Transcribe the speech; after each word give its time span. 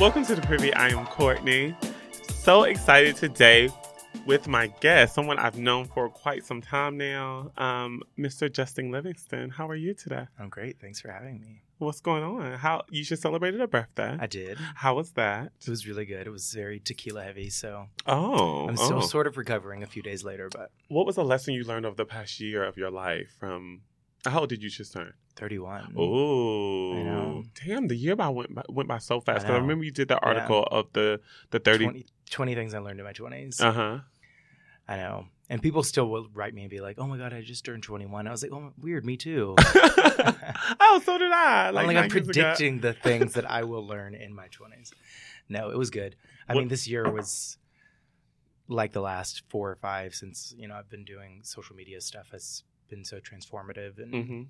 Welcome 0.00 0.24
to 0.26 0.36
the 0.36 0.42
Privy. 0.42 0.72
I 0.74 0.90
am 0.90 1.06
Courtney. 1.06 1.74
So 2.28 2.62
excited 2.62 3.16
today 3.16 3.68
with 4.26 4.46
my 4.46 4.68
guest, 4.80 5.14
someone 5.14 5.38
I've 5.40 5.58
known 5.58 5.86
for 5.86 6.08
quite 6.08 6.44
some 6.44 6.62
time 6.62 6.96
now, 6.96 7.50
um, 7.56 8.02
Mr. 8.16 8.50
Justin 8.52 8.92
Livingston. 8.92 9.50
How 9.50 9.66
are 9.68 9.74
you 9.74 9.94
today? 9.94 10.26
I'm 10.38 10.50
great. 10.50 10.78
Thanks 10.80 11.00
for 11.00 11.10
having 11.10 11.40
me. 11.40 11.62
What's 11.78 12.00
going 12.00 12.22
on? 12.22 12.52
How 12.58 12.82
you 12.90 13.02
just 13.02 13.22
celebrated 13.22 13.60
a 13.60 13.66
birthday? 13.66 14.16
I 14.20 14.26
did. 14.28 14.56
How 14.76 14.94
was 14.94 15.10
that? 15.12 15.50
It 15.60 15.68
was 15.68 15.86
really 15.86 16.04
good. 16.06 16.26
It 16.28 16.30
was 16.30 16.52
very 16.52 16.78
tequila 16.78 17.24
heavy, 17.24 17.50
so 17.50 17.86
Oh, 18.06 18.68
I'm 18.68 18.76
still 18.76 18.98
oh. 18.98 19.06
sort 19.06 19.26
of 19.26 19.36
recovering 19.36 19.82
a 19.82 19.86
few 19.86 20.02
days 20.02 20.22
later, 20.22 20.48
but 20.52 20.70
What 20.88 21.06
was 21.06 21.16
a 21.16 21.22
lesson 21.24 21.54
you 21.54 21.64
learned 21.64 21.86
over 21.86 21.96
the 21.96 22.04
past 22.04 22.38
year 22.38 22.62
of 22.64 22.76
your 22.76 22.90
life? 22.90 23.34
From 23.40 23.80
how 24.24 24.40
old 24.40 24.48
did 24.48 24.62
you 24.62 24.70
just 24.70 24.92
turn? 24.92 25.14
31. 25.38 25.94
Oh, 25.96 26.92
I 26.94 27.02
know. 27.02 27.44
damn! 27.64 27.86
The 27.88 27.94
year 27.96 28.14
by 28.16 28.28
went 28.28 28.54
by, 28.54 28.62
went 28.68 28.88
by 28.88 28.98
so 28.98 29.20
fast. 29.20 29.28
I 29.28 29.40
Because 29.40 29.50
I, 29.50 29.54
know. 29.54 29.60
remember 29.62 29.84
you 29.84 29.90
did 29.92 30.08
that 30.08 30.18
Yeah. 30.22 30.28
article 30.28 30.62
of 30.70 30.92
the 30.92 31.20
the 31.50 31.58
thirty. 31.60 31.84
20, 31.84 32.06
20 32.30 32.54
things 32.54 32.74
I 32.74 32.78
learned 32.80 32.98
in 33.00 33.06
my 33.06 33.12
20s. 33.12 33.60
Uh 33.60 33.72
huh. 33.72 33.98
I 34.88 34.96
know. 34.96 35.26
And 35.50 35.62
people 35.62 35.82
still 35.82 36.08
will 36.10 36.28
write 36.34 36.52
me 36.52 36.62
and 36.62 36.70
be 36.70 36.80
like, 36.80 36.98
oh 36.98 37.06
my 37.06 37.16
God, 37.16 37.32
I 37.32 37.40
just 37.40 37.64
turned 37.64 37.82
21. 37.82 38.26
I 38.26 38.30
was 38.30 38.42
like, 38.42 38.52
oh, 38.52 38.72
weird, 38.78 39.06
me 39.06 39.16
too. 39.16 39.54
oh, 40.80 41.00
so 41.04 41.16
did 41.18 41.32
I. 41.32 41.68
I'm 41.68 41.74
Like, 41.74 41.86
like, 41.86 41.96
I'm 41.96 42.02
nine 42.08 42.10
ago. 42.10 42.24
predicting 42.24 42.80
the 42.80 42.92
things 42.92 43.32
that 43.34 43.50
I 43.50 43.62
will 43.64 43.86
learn 43.86 44.14
in 44.14 44.34
my 44.34 44.48
20s. 44.48 44.92
No, 45.48 45.70
it 45.70 45.78
was 45.78 45.88
good. 45.90 46.16
I 46.48 46.54
What- 46.54 46.60
mean, 46.62 46.68
this 46.68 46.86
year 46.86 47.10
was 47.10 47.56
like 48.68 48.92
the 48.92 49.00
last 49.00 49.42
four 49.48 49.70
or 49.70 49.76
five 49.76 50.14
since, 50.14 50.54
you 50.58 50.68
know, 50.68 50.74
I've 50.74 50.90
been 50.90 51.04
doing 51.04 51.40
social 51.44 51.74
media 51.74 52.00
stuff 52.02 52.28
has 52.32 52.62
been 52.90 53.04
so 53.04 53.18
transformative 53.18 53.98
and 53.98 54.14
hmm 54.26 54.42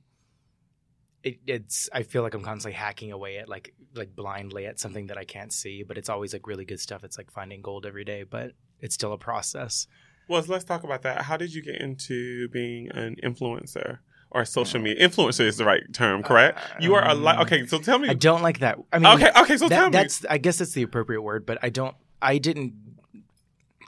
it, 1.23 1.39
it's 1.47 1.89
I 1.93 2.03
feel 2.03 2.23
like 2.23 2.35
I'm 2.35 2.43
constantly 2.43 2.77
hacking 2.77 3.13
away 3.13 3.39
at 3.39 3.49
like 3.49 3.75
like 3.95 4.15
blindly 4.15 4.67
at 4.67 4.79
something 4.79 5.07
that 5.09 5.19
I 5.19 5.25
can't 5.25 5.53
see, 5.53 5.83
but 5.83 5.99
it's 5.99 6.09
always 6.09 6.33
like 6.33 6.47
really 6.47 6.65
good 6.65 6.81
stuff. 6.81 7.05
It's 7.05 7.19
like 7.19 7.31
finding 7.31 7.61
gold 7.63 7.87
every 7.87 8.05
day, 8.05 8.23
but 8.23 8.53
it's 8.81 8.95
still 8.95 9.13
a 9.13 9.19
process. 9.19 9.87
Well, 10.29 10.45
let's 10.47 10.65
talk 10.65 10.85
about 10.85 11.03
that. 11.03 11.23
How 11.23 11.37
did 11.37 11.55
you 11.55 11.63
get 11.63 11.77
into 11.81 12.49
being 12.51 12.91
an 12.91 13.17
influencer 13.25 13.99
or 14.31 14.45
social 14.45 14.79
media? 14.81 15.09
Influencer 15.09 15.47
is 15.47 15.57
the 15.57 15.65
right 15.65 15.83
term, 15.93 16.23
correct? 16.23 16.61
you 16.81 16.95
are 16.95 17.09
a 17.09 17.15
li- 17.15 17.29
Um, 17.29 17.41
okay. 17.41 17.67
So 17.67 17.79
tell 17.79 17.99
me. 17.99 18.09
I 18.11 18.15
don't 18.15 18.43
like 18.43 18.59
that. 18.61 18.79
I 18.93 18.99
mean, 18.99 19.13
okay, 19.15 19.31
okay. 19.41 19.57
So 19.57 19.69
that- 19.69 19.75
tell 19.75 19.87
me. 19.87 19.93
that's 19.93 20.25
I 20.29 20.39
guess 20.39 20.59
that's 20.59 20.73
the 20.73 20.83
appropriate 20.83 21.23
word, 21.23 21.47
but 21.47 21.59
I 21.63 21.71
don't. 21.71 21.97
I 22.21 22.39
didn't. 22.39 22.75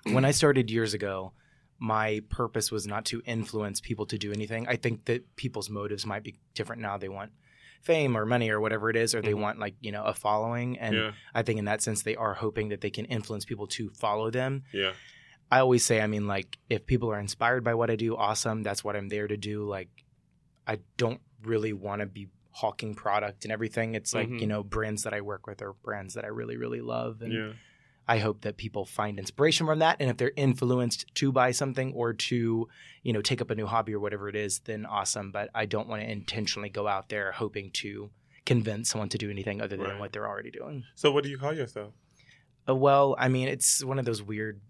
When 0.04 0.24
I 0.24 0.30
started 0.30 0.70
years 0.70 0.94
ago, 0.94 1.32
my 1.80 2.20
purpose 2.28 2.70
was 2.70 2.86
not 2.86 3.04
to 3.06 3.22
influence 3.24 3.80
people 3.80 4.04
to 4.06 4.18
do 4.18 4.30
anything. 4.32 4.68
I 4.68 4.76
think 4.76 5.06
that 5.06 5.34
people's 5.36 5.68
motives 5.70 6.04
might 6.06 6.22
be 6.22 6.36
different 6.54 6.82
now. 6.82 6.98
They 6.98 7.08
want 7.08 7.32
fame 7.80 8.14
or 8.16 8.26
money 8.26 8.50
or 8.50 8.60
whatever 8.60 8.90
it 8.90 8.96
is, 8.96 9.14
or 9.14 9.22
they 9.22 9.32
Mhm. 9.32 9.40
want 9.40 9.58
like 9.58 9.74
you 9.80 9.90
know 9.90 10.04
a 10.04 10.12
following, 10.12 10.78
and 10.78 10.94
yeah, 10.94 11.12
I 11.34 11.42
think 11.42 11.58
in 11.58 11.64
that 11.64 11.80
sense 11.80 12.02
they 12.02 12.14
are 12.16 12.34
hoping 12.34 12.68
that 12.68 12.82
they 12.82 12.90
can 12.90 13.06
influence 13.06 13.44
people 13.46 13.66
to 13.68 13.88
follow 13.90 14.30
them. 14.30 14.64
yeah, 14.72 14.92
I 15.50 15.58
always 15.60 15.84
say, 15.84 16.00
I 16.00 16.06
mean, 16.06 16.26
like, 16.28 16.58
if 16.68 16.86
people 16.86 17.10
are 17.10 17.18
inspired 17.18 17.64
by 17.64 17.74
what 17.74 17.90
I 17.90 17.96
do, 17.96 18.14
awesome. 18.16 18.62
That's 18.62 18.84
what 18.84 18.94
I'm 18.94 19.08
there 19.08 19.26
to 19.26 19.36
do. 19.36 19.64
Like, 19.64 19.88
I 20.66 20.78
don't 20.96 21.20
really 21.42 21.72
want 21.72 22.00
to 22.00 22.06
be 22.06 22.28
hawking 22.52 22.94
product 22.94 23.44
and 23.44 23.50
everything. 23.50 23.94
It's 23.96 24.14
like, 24.14 24.28
Mhm. 24.28 24.40
you 24.40 24.46
know, 24.46 24.62
brands 24.62 25.02
that 25.04 25.14
I 25.14 25.22
work 25.22 25.46
with 25.48 25.60
are 25.62 25.72
brands 25.72 26.14
that 26.14 26.24
I 26.24 26.28
really, 26.28 26.56
really 26.56 26.80
love. 26.82 27.20
And 27.22 27.32
yeah. 27.32 27.52
I 28.14 28.19
hope 28.19 28.41
that 28.42 28.56
people 28.56 28.84
find 28.84 29.19
inspiration 29.19 29.66
from 29.66 29.78
that. 29.78 29.97
And 30.00 30.11
if 30.11 30.16
they're 30.16 30.33
influenced 30.36 31.06
to 31.20 31.30
buy 31.30 31.53
something 31.53 31.92
or 31.94 32.12
to, 32.12 32.69
you 33.05 33.12
know, 33.12 33.22
take 33.22 33.41
up 33.41 33.50
a 33.50 33.55
new 33.55 33.66
hobby 33.66 33.94
or 33.94 34.00
whatever 34.00 34.28
it 34.28 34.34
is, 34.36 34.58
then 34.70 34.84
awesome. 34.84 35.30
But 35.30 35.48
I 35.55 35.64
don't 35.66 35.89
want 35.89 36.03
to 36.03 36.11
intentionally 36.11 36.70
go 36.70 36.88
out 36.88 37.08
there 37.08 37.31
hoping 37.33 37.70
to 37.83 38.11
convince 38.44 38.91
someone 38.91 39.08
to 39.11 39.19
do 39.19 39.31
anything 39.31 39.61
other 39.61 39.76
than 39.76 39.87
Right. 39.91 40.00
what 40.00 40.12
they're 40.12 40.26
already 40.26 40.50
doing. 40.50 40.84
So 40.97 41.12
what 41.12 41.22
do 41.25 41.31
you 41.31 41.38
call 41.38 41.53
yourself? 41.53 41.93
Uh, 42.69 42.75
well, 42.75 43.15
I 43.19 43.28
mean, 43.28 43.47
it's 43.49 43.84
one 43.84 43.99
of 44.00 44.04
those 44.04 44.22
weird, 44.22 44.60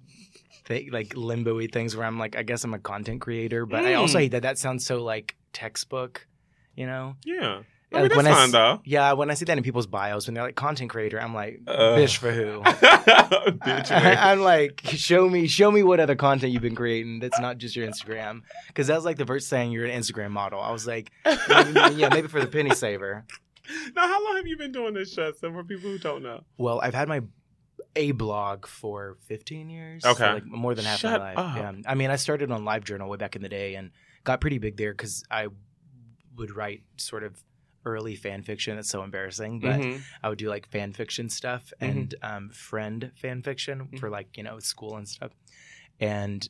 like 0.69 1.17
limbo-y 1.17 1.67
things 1.73 1.97
where 1.97 2.07
I'm 2.07 2.19
like, 2.19 2.37
I 2.37 2.43
guess 2.43 2.63
I'm 2.65 2.75
a 2.75 2.79
content 2.79 3.21
creator, 3.23 3.65
but 3.67 3.85
I 3.87 3.95
also 3.95 4.19
Mm. 4.19 4.21
hate 4.23 4.33
that 4.33 4.43
that 4.43 4.59
sounds 4.59 4.85
so 4.85 5.03
like 5.03 5.37
textbook, 5.53 6.27
you 6.77 6.87
know? 6.87 7.17
Yeah. 7.25 7.63
I 7.93 7.97
Uh, 7.97 8.01
mean, 8.03 8.09
that's 8.09 8.17
when 8.17 8.27
I 8.29 8.47
fine. 8.49 8.81
Yeah, 8.85 9.13
when 9.15 9.31
I 9.31 9.35
see 9.35 9.45
that 9.47 9.57
in 9.59 9.65
people's 9.65 9.87
bios 9.89 10.27
when 10.29 10.35
they're 10.35 10.45
like 10.45 10.55
content 10.55 10.91
creator, 10.91 11.21
I'm 11.21 11.35
like, 11.35 11.61
Ugh. 11.67 11.99
bitch 11.99 12.17
for 12.19 12.31
who? 12.31 12.61
Bitch. 12.65 13.91
I, 13.91 14.33
am 14.33 14.41
like, 14.43 14.81
show 14.85 15.29
me, 15.29 15.47
show 15.49 15.71
me 15.71 15.83
what 15.83 15.99
other 16.01 16.15
content 16.15 16.53
you've 16.53 16.63
been 16.63 16.77
creating 16.77 17.19
that's 17.21 17.41
not 17.41 17.59
just 17.59 17.75
your 17.77 17.87
Instagram, 17.89 18.43
because 18.69 18.87
that 18.87 18.97
was 18.97 19.05
like 19.05 19.17
the 19.17 19.27
first 19.27 19.49
saying 19.49 19.73
you're 19.73 19.87
an 19.87 19.99
Instagram 20.01 20.31
model. 20.31 20.61
I 20.61 20.71
was 20.71 20.87
like, 20.87 21.11
yeah, 21.27 22.09
maybe 22.13 22.29
for 22.29 22.41
the 22.41 22.47
penny 22.47 22.75
saver. 22.75 23.25
now, 23.97 24.07
how 24.07 24.25
long 24.25 24.37
have 24.37 24.47
you 24.47 24.57
been 24.57 24.73
doing 24.73 24.95
this, 24.95 25.11
Justin? 25.13 25.53
For 25.53 25.65
people 25.65 25.91
who 25.91 25.99
don't 25.99 26.23
know. 26.23 26.45
Well, 26.59 26.81
I've 26.81 26.95
had 26.95 27.09
my 27.09 27.23
a 27.97 28.13
blog 28.13 28.67
for 28.67 29.17
15 29.27 29.69
years. 29.69 30.05
so, 30.05 30.11
Okay. 30.11 30.33
like 30.35 30.47
more 30.47 30.77
than 30.77 30.85
half 30.85 31.01
Shut 31.01 31.21
my 31.21 31.35
life. 31.35 31.39
up. 31.39 31.57
Yeah. 31.57 31.73
I 31.91 31.95
mean, 31.97 32.11
I 32.11 32.17
started 32.17 32.53
on 32.53 32.63
LiveJournal 32.65 33.09
way 33.09 33.17
back 33.17 33.35
in 33.35 33.43
the 33.43 33.49
day 33.49 33.75
and 33.75 33.91
got 34.23 34.41
pretty 34.41 34.59
big 34.59 34.77
there 34.77 34.93
because 34.93 35.25
I 35.29 35.49
would 36.37 36.55
write 36.55 36.83
sort 36.99 37.25
of 37.25 37.43
early 37.85 38.15
fan 38.17 38.43
fiction. 38.43 38.79
It's 38.79 38.91
so 38.91 39.03
embarrassing, 39.03 39.61
but 39.61 39.81
Mhm. 39.81 40.01
I 40.23 40.29
would 40.29 40.39
do 40.39 40.49
like 40.49 40.67
fan 40.69 40.93
fiction 40.93 41.29
stuff 41.29 41.73
Mm-hmm. 41.81 41.99
and 41.99 42.15
um, 42.23 42.51
friend 42.51 43.11
fan 43.17 43.43
fiction 43.43 43.89
for 43.99 44.11
like, 44.11 44.37
you 44.37 44.43
know, 44.43 44.59
school 44.59 44.97
and 44.97 45.09
stuff. 45.09 45.33
And 45.99 46.47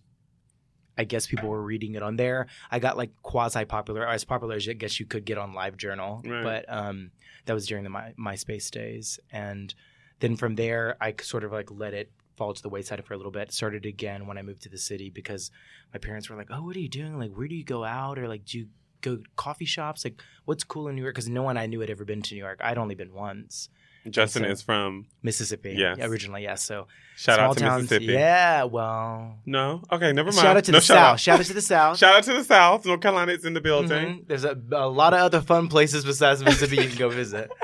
I 0.98 1.04
guess 1.04 1.26
people 1.26 1.48
were 1.48 1.62
reading 1.62 1.94
it 1.94 2.02
on 2.02 2.16
there. 2.16 2.46
I 2.70 2.78
got 2.78 2.96
like 2.96 3.10
quasi 3.22 3.64
popular, 3.64 4.06
as 4.06 4.24
popular 4.24 4.56
as 4.56 4.68
I 4.68 4.74
guess 4.74 5.00
you 5.00 5.06
could 5.06 5.24
get 5.24 5.38
on 5.38 5.52
LiveJournal, 5.54 6.26
Right. 6.26 6.42
but 6.42 6.64
um, 6.68 7.10
that 7.46 7.54
was 7.54 7.66
during 7.66 7.84
the 7.84 7.90
My- 7.90 8.12
MySpace 8.18 8.70
days. 8.70 9.18
And 9.32 9.74
then 10.18 10.36
from 10.36 10.56
there, 10.56 10.96
I 11.00 11.14
sort 11.22 11.44
of 11.44 11.52
like 11.52 11.70
let 11.70 11.94
it 11.94 12.12
fall 12.36 12.52
to 12.52 12.62
the 12.62 12.68
wayside 12.68 13.02
for 13.04 13.14
a 13.14 13.16
little 13.16 13.32
bit. 13.32 13.52
Started 13.52 13.86
again 13.86 14.26
when 14.26 14.36
I 14.36 14.42
moved 14.42 14.62
to 14.62 14.68
the 14.68 14.78
city 14.78 15.10
because 15.10 15.50
my 15.94 15.98
parents 15.98 16.28
were 16.28 16.36
like, 16.36 16.48
"Oh, 16.50 16.62
what 16.64 16.76
are 16.76 16.80
you 16.80 16.88
doing? 16.88 17.18
Like, 17.18 17.32
where 17.32 17.48
do 17.48 17.54
you 17.54 17.64
go 17.64 17.84
out? 17.84 18.18
Or 18.18 18.28
like, 18.28 18.44
do 18.44 18.58
you 18.58 18.68
go 19.00 19.16
to 19.16 19.22
coffee 19.36 19.64
shops? 19.64 20.04
Like, 20.04 20.20
what's 20.44 20.64
cool 20.64 20.88
in 20.88 20.94
New 20.96 21.02
York?" 21.02 21.14
Because 21.14 21.28
no 21.28 21.42
one 21.42 21.56
I 21.56 21.66
knew 21.66 21.80
had 21.80 21.90
ever 21.90 22.04
been 22.04 22.22
to 22.22 22.34
New 22.34 22.40
York. 22.40 22.60
I'd 22.62 22.78
only 22.78 22.94
been 22.94 23.12
once, 23.12 23.68
Justin 24.08 24.44
So- 24.44 24.48
is 24.50 24.62
from. 24.62 25.06
Mississippi. 25.22 25.74
Yes. 25.76 25.98
originally, 26.00 26.42
yes. 26.44 26.62
So 26.64 26.86
Shout 27.16 27.38
out 27.38 27.54
to 27.58 27.60
towns, 27.60 27.82
Mississippi. 27.82 28.12
Yeah, 28.14 28.64
well, 28.64 29.38
No. 29.44 29.82
Okay. 29.92 30.12
Never 30.12 30.30
mind. 30.32 30.40
shout 30.40 30.56
out 30.56 30.64
to 30.64 30.72
no, 30.72 30.78
the 30.78 30.84
shout 30.84 30.96
south. 30.96 31.12
Out. 31.14 31.20
Shout 31.20 31.40
out 31.40 31.46
to 31.46 31.52
the 31.54 31.62
south. 31.62 31.98
Shout 31.98 32.14
out 32.14 32.22
to 32.24 32.32
the 32.32 32.44
South. 32.44 32.86
North 32.86 33.00
Carolina 33.00 33.32
is 33.32 33.44
in 33.44 33.52
the 33.54 33.60
building. 33.60 34.20
Mhm. 34.20 34.26
There's 34.28 34.44
a, 34.44 34.58
a 34.72 34.88
lot 34.88 35.12
of 35.12 35.20
other 35.20 35.40
fun 35.42 35.68
places 35.68 36.04
besides 36.04 36.42
Mississippi 36.42 36.76
you 36.82 36.88
can 36.88 36.98
go 36.98 37.08
visit. 37.10 37.50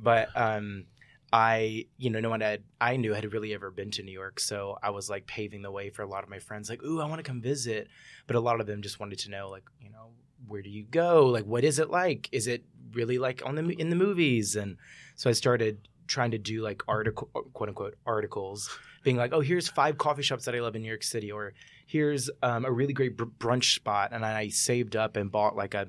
But 0.00 0.28
um, 0.36 0.84
I, 1.32 1.86
you 1.96 2.10
know, 2.10 2.20
no 2.20 2.30
one 2.30 2.40
had 2.40 2.62
I 2.80 2.96
knew 2.96 3.12
had 3.12 3.32
really 3.32 3.52
ever 3.52 3.70
been 3.70 3.90
to 3.92 4.02
New 4.04 4.12
York, 4.12 4.38
so 4.40 4.78
I 4.82 4.90
was 4.90 5.10
like 5.10 5.26
paving 5.26 5.62
the 5.62 5.70
way 5.72 5.90
for 5.90 6.02
a 6.02 6.06
lot 6.08 6.22
of 6.24 6.30
my 6.30 6.38
friends. 6.38 6.70
Like, 6.70 6.82
ooh, 6.84 7.00
I 7.00 7.06
want 7.06 7.18
to 7.18 7.22
come 7.24 7.40
visit, 7.40 7.88
but 8.28 8.36
a 8.36 8.40
lot 8.40 8.60
of 8.60 8.66
them 8.68 8.80
just 8.80 9.00
wanted 9.00 9.18
to 9.20 9.30
know, 9.30 9.48
like, 9.50 9.64
you 9.80 9.90
know, 9.90 10.10
where 10.46 10.62
do 10.62 10.70
you 10.70 10.84
go? 10.84 11.26
Like, 11.26 11.44
what 11.44 11.64
is 11.64 11.78
it 11.78 11.90
like? 11.90 12.28
Is 12.32 12.46
it 12.46 12.64
really 12.92 13.18
like 13.18 13.42
on 13.44 13.54
the 13.54 13.68
in 13.72 13.90
the 13.90 13.96
movies? 13.96 14.56
And 14.56 14.76
so 15.16 15.28
I 15.28 15.32
started 15.32 15.88
trying 16.06 16.30
to 16.30 16.38
do 16.38 16.62
like 16.62 16.82
article, 16.88 17.28
quote 17.52 17.68
unquote, 17.68 17.96
articles, 18.06 18.70
being 19.02 19.16
like, 19.16 19.32
oh, 19.32 19.40
here's 19.40 19.68
five 19.68 19.98
coffee 19.98 20.22
shops 20.22 20.44
that 20.46 20.54
I 20.54 20.60
love 20.60 20.74
in 20.74 20.82
New 20.82 20.88
York 20.88 21.04
City, 21.04 21.30
or 21.30 21.54
here's 21.86 22.30
um, 22.42 22.64
a 22.64 22.72
really 22.72 22.92
great 22.92 23.16
br- 23.16 23.24
brunch 23.24 23.74
spot, 23.74 24.12
and 24.12 24.24
I 24.24 24.48
saved 24.48 24.96
up 24.96 25.16
and 25.16 25.30
bought 25.30 25.56
like 25.56 25.74
a 25.74 25.88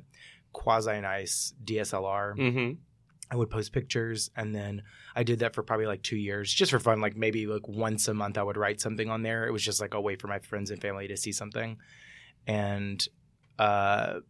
quasi 0.53 0.99
nice 1.01 1.53
DSLR. 1.63 2.37
Mm-hmm. 2.37 2.71
I 3.31 3.35
would 3.35 3.49
post 3.49 3.73
pictures, 3.73 4.31
and 4.35 4.55
then 4.55 4.81
I 5.15 5.23
did 5.23 5.39
that 5.39 5.53
for 5.53 5.61
probably 5.61 5.85
like 5.85 6.01
two 6.01 6.17
years, 6.17 6.51
just 6.51 6.71
for 6.71 6.79
fun. 6.79 6.99
Like 6.99 7.15
maybe 7.15 7.45
like 7.45 7.67
once 7.67 8.07
a 8.07 8.13
month, 8.13 8.37
I 8.37 8.43
would 8.43 8.57
write 8.57 8.81
something 8.81 9.09
on 9.09 9.21
there. 9.21 9.47
It 9.47 9.51
was 9.51 9.63
just 9.63 9.81
like 9.81 9.93
a 9.93 10.01
way 10.01 10.15
for 10.15 10.27
my 10.27 10.39
friends 10.39 10.71
and 10.71 10.81
family 10.81 11.07
to 11.07 11.17
see 11.17 11.31
something, 11.31 11.77
and 12.47 13.07
uh, 13.59 14.21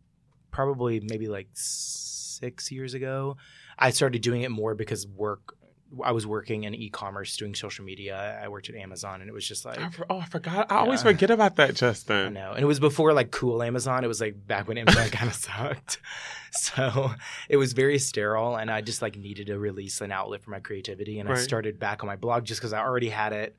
probably 0.59 0.99
maybe 0.99 1.27
like 1.29 1.47
six 1.53 2.69
years 2.69 2.93
ago, 2.93 3.37
I 3.77 3.91
started 3.91 4.21
doing 4.21 4.41
it 4.41 4.51
more 4.51 4.75
because 4.75 5.07
work. 5.07 5.55
I 6.03 6.11
was 6.11 6.27
working 6.27 6.65
in 6.65 6.75
e-commerce, 6.75 7.35
doing 7.37 7.55
social 7.55 7.83
media. 7.83 8.39
I 8.43 8.47
worked 8.49 8.69
at 8.69 8.75
Amazon, 8.75 9.21
and 9.21 9.29
it 9.29 9.33
was 9.33 9.47
just 9.47 9.65
like 9.65 9.79
I, 9.79 9.89
for- 9.89 10.05
oh, 10.09 10.19
I 10.19 10.25
forgot. 10.25 10.71
I 10.71 10.75
always 10.79 11.01
forget 11.01 11.31
about 11.31 11.55
that, 11.55 11.69
I 11.69 11.71
Justin. 11.71 12.33
know. 12.33 12.51
And 12.51 12.61
it 12.61 12.65
was 12.65 12.79
before 12.79 13.13
like 13.13 13.31
cool 13.31 13.63
Amazon. 13.63 14.03
It 14.03 14.07
was 14.07 14.19
like 14.21 14.35
back 14.45 14.67
when 14.67 14.77
Amazon 14.77 15.09
kind 15.11 15.29
of 15.29 15.35
sucked. 15.35 15.99
So 16.51 17.11
it 17.47 17.57
was 17.57 17.73
very 17.73 17.97
sterile 17.99 18.55
and 18.55 18.69
I 18.69 18.81
just 18.81 19.01
like 19.01 19.15
needed 19.17 19.49
a 19.49 19.57
release 19.57 20.01
an 20.01 20.11
outlet 20.11 20.43
for 20.43 20.51
my 20.51 20.59
creativity. 20.59 21.19
And 21.19 21.29
I 21.29 21.35
started 21.35 21.79
back 21.79 22.03
on 22.03 22.07
my 22.07 22.15
blog 22.17 22.43
just 22.43 22.59
because 22.59 22.73
I 22.73 22.79
already 22.81 23.09
had 23.09 23.33
it. 23.33 23.55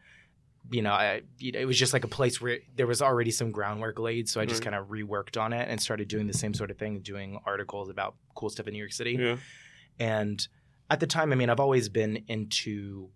You 0.71 0.83
know, 0.83 0.93
I 0.93 1.23
it 1.41 1.67
was 1.67 1.79
just 1.79 1.93
like 1.93 2.05
a 2.05 2.09
place 2.09 2.41
where 2.41 2.59
there 2.77 2.87
was 2.87 3.03
already 3.03 3.31
some 3.31 3.51
groundwork 3.51 3.99
laid. 3.99 4.29
So 4.29 4.41
I 4.41 4.45
just 4.47 4.65
Right. 4.65 4.73
kind 4.73 4.83
of 4.83 4.89
reworked 4.89 5.41
on 5.41 5.53
it 5.53 5.69
and 5.69 5.81
started 5.81 6.09
doing 6.09 6.27
the 6.27 6.35
same 6.35 6.55
sort 6.55 6.71
of 6.71 6.79
thing, 6.79 7.01
doing 7.01 7.41
articles 7.47 7.89
about 7.89 8.15
cool 8.35 8.51
stuff 8.51 8.67
in 8.69 8.73
New 8.75 8.79
York 8.79 8.93
City. 8.93 9.17
Yeah. 9.19 9.37
And 9.99 10.47
at 10.89 11.01
the 11.01 11.07
time, 11.07 11.33
I 11.33 11.37
mean, 11.37 11.51
I've 11.51 11.61
always 11.61 11.89
been 11.89 12.25
into 12.29 13.11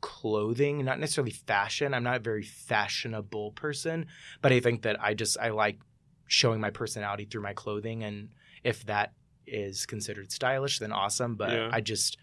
clothing, 0.00 0.84
not 0.84 0.98
necessarily 1.00 1.32
fashion. 1.32 1.94
I'm 1.94 2.02
not 2.04 2.16
a 2.16 2.20
very 2.20 2.42
fashionable 2.42 3.52
person, 3.52 4.06
but 4.42 4.52
I 4.52 4.60
think 4.60 4.82
that 4.82 5.00
I 5.02 5.14
just 5.14 5.38
I 5.38 5.50
like 5.50 5.78
showing 6.26 6.60
my 6.60 6.70
personality 6.70 7.24
through 7.24 7.42
my 7.42 7.52
clothing 7.54 8.02
and 8.04 8.30
if 8.64 8.84
that 8.86 9.12
is 9.46 9.86
considered 9.86 10.32
stylish 10.32 10.80
then 10.80 10.92
awesome, 10.92 11.36
but 11.36 11.52
Yeah. 11.52 11.70
I 11.72 11.80
just 11.80 12.18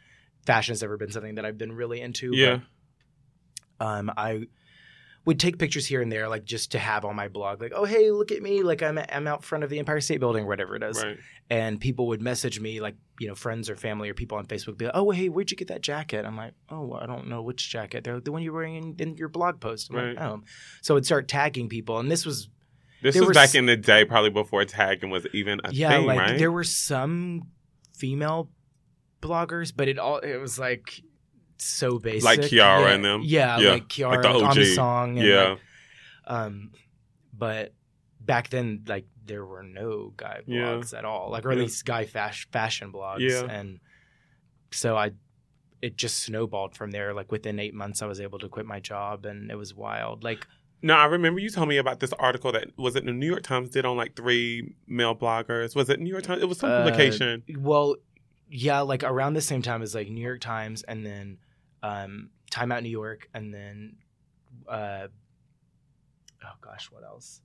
fashion's 0.45 0.81
never 0.81 0.97
been 0.97 1.11
something 1.11 1.35
that 1.35 1.45
I've 1.45 1.57
been 1.57 1.71
really 1.71 2.01
into. 2.01 2.35
Yeah. 2.35 2.59
Um, 3.83 4.11
I 4.17 4.47
would 5.25 5.39
take 5.39 5.57
pictures 5.57 5.85
here 5.85 6.01
and 6.01 6.11
there, 6.11 6.27
like 6.27 6.43
just 6.43 6.71
to 6.73 6.79
have 6.79 7.05
on 7.05 7.15
my 7.15 7.27
blog, 7.29 7.61
like, 7.61 7.71
oh 7.75 7.85
hey, 7.85 8.11
look 8.11 8.31
at 8.31 8.41
me, 8.41 8.61
like 8.63 8.81
I'm 8.83 8.97
I'm 9.09 9.25
out 9.27 9.43
front 9.43 9.63
of 9.63 9.69
the 9.69 9.79
Empire 9.79 10.01
State 10.01 10.19
Building 10.19 10.43
or 10.43 10.47
whatever 10.47 10.75
it 10.75 10.83
is, 10.83 11.01
Right. 11.01 11.17
and 11.49 11.79
people 11.79 12.07
would 12.07 12.21
message 12.21 12.59
me, 12.59 12.81
like 12.81 12.95
you 13.19 13.27
know, 13.29 13.35
friends 13.35 13.69
or 13.69 13.75
family 13.77 14.09
or 14.09 14.13
people 14.13 14.37
on 14.37 14.45
Facebook, 14.45 14.77
be 14.77 14.85
like, 14.85 14.95
oh 14.95 15.11
hey, 15.11 15.29
where'd 15.29 15.49
you 15.51 15.55
get 15.57 15.69
that 15.69 15.81
jacket? 15.81 16.25
I'm 16.25 16.35
like, 16.35 16.53
oh, 16.69 16.93
I 16.93 17.05
don't 17.05 17.27
know 17.29 17.41
which 17.41 17.69
jacket. 17.69 18.03
They're 18.03 18.15
like, 18.15 18.25
the 18.25 18.31
one 18.33 18.41
you're 18.43 18.53
wearing 18.53 18.75
in, 18.75 18.95
in 18.99 19.15
your 19.17 19.29
blog 19.29 19.59
post. 19.61 19.89
I'm 19.91 19.95
like, 19.95 20.19
oh, 20.19 20.41
so 20.81 20.97
I'd 20.97 21.05
start 21.05 21.27
tagging 21.27 21.69
people, 21.69 21.99
and 21.99 22.11
this 22.11 22.25
was 22.25 22.49
This 23.01 23.15
was 23.19 23.35
back 23.37 23.49
s- 23.49 23.55
in 23.55 23.65
the 23.65 23.77
day, 23.77 24.03
probably 24.05 24.29
before 24.31 24.65
tagging 24.65 25.09
was 25.09 25.25
even 25.33 25.61
a 25.63 25.71
yeah, 25.71 25.89
thing, 25.91 26.05
like 26.07 26.19
right? 26.19 26.37
there 26.37 26.51
were 26.51 26.63
some 26.65 27.43
female 27.95 28.49
bloggers, 29.21 29.71
but 29.73 29.87
it 29.87 29.97
all 29.99 30.17
it 30.17 30.37
was 30.37 30.59
like 30.59 31.01
so 31.63 31.99
basic, 31.99 32.23
Like 32.23 32.39
Kiara 32.41 32.81
yeah, 32.81 32.87
and 32.89 33.05
them? 33.05 33.21
Yeah, 33.23 33.57
Yeah, 33.59 33.69
like 33.71 33.87
Kiara, 33.87 34.11
like 34.11 34.21
the 34.23 34.29
like 34.33 34.49
on 34.49 34.55
the 34.57 34.65
song, 34.75 35.17
and 35.19 35.27
yeah. 35.27 35.43
like, 35.49 35.59
um, 36.27 36.71
but 37.33 37.73
back 38.21 38.49
then, 38.49 38.83
like 38.87 39.05
there 39.25 39.45
were 39.45 39.63
no 39.63 40.13
guy 40.17 40.41
Yeah. 40.45 40.61
blogs 40.75 40.97
at 40.97 41.05
all, 41.05 41.29
like 41.31 41.45
or 41.45 41.51
at 41.51 41.57
Yeah. 41.57 41.63
least 41.63 41.85
guy 41.85 42.05
fash- 42.05 42.47
fashion 42.51 42.91
blogs. 42.91 43.19
Yeah. 43.21 43.43
and 43.49 43.79
so 44.71 44.97
I, 44.97 45.11
it 45.81 45.97
just 45.97 46.17
snowballed 46.23 46.75
from 46.75 46.91
there. 46.91 47.13
Like 47.13 47.31
within 47.31 47.59
eight 47.59 47.73
months, 47.73 48.01
I 48.01 48.05
was 48.07 48.19
able 48.19 48.39
to 48.39 48.49
quit 48.49 48.65
my 48.65 48.79
job, 48.79 49.25
and 49.25 49.51
it 49.51 49.55
was 49.55 49.73
wild. 49.73 50.23
Like 50.23 50.45
No, 50.81 50.95
I 50.95 51.05
remember 51.05 51.39
you 51.39 51.49
told 51.49 51.69
me 51.69 51.77
about 51.77 51.99
this 52.01 52.11
article 52.13 52.51
that 52.51 52.77
was 52.77 52.95
it 52.95 53.05
the 53.05 53.13
New 53.13 53.25
York 53.27 53.43
Times 53.43 53.69
did 53.69 53.85
on 53.85 53.95
like 53.97 54.15
three 54.15 54.75
male 54.87 55.15
bloggers. 55.15 55.75
Was 55.75 55.89
it 55.89 55.99
New 55.99 56.09
York 56.09 56.23
Times? 56.23 56.41
It 56.41 56.47
was 56.49 56.59
some 56.59 56.71
Uh, 56.71 56.83
publication. 56.83 57.43
Well, 57.57 57.95
yeah, 58.49 58.81
like 58.81 59.03
around 59.03 59.33
the 59.33 59.41
same 59.41 59.61
time 59.61 59.81
as 59.81 59.95
like 59.95 60.09
New 60.09 60.21
York 60.21 60.41
Times, 60.41 60.83
and 60.83 61.05
then 61.05 61.37
um, 61.83 62.29
Time 62.49 62.71
Out 62.71 62.81
New 62.81 62.89
York, 62.89 63.29
and 63.33 63.53
then 63.53 63.97
uh, 64.67 65.07
oh 66.43 66.55
gosh, 66.61 66.89
what 66.91 67.03
else? 67.03 67.41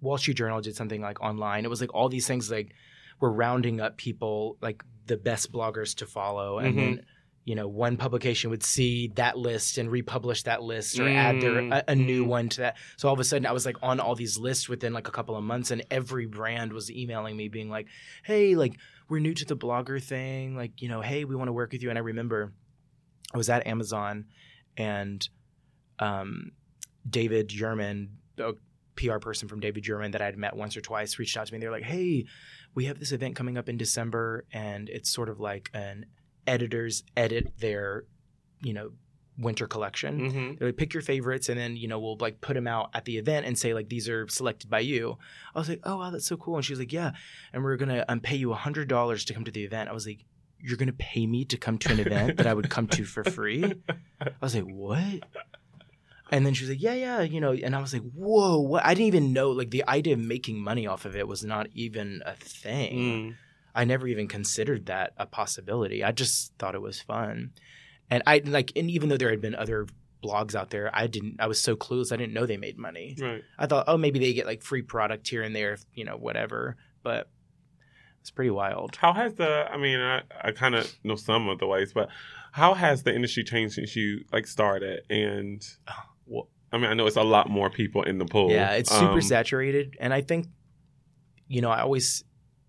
Wall 0.00 0.18
Street 0.18 0.36
Journal 0.36 0.60
did 0.60 0.74
something 0.76 1.00
like 1.00 1.20
online. 1.20 1.64
It 1.64 1.68
was 1.68 1.80
like 1.80 1.94
all 1.94 2.08
these 2.08 2.26
things 2.26 2.50
like 2.50 2.72
were 3.20 3.32
rounding 3.32 3.80
up 3.80 3.96
people 3.96 4.56
like 4.60 4.82
the 5.06 5.16
best 5.16 5.52
bloggers 5.52 5.96
to 5.96 6.06
follow, 6.06 6.58
and 6.58 6.74
Mhm. 6.74 6.76
then 6.78 7.00
you 7.44 7.56
know 7.56 7.66
one 7.66 7.96
publication 7.96 8.50
would 8.50 8.62
see 8.62 9.08
that 9.16 9.36
list 9.36 9.76
and 9.78 9.90
republish 9.90 10.44
that 10.44 10.62
list 10.62 11.00
or 11.00 11.08
add 11.08 11.40
their 11.40 11.58
a, 11.58 11.82
a 11.88 11.94
new 11.96 12.24
Mm. 12.24 12.28
one 12.28 12.48
to 12.50 12.60
that. 12.62 12.76
So 12.96 13.08
all 13.08 13.14
of 13.14 13.20
a 13.20 13.24
sudden, 13.24 13.46
I 13.46 13.52
was 13.52 13.66
like 13.66 13.76
on 13.82 13.98
all 14.00 14.14
these 14.14 14.38
lists 14.38 14.68
within 14.68 14.92
like 14.92 15.08
a 15.08 15.12
couple 15.12 15.36
of 15.36 15.42
months, 15.44 15.70
and 15.72 15.84
every 15.90 16.26
brand 16.26 16.72
was 16.72 16.90
emailing 16.90 17.36
me 17.36 17.48
being 17.48 17.68
like, 17.70 17.88
"Hey, 18.24 18.54
like 18.54 18.74
we're 19.08 19.18
new 19.20 19.34
to 19.34 19.44
the 19.44 19.56
blogger 19.56 20.00
thing. 20.02 20.56
Like 20.56 20.80
you 20.82 20.88
know, 20.88 21.00
hey, 21.00 21.24
we 21.24 21.34
want 21.34 21.48
to 21.48 21.52
work 21.52 21.72
with 21.72 21.82
you." 21.82 21.90
And 21.90 21.98
I 21.98 22.02
remember 22.02 22.52
I 23.32 23.36
was 23.38 23.48
at 23.48 23.66
Amazon, 23.66 24.26
and 24.76 25.26
um, 25.98 26.52
David 27.08 27.48
Yurman, 27.48 28.08
a 28.38 28.52
PR 28.96 29.18
person 29.18 29.48
from 29.48 29.60
David 29.60 29.84
Yurman 29.84 30.12
that 30.12 30.20
I'd 30.22 30.36
met 30.36 30.56
once 30.56 30.76
or 30.76 30.80
twice, 30.80 31.18
reached 31.18 31.36
out 31.36 31.46
to 31.46 31.52
me. 31.52 31.58
They're 31.58 31.70
like, 31.70 31.82
"Hey, 31.84 32.26
we 32.74 32.84
have 32.86 32.98
this 32.98 33.12
event 33.12 33.36
coming 33.36 33.56
up 33.58 33.68
in 33.68 33.76
December, 33.76 34.44
and 34.52 34.88
it's 34.88 35.10
sort 35.10 35.28
of 35.28 35.40
like 35.40 35.70
an 35.74 36.06
editors 36.46 37.04
edit 37.16 37.52
their, 37.58 38.04
you 38.62 38.72
know, 38.72 38.90
winter 39.38 39.66
collection." 39.66 40.30
hmm 40.30 40.52
They're 40.58 40.68
like, 40.68 40.76
pick 40.76 40.92
your 40.92 41.02
favorites, 41.02 41.48
and 41.48 41.58
then 41.58 41.76
you 41.76 41.88
know 41.88 41.98
we'll 41.98 42.16
like 42.20 42.40
put 42.40 42.54
them 42.54 42.66
out 42.66 42.90
at 42.94 43.04
the 43.06 43.16
event 43.18 43.46
and 43.46 43.58
say 43.58 43.72
like 43.74 43.88
these 43.88 44.08
are 44.08 44.28
selected 44.28 44.68
by 44.68 44.80
you. 44.80 45.16
I 45.54 45.58
was 45.58 45.68
like, 45.68 45.80
oh 45.84 45.96
wow, 45.98 46.10
that's 46.10 46.26
so 46.26 46.36
cool. 46.36 46.56
And 46.56 46.64
she 46.64 46.72
was 46.72 46.80
like, 46.80 46.92
yeah, 46.92 47.12
and 47.52 47.62
we're 47.64 47.76
gonna 47.76 48.04
um, 48.08 48.20
pay 48.20 48.36
you 48.36 48.52
a 48.52 48.56
hundred 48.56 48.88
dollars 48.88 49.24
to 49.26 49.34
come 49.34 49.44
to 49.44 49.50
the 49.50 49.64
event. 49.64 49.88
I 49.88 49.92
was 49.92 50.06
like, 50.06 50.24
you're 50.62 50.76
gonna 50.76 50.92
pay 50.92 51.26
me 51.26 51.44
to 51.46 51.56
come 51.56 51.78
to 51.78 51.92
an 51.92 52.00
event 52.00 52.36
that 52.36 52.46
I 52.46 52.54
would 52.54 52.70
come 52.70 52.86
to 52.88 53.04
for 53.04 53.24
free? 53.24 53.74
I 54.20 54.30
was 54.40 54.54
like, 54.54 54.64
what? 54.64 55.24
And 56.30 56.46
then 56.46 56.54
she 56.54 56.64
was 56.64 56.70
like, 56.70 56.82
yeah, 56.82 56.94
yeah, 56.94 57.20
you 57.20 57.40
know. 57.40 57.52
And 57.52 57.76
I 57.76 57.80
was 57.80 57.92
like, 57.92 58.10
whoa, 58.12 58.58
what? 58.58 58.84
I 58.84 58.94
didn't 58.94 59.08
even 59.08 59.32
know 59.34 59.50
like 59.50 59.70
the 59.70 59.86
idea 59.86 60.14
of 60.14 60.20
making 60.20 60.58
money 60.58 60.86
off 60.86 61.04
of 61.04 61.14
it 61.14 61.28
was 61.28 61.44
not 61.44 61.68
even 61.74 62.22
a 62.24 62.34
thing. 62.34 62.94
Mm. 62.94 63.34
I 63.74 63.84
never 63.84 64.06
even 64.06 64.28
considered 64.28 64.86
that 64.86 65.12
a 65.18 65.26
possibility. 65.26 66.02
I 66.02 66.12
just 66.12 66.52
thought 66.58 66.74
it 66.74 66.82
was 66.82 67.00
fun. 67.00 67.52
And 68.10 68.22
I 68.26 68.40
like 68.44 68.72
and 68.76 68.90
even 68.90 69.08
though 69.08 69.18
there 69.18 69.30
had 69.30 69.42
been 69.42 69.54
other 69.54 69.86
blogs 70.24 70.54
out 70.54 70.70
there, 70.70 70.90
I 70.94 71.06
didn't 71.06 71.36
I 71.38 71.48
was 71.48 71.60
so 71.60 71.76
clueless 71.76 72.12
I 72.12 72.16
didn't 72.16 72.32
know 72.32 72.46
they 72.46 72.56
made 72.56 72.78
money. 72.78 73.16
Right. 73.20 73.42
I 73.58 73.66
thought, 73.66 73.84
oh 73.88 73.98
maybe 73.98 74.18
they 74.18 74.32
get 74.32 74.46
like 74.46 74.62
free 74.62 74.82
product 74.82 75.28
here 75.28 75.42
and 75.42 75.54
there, 75.54 75.76
you 75.94 76.04
know, 76.04 76.16
whatever. 76.16 76.76
But 77.02 77.28
it's 78.22 78.30
pretty 78.30 78.50
wild. 78.50 78.96
How 78.96 79.12
has 79.12 79.34
the? 79.34 79.66
I 79.70 79.76
mean, 79.76 80.00
I, 80.00 80.22
I 80.42 80.52
kind 80.52 80.74
of 80.74 80.90
know 81.04 81.16
some 81.16 81.48
of 81.50 81.58
the 81.58 81.66
ways, 81.66 81.92
but 81.92 82.08
how 82.52 82.72
has 82.74 83.02
the 83.02 83.14
industry 83.14 83.44
changed 83.44 83.74
since 83.74 83.94
you 83.94 84.24
like 84.32 84.46
started? 84.46 85.02
And 85.10 85.62
Well, 86.26 86.48
I 86.72 86.78
mean, 86.78 86.86
I 86.90 86.94
know 86.94 87.06
it's 87.06 87.16
a 87.16 87.22
lot 87.22 87.50
more 87.50 87.68
people 87.68 88.02
in 88.04 88.16
the 88.18 88.24
pool. 88.24 88.50
yeah, 88.50 88.70
it's 88.72 88.90
super 88.90 89.12
Um, 89.14 89.20
saturated. 89.22 89.96
And 90.00 90.14
I 90.14 90.22
think, 90.22 90.46
you 91.48 91.60
know, 91.60 91.68
I 91.68 91.80
always 91.82 92.24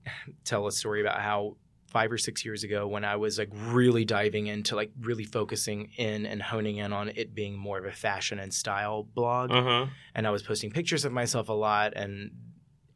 tell 0.44 0.68
a 0.68 0.72
story 0.72 1.00
about 1.02 1.22
how 1.22 1.56
five 1.88 2.12
or 2.12 2.18
six 2.18 2.44
years 2.44 2.64
ago 2.64 2.88
when 2.88 3.06
I 3.06 3.16
was 3.18 3.38
like 3.38 3.50
really 3.54 4.04
diving 4.04 4.48
into 4.48 4.76
like 4.76 4.92
really 5.00 5.24
focusing 5.26 5.92
in 5.98 6.26
and 6.26 6.42
honing 6.42 6.78
in 6.78 6.92
on 6.92 7.10
it 7.10 7.36
being 7.36 7.56
more 7.56 7.78
of 7.78 7.86
a 7.86 7.92
fashion 7.92 8.40
and 8.40 8.52
style 8.52 9.04
blog. 9.04 9.52
Uh-huh. 9.52 9.86
and 10.16 10.26
I 10.26 10.32
was 10.32 10.42
posting 10.42 10.72
pictures 10.72 11.06
of 11.06 11.12
myself 11.12 11.50
a 11.50 11.54
lot, 11.54 11.94
and 11.96 12.32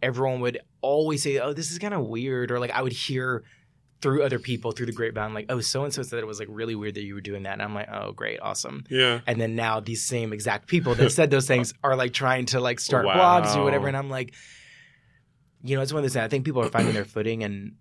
everyone 0.02 0.42
would 0.42 0.60
always 0.82 1.24
say, 1.24 1.40
"Oh, 1.40 1.54
this 1.54 1.72
is 1.72 1.80
kind 1.80 1.94
of 1.94 2.06
weird," 2.08 2.52
or 2.52 2.60
like 2.60 2.72
I 2.72 2.82
would 2.82 2.94
hear 2.94 3.44
through 4.00 4.22
other 4.22 4.38
people 4.38 4.72
through 4.72 4.86
the 4.86 4.92
grapevine, 4.92 5.34
like, 5.34 5.48
"Oh, 5.50 5.60
so 5.60 5.84
and 5.84 5.92
so 5.94 6.04
said 6.04 6.20
it 6.20 6.28
was 6.28 6.38
like 6.40 6.48
really 6.52 6.76
weird 6.76 6.94
that 6.96 7.04
you 7.04 7.16
were 7.16 7.22
doing 7.22 7.44
that," 7.44 7.54
and 7.54 7.62
I'm 7.64 7.74
like, 7.74 7.90
"Oh, 7.92 8.12
great, 8.12 8.40
awesome." 8.42 8.84
Yeah. 8.90 9.22
And 9.26 9.42
then 9.42 9.56
now 9.56 9.80
these 9.80 10.04
same 10.04 10.34
exact 10.34 10.68
people 10.68 10.94
that 10.96 11.12
said 11.12 11.32
those 11.32 11.48
things 11.48 11.74
are 11.84 11.96
like 11.96 12.14
trying 12.14 12.46
to 12.48 12.60
like 12.60 12.80
start 12.80 13.06
Wow. 13.06 13.16
blogs 13.42 13.56
or 13.56 13.64
whatever, 13.64 13.88
and 13.88 13.98
I'm 13.98 14.10
like, 14.10 14.34
you 15.64 15.76
know, 15.76 15.82
it's 15.82 15.92
one 15.92 16.00
of 16.00 16.04
those. 16.04 16.14
things. 16.14 16.24
I 16.24 16.28
think 16.28 16.46
people 16.46 16.62
are 16.62 16.70
finding 16.70 16.94
their 16.94 17.06
footing, 17.06 17.44
and 17.44 17.74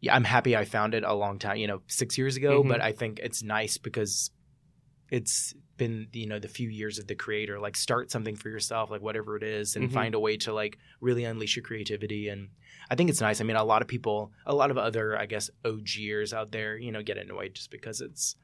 yeah, 0.00 0.14
I'm 0.14 0.24
happy 0.24 0.56
I 0.56 0.64
found 0.66 0.94
it 0.94 1.04
a 1.04 1.14
long 1.14 1.38
time, 1.38 1.56
you 1.56 1.66
know, 1.68 1.80
six 1.86 2.18
years 2.18 2.36
ago. 2.36 2.62
Mhm. 2.62 2.68
But 2.68 2.80
I 2.82 2.92
think 2.92 3.18
it's 3.20 3.42
nice 3.42 3.78
because 3.78 4.30
it's 5.10 5.54
been 5.76 6.06
you 6.12 6.26
know 6.26 6.38
the 6.38 6.48
few 6.48 6.68
years 6.68 6.98
of 6.98 7.06
the 7.06 7.14
creator 7.14 7.58
like 7.58 7.76
start 7.76 8.10
something 8.10 8.36
for 8.36 8.48
yourself 8.50 8.90
like 8.90 9.00
whatever 9.02 9.36
it 9.36 9.42
is 9.42 9.74
and 9.76 9.88
Mhm. 9.88 9.92
find 9.92 10.14
a 10.14 10.20
way 10.20 10.36
to 10.36 10.52
like 10.52 10.78
really 11.00 11.24
unleash 11.24 11.56
your 11.56 11.62
creativity 11.62 12.28
and 12.28 12.48
i 12.90 12.94
think 12.94 13.08
it's 13.10 13.20
nice 13.20 13.40
i 13.40 13.44
mean 13.44 13.56
a 13.56 13.64
lot 13.64 13.80
of 13.82 13.88
people 13.88 14.32
a 14.46 14.54
lot 14.54 14.70
of 14.70 14.76
other 14.78 15.18
i 15.18 15.26
guess 15.26 15.50
ogers 15.64 16.32
out 16.34 16.52
there 16.52 16.76
you 16.76 16.92
know 16.92 17.02
get 17.02 17.16
annoyed 17.18 17.54
just 17.54 17.70
because 17.70 18.00
it's 18.00 18.36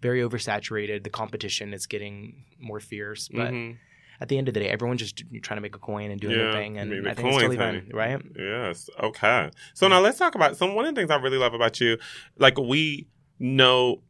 very 0.00 0.20
oversaturated 0.20 1.04
the 1.04 1.10
competition 1.10 1.72
is 1.72 1.86
getting 1.86 2.44
more 2.58 2.80
fierce 2.80 3.28
but 3.28 3.50
Mhm. 3.52 3.76
at 4.20 4.28
the 4.28 4.36
end 4.38 4.48
of 4.48 4.54
the 4.54 4.60
day 4.60 4.68
everyone's 4.68 5.00
just 5.00 5.16
trying 5.42 5.56
to 5.56 5.62
make 5.62 5.74
a 5.74 5.78
coin 5.78 6.10
and 6.10 6.20
doing 6.20 6.36
their 6.36 6.52
thing 6.52 6.78
and 6.78 7.08
i 7.08 7.14
think 7.14 7.28
it's 7.28 7.36
totally 7.38 7.56
fine 7.56 7.90
right 7.94 8.20
Yes. 8.36 8.90
Okay. 9.00 9.50
So 9.74 9.88
now 9.88 10.00
let's 10.00 10.18
talk 10.18 10.34
about 10.34 10.56
some 10.56 10.74
one 10.74 10.84
of 10.84 10.94
the 10.94 11.00
things 11.00 11.10
I 11.10 11.16
really 11.16 11.38
love 11.38 11.54
about 11.54 11.80
you. 11.80 11.98
Like 12.38 12.58
we 12.58 13.06
know 13.38 14.02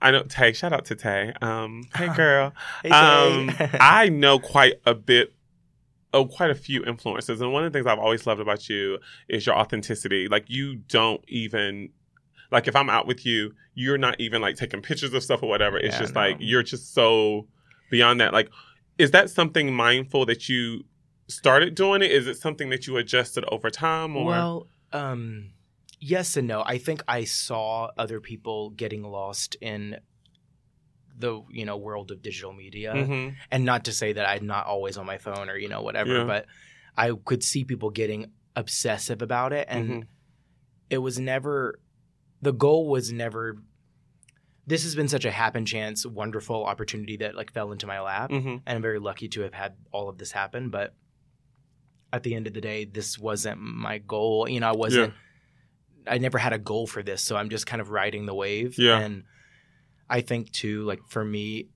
I 0.00 0.10
know 0.12 0.22
Tay, 0.22 0.52
shout 0.52 0.72
out 0.72 0.84
to 0.86 0.94
Tay. 0.94 1.32
Um, 1.42 1.82
hey 1.96 2.08
girl. 2.14 2.52
Hey, 2.82 2.90
um. 2.90 3.50
I 3.80 4.08
know 4.08 4.38
quite 4.38 4.74
a 4.86 4.94
bit 4.94 5.34
oh 6.14 6.24
quite 6.24 6.50
a 6.50 6.54
few 6.54 6.84
influences. 6.84 7.40
and 7.40 7.52
one 7.52 7.64
of 7.64 7.72
the 7.72 7.76
things 7.78 7.86
I've 7.86 7.98
always 7.98 8.26
loved 8.26 8.40
about 8.40 8.68
you 8.68 8.98
is 9.28 9.44
your 9.46 9.56
authenticity. 9.56 10.28
Like 10.28 10.44
you 10.48 10.76
don't 10.76 11.22
even 11.28 11.90
like 12.50 12.66
if 12.68 12.74
I'm 12.76 12.88
out 12.88 13.06
with 13.06 13.26
you, 13.26 13.52
you're 13.74 13.98
not 13.98 14.18
even 14.20 14.40
like 14.40 14.56
taking 14.56 14.80
pictures 14.80 15.12
of 15.12 15.22
stuff 15.22 15.42
or 15.42 15.48
whatever. 15.48 15.76
It's 15.78 15.94
Yeah, 15.96 16.00
just 16.00 16.14
no. 16.14 16.20
like 16.20 16.36
you're 16.40 16.62
just 16.62 16.94
so 16.94 17.46
beyond 17.90 18.20
that. 18.20 18.32
Like 18.32 18.48
is 18.98 19.10
that 19.12 19.30
something 19.30 19.74
mindful 19.74 20.26
that 20.26 20.48
you 20.48 20.84
started 21.28 21.74
doing 21.74 22.02
it? 22.02 22.10
Is 22.10 22.26
it 22.26 22.36
something 22.38 22.70
that 22.70 22.86
you 22.86 22.96
adjusted 22.96 23.44
over 23.48 23.68
time 23.70 24.16
or 24.16 24.24
Well, 24.24 24.66
um, 24.92 25.50
yes 26.00 26.36
and 26.36 26.46
no. 26.48 26.62
I 26.64 26.78
think 26.78 27.02
I 27.08 27.24
saw 27.24 27.90
other 27.98 28.20
people 28.20 28.70
getting 28.70 29.02
lost 29.02 29.56
in 29.60 29.98
the 31.18 31.42
you 31.50 31.64
know 31.64 31.76
world 31.76 32.10
of 32.12 32.22
digital 32.22 32.52
media, 32.52 32.92
Mhm. 32.94 33.34
and 33.50 33.64
not 33.64 33.84
to 33.86 33.92
say 33.92 34.12
that 34.12 34.28
I'm 34.28 34.46
not 34.46 34.66
always 34.66 34.96
on 34.96 35.04
my 35.06 35.18
phone 35.18 35.48
or 35.50 35.56
you 35.56 35.68
know 35.68 35.82
whatever, 35.82 36.18
Yeah. 36.18 36.24
but 36.24 36.46
I 36.96 37.12
could 37.24 37.42
see 37.42 37.64
people 37.64 37.90
getting 37.90 38.32
obsessive 38.54 39.20
about 39.22 39.52
it, 39.52 39.66
and 39.70 39.88
Mhm. 39.90 40.06
it 40.90 40.98
was 40.98 41.18
never 41.18 41.80
the 42.40 42.52
goal 42.52 42.88
was 42.88 43.12
never. 43.12 43.60
This 44.64 44.84
has 44.84 44.94
been 44.94 45.08
such 45.08 45.24
a 45.24 45.30
happen 45.30 45.64
chance, 45.66 46.04
wonderful 46.06 46.64
opportunity 46.64 47.16
that 47.16 47.34
like 47.34 47.52
fell 47.52 47.72
into 47.72 47.86
my 47.86 48.00
lap 48.00 48.30
Mhm. 48.30 48.62
and 48.64 48.76
I'm 48.76 48.82
very 48.82 48.98
lucky 49.00 49.26
to 49.30 49.40
have 49.40 49.54
had 49.54 49.76
all 49.92 50.08
of 50.08 50.18
this 50.18 50.30
happen. 50.32 50.68
But 50.68 50.94
at 52.12 52.22
the 52.22 52.34
end 52.34 52.46
of 52.46 52.52
the 52.54 52.60
day, 52.60 52.84
this 52.84 53.18
wasn't 53.18 53.60
my 53.60 53.98
goal. 53.98 54.48
You 54.48 54.60
know, 54.60 54.68
I 54.68 54.76
wasn't. 54.76 55.14
I 56.08 56.18
never 56.18 56.38
had 56.38 56.52
a 56.52 56.58
goal 56.58 56.86
for 56.86 57.02
this, 57.02 57.22
so 57.22 57.36
I'm 57.36 57.50
just 57.50 57.66
kind 57.66 57.80
of 57.80 57.90
riding 57.90 58.26
the 58.26 58.34
wave. 58.34 58.78
Yeah. 58.78 58.98
And 58.98 59.24
I 60.08 60.20
think 60.22 60.50
too, 60.52 60.84
like 60.84 61.00
for 61.08 61.24
me, 61.24 61.68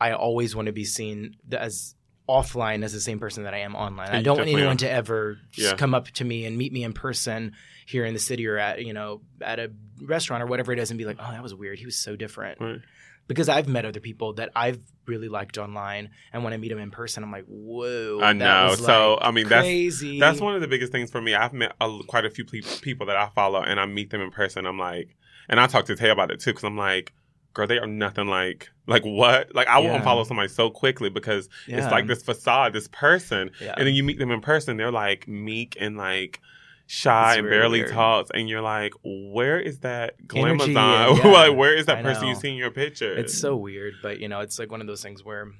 I 0.00 0.12
always 0.12 0.54
want 0.56 0.66
to 0.66 0.72
be 0.72 0.84
seen 0.84 1.36
as 1.52 1.94
offline 2.28 2.82
as 2.84 2.92
the 2.92 3.00
same 3.00 3.20
person 3.20 3.44
that 3.44 3.54
I 3.54 3.58
am 3.58 3.76
online. 3.76 4.10
I 4.10 4.20
don't 4.20 4.36
want 4.38 4.48
anyone 4.50 4.72
are. 4.72 4.76
to 4.78 4.90
ever 4.90 5.38
just 5.52 5.70
Yeah. 5.72 5.76
come 5.76 5.94
up 5.94 6.08
to 6.08 6.24
me 6.24 6.44
and 6.44 6.58
meet 6.58 6.72
me 6.72 6.82
in 6.82 6.92
person 6.92 7.52
here 7.86 8.04
in 8.04 8.14
the 8.14 8.20
city 8.20 8.46
or 8.48 8.58
at 8.58 8.84
you 8.84 8.92
know 8.92 9.22
at 9.40 9.60
a 9.60 9.70
restaurant 10.02 10.42
or 10.42 10.46
whatever 10.46 10.72
it 10.72 10.78
is 10.80 10.90
and 10.90 10.98
be 10.98 11.04
like, 11.04 11.18
oh, 11.20 11.30
that 11.30 11.42
was 11.42 11.54
weird. 11.54 11.78
He 11.78 11.84
was 11.86 11.96
so 11.96 12.16
different. 12.16 12.60
Right. 12.60 12.80
Because 13.28 13.48
I've 13.48 13.66
met 13.66 13.84
other 13.84 13.98
people 14.00 14.34
that 14.34 14.50
I've 14.54 14.80
really 15.06 15.28
liked 15.28 15.58
online, 15.58 16.10
and 16.32 16.44
when 16.44 16.52
I 16.52 16.56
meet 16.58 16.68
them 16.68 16.78
in 16.78 16.90
person, 16.92 17.24
I'm 17.24 17.32
like, 17.32 17.44
whoa. 17.46 18.20
I 18.22 18.32
that 18.32 18.34
know. 18.34 18.74
So, 18.76 19.14
like, 19.14 19.18
I 19.22 19.30
mean, 19.32 19.48
that's- 19.48 19.64
crazy. 19.64 20.20
That's 20.20 20.40
one 20.40 20.54
of 20.54 20.60
the 20.60 20.68
biggest 20.68 20.92
things 20.92 21.10
for 21.10 21.20
me. 21.20 21.34
I've 21.34 21.52
met 21.52 21.72
a, 21.80 21.98
quite 22.06 22.24
a 22.24 22.30
few 22.30 22.44
pe- 22.44 22.60
people 22.82 23.06
that 23.06 23.16
I 23.16 23.28
follow, 23.34 23.60
and 23.62 23.80
I 23.80 23.86
meet 23.86 24.10
them 24.10 24.20
in 24.20 24.30
person. 24.30 24.64
I'm 24.66 24.78
like, 24.78 25.16
and 25.48 25.58
I 25.58 25.66
talk 25.66 25.86
to 25.86 25.96
Tay 25.96 26.10
about 26.10 26.30
it 26.30 26.40
too, 26.40 26.50
because 26.50 26.64
I'm 26.64 26.76
like, 26.76 27.12
girl, 27.52 27.66
they 27.66 27.78
are 27.78 27.86
nothing 27.86 28.26
like 28.28 28.68
like 28.86 29.02
what? 29.04 29.54
Like 29.54 29.66
I 29.66 29.78
won't 29.78 30.04
follow 30.04 30.22
somebody 30.24 30.48
so 30.48 30.68
quickly 30.70 31.08
because 31.08 31.48
Yeah. 31.66 31.78
it's 31.78 31.90
like 31.90 32.06
this 32.06 32.22
facade, 32.22 32.72
this 32.74 32.86
person, 32.88 33.50
Yeah. 33.60 33.74
and 33.78 33.86
then 33.86 33.94
you 33.94 34.04
meet 34.04 34.18
them 34.18 34.30
in 34.30 34.40
person, 34.42 34.76
they're 34.76 34.92
like 34.92 35.26
meek 35.26 35.76
and 35.80 35.96
like 35.96 36.40
shy 36.86 37.30
It's 37.32 37.38
and 37.38 37.46
really 37.46 37.58
barely 37.58 37.80
weird. 37.80 37.92
talks, 37.92 38.30
and 38.32 38.48
you're 38.48 38.60
like, 38.62 38.92
where 39.04 39.58
is 39.60 39.80
that 39.80 40.14
glamazon? 40.26 41.18
yeah. 41.18 41.30
like 41.30 41.56
where 41.56 41.74
is 41.74 41.86
that 41.86 41.98
I 41.98 42.02
person 42.02 42.28
you 42.28 42.34
know. 42.34 42.38
see 42.38 42.50
in 42.50 42.56
your 42.56 42.70
picture? 42.70 43.12
It's 43.16 43.36
so 43.38 43.56
weird, 43.56 43.94
but 44.02 44.20
you 44.20 44.28
know, 44.28 44.40
it's 44.40 44.58
like 44.58 44.70
one 44.70 44.80
of 44.80 44.86
those 44.86 45.02
things 45.02 45.24
where, 45.24 45.50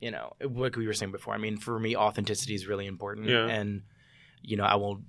you 0.00 0.10
know, 0.10 0.32
like 0.40 0.76
we 0.76 0.86
were 0.86 0.92
saying 0.94 1.12
before. 1.12 1.34
I 1.34 1.38
mean, 1.38 1.56
for 1.58 1.78
me, 1.78 1.96
authenticity 1.96 2.54
is 2.54 2.66
really 2.66 2.86
important, 2.86 3.28
Yeah. 3.28 3.46
and 3.46 3.82
you 4.42 4.56
know, 4.56 4.64
I 4.64 4.76
will 4.76 5.00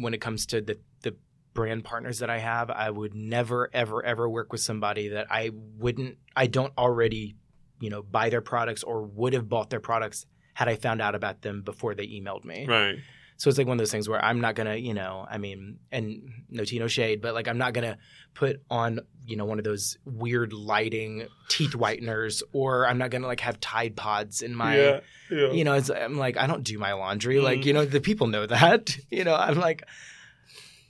when 0.00 0.14
it 0.14 0.20
comes 0.20 0.46
to 0.46 0.60
the 0.60 0.78
the 1.02 1.14
brand 1.54 1.84
partners 1.84 2.18
that 2.20 2.30
I 2.30 2.38
have, 2.38 2.70
I 2.70 2.90
would 2.90 3.14
never, 3.14 3.68
ever, 3.72 4.04
ever 4.04 4.28
work 4.28 4.50
with 4.52 4.60
somebody 4.60 5.08
that 5.08 5.26
I 5.30 5.50
wouldn't, 5.78 6.16
I 6.36 6.46
don't 6.46 6.72
already, 6.78 7.36
you 7.80 7.90
know, 7.90 8.02
buy 8.02 8.30
their 8.30 8.40
products 8.40 8.82
or 8.82 9.02
would 9.02 9.32
have 9.32 9.48
bought 9.48 9.68
their 9.70 9.80
products 9.80 10.24
had 10.54 10.68
I 10.68 10.76
found 10.76 11.00
out 11.02 11.14
about 11.14 11.42
them 11.42 11.62
before 11.62 11.94
they 11.94 12.06
emailed 12.06 12.44
me. 12.44 12.66
right. 12.66 12.96
So 13.38 13.48
it's 13.48 13.56
like 13.56 13.66
one 13.68 13.76
of 13.76 13.78
those 13.78 13.92
things 13.92 14.08
where 14.08 14.22
I'm 14.22 14.40
not 14.40 14.56
gonna, 14.56 14.74
you 14.74 14.92
know, 14.94 15.24
I 15.30 15.38
mean, 15.38 15.78
and 15.92 16.28
no 16.50 16.64
tea, 16.64 16.78
no 16.80 16.88
shade, 16.88 17.20
but 17.22 17.34
like 17.34 17.46
I'm 17.46 17.56
not 17.56 17.72
gonna 17.72 17.96
put 18.34 18.60
on, 18.68 18.98
you 19.26 19.36
know, 19.36 19.44
one 19.44 19.58
of 19.58 19.64
those 19.64 19.96
weird 20.04 20.52
lighting 20.52 21.28
teeth 21.48 21.70
whiteners, 21.72 22.42
or 22.52 22.86
I'm 22.88 22.98
not 22.98 23.10
gonna 23.10 23.28
like 23.28 23.38
have 23.40 23.60
Tide 23.60 23.94
Pods 23.94 24.42
in 24.42 24.54
my, 24.56 24.76
yeah, 24.76 25.00
yeah. 25.30 25.50
you 25.52 25.62
know, 25.62 25.74
it's, 25.74 25.88
I'm 25.88 26.18
like 26.18 26.36
I 26.36 26.48
don't 26.48 26.64
do 26.64 26.78
my 26.78 26.94
laundry, 26.94 27.36
Mhm. 27.36 27.42
like 27.44 27.64
you 27.64 27.72
know, 27.72 27.84
the 27.84 28.00
people 28.00 28.26
know 28.26 28.44
that, 28.58 28.96
you 29.08 29.22
know, 29.22 29.36
I'm 29.36 29.54
like, 29.60 29.84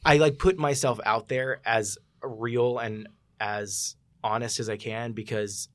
I 0.04 0.16
like 0.16 0.38
put 0.38 0.56
myself 0.58 0.98
out 1.04 1.28
there 1.28 1.60
as 1.66 1.98
real 2.22 2.78
and 2.78 3.08
as 3.38 3.94
honest 4.24 4.58
as 4.58 4.68
I 4.70 4.76
can 4.78 5.12
because 5.12 5.68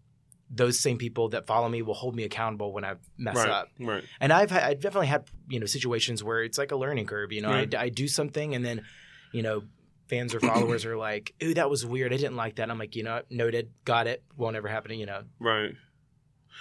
those 0.56 0.80
same 0.80 0.98
people 0.98 1.30
that 1.30 1.48
follow 1.48 1.68
me 1.68 1.82
will 1.82 1.94
hold 1.94 2.16
me 2.16 2.24
accountable 2.24 2.72
when 2.72 2.86
I 2.86 2.96
mess 3.18 3.36
right, 3.36 3.50
up 3.50 3.70
right. 3.80 4.04
and 4.20 4.32
I've 4.32 4.52
had, 4.52 4.64
I've 4.64 4.80
definitely 4.80 5.08
had 5.08 5.26
you 5.50 5.60
know 5.60 5.66
situations 5.66 6.24
where 6.24 6.44
it's 6.44 6.58
like 6.58 6.72
a 6.72 6.76
learning 6.76 7.08
curve. 7.08 7.32
You 7.32 7.42
know, 7.42 7.52
I, 7.52 7.68
I 7.78 7.90
do 7.90 8.08
something 8.08 8.54
and 8.54 8.64
then 8.64 8.84
you 9.32 9.42
know 9.42 9.64
fans 10.08 10.36
or 10.36 10.40
followers 10.40 10.86
are 10.86 10.98
like, 10.98 11.34
"Ooh, 11.42 11.54
that 11.56 11.70
was 11.70 11.86
weird. 11.86 12.14
I 12.14 12.18
didn't 12.18 12.36
like 12.36 12.58
that." 12.58 12.70
I'm 12.70 12.78
like, 12.78 12.96
you 12.96 13.04
know, 13.04 13.22
noted, 13.30 13.72
got 13.84 14.08
it. 14.08 14.24
Won't 14.38 14.56
ever 14.56 14.68
happen. 14.68 14.98
You 15.00 15.08
know, 15.08 15.24
Right. 15.40 15.74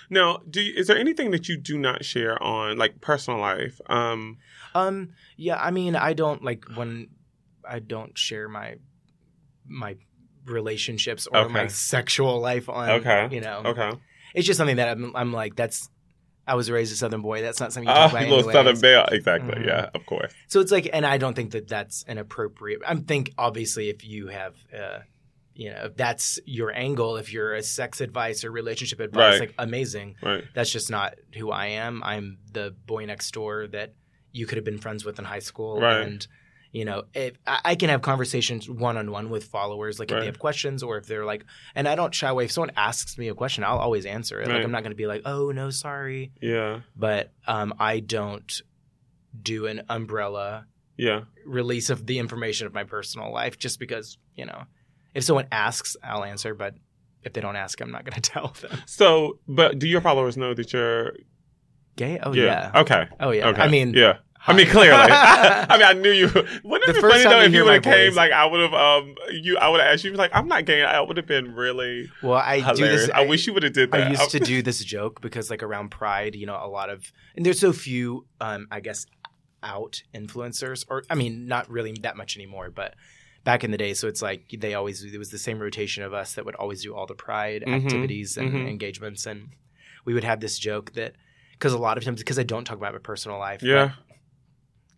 Now, 0.08 0.38
do 0.48 0.60
you, 0.60 0.74
is 0.74 0.86
there 0.86 0.96
anything 0.96 1.30
that 1.32 1.48
you 1.48 1.56
do 1.56 1.78
not 1.78 2.04
share 2.04 2.42
on 2.42 2.78
like 2.78 3.00
personal 3.00 3.38
life? 3.40 3.80
Um, 3.86 4.38
um, 4.74 5.10
yeah. 5.36 5.62
I 5.62 5.70
mean, 5.70 5.96
I 5.96 6.14
don't 6.14 6.42
like 6.42 6.64
when 6.74 7.08
I 7.68 7.78
don't 7.78 8.16
share 8.16 8.48
my 8.48 8.76
my 9.66 9.96
relationships 10.46 11.26
or 11.26 11.40
Okay. 11.40 11.52
my 11.52 11.66
sexual 11.68 12.40
life 12.40 12.68
on. 12.68 12.88
Okay. 12.90 13.28
you 13.30 13.40
know, 13.40 13.62
okay. 13.66 13.92
it's 14.34 14.46
just 14.46 14.58
something 14.58 14.76
that 14.76 14.88
I'm, 14.88 15.14
I'm 15.16 15.32
like 15.32 15.56
that's. 15.56 15.88
I 16.44 16.56
was 16.56 16.68
raised 16.72 16.92
a 16.92 16.96
Southern 16.96 17.22
boy. 17.22 17.40
That's 17.40 17.60
not 17.60 17.72
something 17.72 17.88
you 17.88 17.94
Ah, 17.94 18.08
talk 18.08 18.10
about 18.14 18.22
little 18.22 18.38
anyways. 18.50 18.54
Southern 18.54 18.80
Belle. 18.80 19.04
Exactly. 19.12 19.54
Mhm. 19.62 19.66
Yeah, 19.66 19.90
of 19.94 20.04
course. 20.06 20.32
So 20.48 20.58
it's 20.58 20.72
like, 20.72 20.90
and 20.92 21.06
I 21.06 21.16
don't 21.16 21.34
think 21.34 21.52
that 21.52 21.68
that's 21.68 22.02
an 22.08 22.18
appropriate. 22.18 22.80
I 22.84 22.96
think 22.96 23.32
obviously 23.38 23.90
if 23.90 24.04
you 24.04 24.26
have, 24.26 24.56
uh, 24.76 24.98
you 25.54 25.70
know, 25.70 25.82
if 25.84 25.96
that's 25.96 26.40
your 26.44 26.72
angle, 26.74 27.16
if 27.16 27.32
you're 27.32 27.54
a 27.54 27.62
sex 27.62 28.00
advice 28.00 28.42
or 28.42 28.50
relationship 28.50 28.98
advice, 28.98 29.34
Right. 29.38 29.40
like 29.40 29.54
amazing. 29.56 30.16
Right. 30.20 30.42
That's 30.52 30.72
just 30.72 30.90
not 30.90 31.14
who 31.36 31.52
I 31.52 31.66
am. 31.66 32.02
I'm 32.02 32.38
the 32.52 32.74
boy 32.86 33.04
next 33.06 33.30
door 33.32 33.68
that 33.68 33.94
you 34.32 34.46
could 34.46 34.56
have 34.56 34.64
been 34.64 34.78
friends 34.78 35.04
with 35.04 35.20
in 35.20 35.24
high 35.24 35.38
school, 35.38 35.78
Right. 35.80 36.00
and 36.00 36.26
you 36.72 36.84
know, 36.86 37.04
if 37.14 37.34
I 37.46 37.74
can 37.74 37.90
have 37.90 38.00
conversations 38.02 38.68
one 38.68 38.96
on 38.96 39.10
one 39.10 39.28
with 39.30 39.44
followers, 39.44 39.98
like 39.98 40.10
if 40.10 40.18
they 40.18 40.26
have 40.26 40.38
questions 40.38 40.82
or 40.82 40.96
if 40.96 41.06
they're 41.06 41.24
like, 41.26 41.44
and 41.74 41.86
I 41.86 41.94
don't 41.94 42.14
shy 42.14 42.28
away. 42.30 42.46
If 42.46 42.52
someone 42.52 42.72
asks 42.76 43.18
me 43.18 43.28
a 43.28 43.34
question, 43.34 43.62
I'll 43.62 43.78
always 43.78 44.06
answer 44.06 44.40
it. 44.40 44.48
Like 44.48 44.64
I'm 44.64 44.70
not 44.72 44.82
going 44.82 44.92
to 44.92 44.96
be 44.96 45.06
like, 45.06 45.22
oh 45.26 45.50
no, 45.52 45.68
sorry, 45.70 46.32
Yeah. 46.40 46.80
but 46.96 47.30
um, 47.46 47.74
I 47.78 48.00
don't 48.00 48.62
do 49.42 49.66
an 49.66 49.82
umbrella 49.88 50.66
Yeah. 50.96 51.22
release 51.46 51.90
of 51.90 52.06
the 52.06 52.18
information 52.18 52.66
of 52.66 52.72
my 52.72 52.84
personal 52.84 53.32
life 53.32 53.58
just 53.58 53.78
because 53.78 54.18
you 54.34 54.44
know 54.46 54.64
if 55.14 55.24
someone 55.24 55.46
asks 55.50 55.96
i'll 56.04 56.22
answer 56.24 56.54
but 56.54 56.74
if 57.22 57.32
they 57.32 57.40
don't 57.40 57.56
ask 57.56 57.80
i'm 57.80 57.90
not 57.90 58.04
going 58.04 58.14
to 58.20 58.20
tell 58.20 58.48
them 58.60 58.78
So, 58.86 59.38
but 59.48 59.78
do 59.78 59.88
your 59.88 60.00
followers 60.02 60.36
know 60.36 60.52
that 60.54 60.72
you're? 60.72 61.14
gay 61.96 62.18
oh 62.22 62.32
yeah, 62.34 62.70
Yeah. 62.74 62.80
Okay. 62.82 63.06
oh 63.20 63.30
yeah 63.30 63.48
Okay. 63.48 63.62
i 63.62 63.68
mean 63.68 63.94
yeah. 63.94 64.18
I 64.46 64.52
mean, 64.54 64.66
clearly. 64.66 64.96
I 64.96 65.66
mean, 65.78 65.86
I 65.86 65.92
knew 65.92 66.10
you. 66.10 66.26
Wouldn't 66.26 66.44
it 66.64 66.86
The 66.86 66.92
be 66.94 67.00
funny 67.00 67.24
though 67.24 67.40
if 67.42 67.52
you 67.52 67.64
would 67.64 67.74
have 67.74 67.82
came? 67.82 68.14
Like, 68.14 68.32
I 68.32 68.44
would 68.44 68.60
have. 68.60 68.74
Um, 68.74 69.14
you. 69.30 69.56
I 69.58 69.68
would 69.68 69.80
have 69.80 69.92
asked 69.92 70.04
you. 70.04 70.12
Like, 70.14 70.32
I'm 70.34 70.48
not 70.48 70.64
gay. 70.64 70.82
I 70.82 71.00
would 71.00 71.16
have 71.16 71.26
been 71.26 71.54
really 71.54 72.08
well 72.22 72.42
i 72.44 72.60
do 72.74 72.82
this 72.88 73.08
I, 73.10 73.24
wish 73.24 73.46
you 73.46 73.54
would 73.54 73.62
have 73.62 73.72
did 73.72 73.92
that. 73.92 74.08
I 74.08 74.10
used 74.10 74.30
to 74.30 74.40
do 74.52 74.62
this 74.62 74.82
joke 74.84 75.20
because 75.20 75.50
like 75.50 75.62
around 75.62 75.90
Pride, 75.90 76.34
you 76.34 76.46
know, 76.46 76.58
a 76.60 76.66
lot 76.68 76.90
of 76.90 77.12
and 77.36 77.46
there's 77.46 77.60
so 77.60 77.72
few 77.72 78.26
um 78.40 78.66
I 78.70 78.80
guess 78.80 79.06
out 79.62 80.02
influencers 80.14 80.84
or 80.88 81.04
I 81.08 81.14
mean 81.14 81.46
not 81.46 81.70
really 81.70 81.92
that 82.02 82.16
much 82.16 82.36
anymore, 82.36 82.70
but 82.70 82.94
back 83.44 83.62
in 83.64 83.70
the 83.70 83.78
day 83.78 83.94
so 83.94 84.08
it's 84.08 84.22
like 84.22 84.52
they 84.58 84.74
always 84.74 85.04
it 85.04 85.18
was 85.18 85.30
the 85.30 85.38
same 85.38 85.58
rotation 85.60 86.02
of 86.02 86.12
us 86.14 86.34
that 86.34 86.44
would 86.44 86.54
always 86.56 86.82
do 86.82 86.94
all 86.94 87.06
the 87.06 87.14
Pride 87.14 87.62
Mhm, 87.66 87.74
activities 87.74 88.36
and 88.36 88.52
mhm. 88.52 88.68
engagements 88.68 89.26
and 89.26 89.50
we 90.04 90.14
would 90.14 90.24
have 90.24 90.40
this 90.40 90.58
joke 90.58 90.92
that 90.94 91.14
because 91.52 91.72
a 91.72 91.78
lot 91.78 91.96
of 91.96 92.04
times 92.04 92.18
because 92.20 92.38
I 92.38 92.42
don't 92.42 92.64
talk 92.64 92.76
about 92.78 92.92
my 92.92 92.98
personal 92.98 93.38
life, 93.38 93.62
Yeah. 93.62 93.92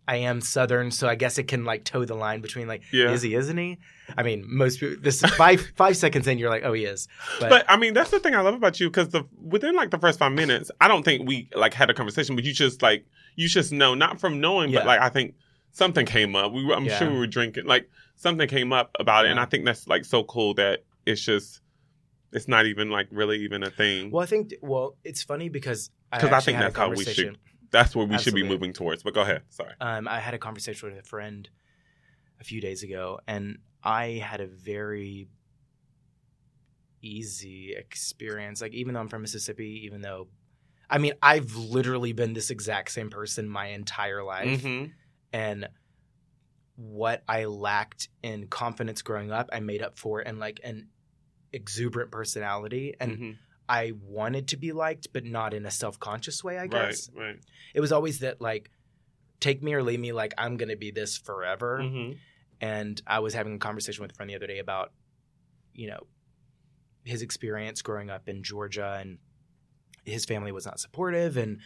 I 0.07 0.17
am 0.17 0.39
Southern, 0.41 0.91
so 0.91 1.07
I 1.07 1.15
guess 1.15 1.37
it 1.37 1.47
can 1.47 1.65
like 1.65 1.83
toe 1.83 2.05
the 2.05 2.13
line 2.15 2.41
between 2.41 2.67
like 2.67 2.83
Yeah. 2.91 3.11
is 3.11 3.21
he, 3.23 3.33
isn't 3.35 3.57
he? 3.57 3.79
I 4.17 4.21
mean, 4.23 4.43
most 4.47 4.79
people 4.79 4.97
this 5.01 5.21
five 5.21 5.71
five 5.75 5.97
seconds 5.97 6.27
in, 6.27 6.37
you're 6.37 6.49
like, 6.49 6.63
oh, 6.63 6.73
he 6.73 6.85
is. 6.85 7.07
But, 7.39 7.49
But 7.49 7.65
I 7.67 7.77
mean, 7.77 7.93
that's 7.95 8.11
the 8.11 8.19
thing 8.19 8.35
I 8.35 8.41
love 8.41 8.53
about 8.53 8.79
you 8.79 8.89
because 8.89 9.09
the 9.09 9.23
within 9.41 9.75
like 9.75 9.89
the 9.91 9.97
first 9.97 10.19
five 10.19 10.31
minutes, 10.31 10.69
I 10.79 10.87
don't 10.87 11.03
think 11.03 11.27
we 11.27 11.49
like 11.55 11.73
had 11.73 11.89
a 11.89 11.93
conversation, 11.93 12.35
but 12.35 12.43
you 12.45 12.53
just 12.53 12.81
like 12.81 13.05
you 13.35 13.47
just 13.47 13.71
know 13.71 13.95
not 13.95 14.19
from 14.19 14.39
knowing, 14.39 14.71
but 14.71 14.85
like 14.85 14.99
I 15.01 15.09
think 15.09 15.33
something 15.71 16.05
came 16.05 16.35
up. 16.35 16.51
We 16.53 16.63
were, 16.63 16.75
I'm 16.75 16.85
Yeah. 16.85 16.99
sure 16.99 17.09
we 17.11 17.17
were 17.17 17.27
drinking, 17.27 17.65
like 17.65 17.89
something 18.15 18.47
came 18.47 18.71
up 18.71 18.91
about 18.99 19.25
it, 19.25 19.31
and 19.31 19.39
I 19.39 19.45
think 19.45 19.65
that's 19.65 19.87
like 19.87 20.05
so 20.05 20.23
cool 20.23 20.53
that 20.53 20.83
it's 21.05 21.21
just 21.21 21.61
it's 22.31 22.47
not 22.47 22.65
even 22.67 22.89
like 22.91 23.07
really 23.11 23.39
even 23.39 23.63
a 23.63 23.69
thing. 23.71 24.11
Well, 24.11 24.21
I 24.23 24.27
think 24.27 24.53
well, 24.61 24.97
it's 25.03 25.23
funny 25.23 25.49
because 25.49 25.89
I, 26.11 26.19
'Cause 26.19 26.29
I 26.29 26.37
actually 26.37 26.53
think 26.53 26.59
that's 26.63 26.77
how 26.77 26.89
we 26.91 27.03
should- 27.05 27.37
that's 27.71 27.95
where 27.95 28.05
we 28.05 28.17
should 28.17 28.35
be 28.35 28.43
moving 28.43 28.73
towards. 28.73 29.03
But 29.03 29.13
go 29.13 29.21
ahead. 29.21 29.43
Sorry. 29.49 29.73
Um, 29.81 30.07
I 30.07 30.19
had 30.19 30.33
a 30.33 30.37
conversation 30.37 30.89
with 30.89 30.99
a 30.99 31.03
friend 31.07 31.49
a 32.39 32.43
few 32.43 32.61
days 32.61 32.83
ago, 32.83 33.19
and 33.27 33.59
I 33.83 34.21
had 34.23 34.41
a 34.41 34.47
very 34.47 35.27
easy 37.01 37.73
experience. 37.75 38.61
Like, 38.61 38.73
even 38.73 38.93
though 38.93 38.99
I'm 38.99 39.07
from 39.07 39.21
Mississippi, 39.21 39.81
even 39.85 40.01
though, 40.01 40.27
I 40.89 40.97
mean, 40.97 41.13
I've 41.21 41.55
literally 41.55 42.13
been 42.13 42.33
this 42.33 42.49
exact 42.49 42.91
same 42.91 43.09
person 43.09 43.47
my 43.47 43.67
entire 43.67 44.23
life, 44.23 44.61
Mm-hmm. 44.63 44.91
and 45.33 45.69
what 46.75 47.23
I 47.27 47.45
lacked 47.45 48.09
in 48.21 48.47
confidence 48.47 49.01
growing 49.01 49.31
up, 49.31 49.49
I 49.53 49.61
made 49.61 49.81
up 49.81 49.97
for 49.97 50.21
in 50.21 50.39
like 50.39 50.59
an 50.63 50.89
exuberant 51.53 52.11
personality, 52.11 52.95
and 52.99 53.11
mm-hmm. 53.11 53.31
I 53.67 53.93
wanted 54.03 54.47
to 54.49 54.57
be 54.57 54.71
liked, 54.71 55.07
but 55.13 55.23
not 55.25 55.53
in 55.53 55.65
a 55.65 55.71
self 55.71 55.99
conscious 55.99 56.43
way. 56.43 56.57
I 56.57 56.67
guess 56.67 57.09
Right. 57.15 57.25
Right. 57.25 57.39
it 57.73 57.79
was 57.81 57.91
always 57.91 58.19
that 58.19 58.39
like 58.41 58.69
take 59.39 59.61
me 59.61 59.73
or 59.73 59.83
leave 59.83 59.99
me 59.99 60.11
like 60.13 60.33
i'm 60.37 60.55
gonna 60.57 60.77
be 60.77 60.91
this 60.91 61.17
forever 61.17 61.79
Mm-hmm. 61.83 62.13
and 62.61 63.01
i 63.05 63.19
was 63.19 63.33
having 63.33 63.55
a 63.55 63.59
conversation 63.59 64.01
with 64.01 64.11
a 64.11 64.15
friend 64.15 64.29
the 64.29 64.35
other 64.35 64.47
day 64.47 64.59
about 64.59 64.91
you 65.73 65.87
know 65.87 65.99
his 67.03 67.21
experience 67.21 67.81
growing 67.81 68.09
up 68.09 68.29
in 68.29 68.43
georgia 68.43 68.97
and 68.99 69.17
his 70.05 70.23
family 70.25 70.51
was 70.53 70.65
not 70.65 70.79
supportive 70.79 71.35
and 71.35 71.59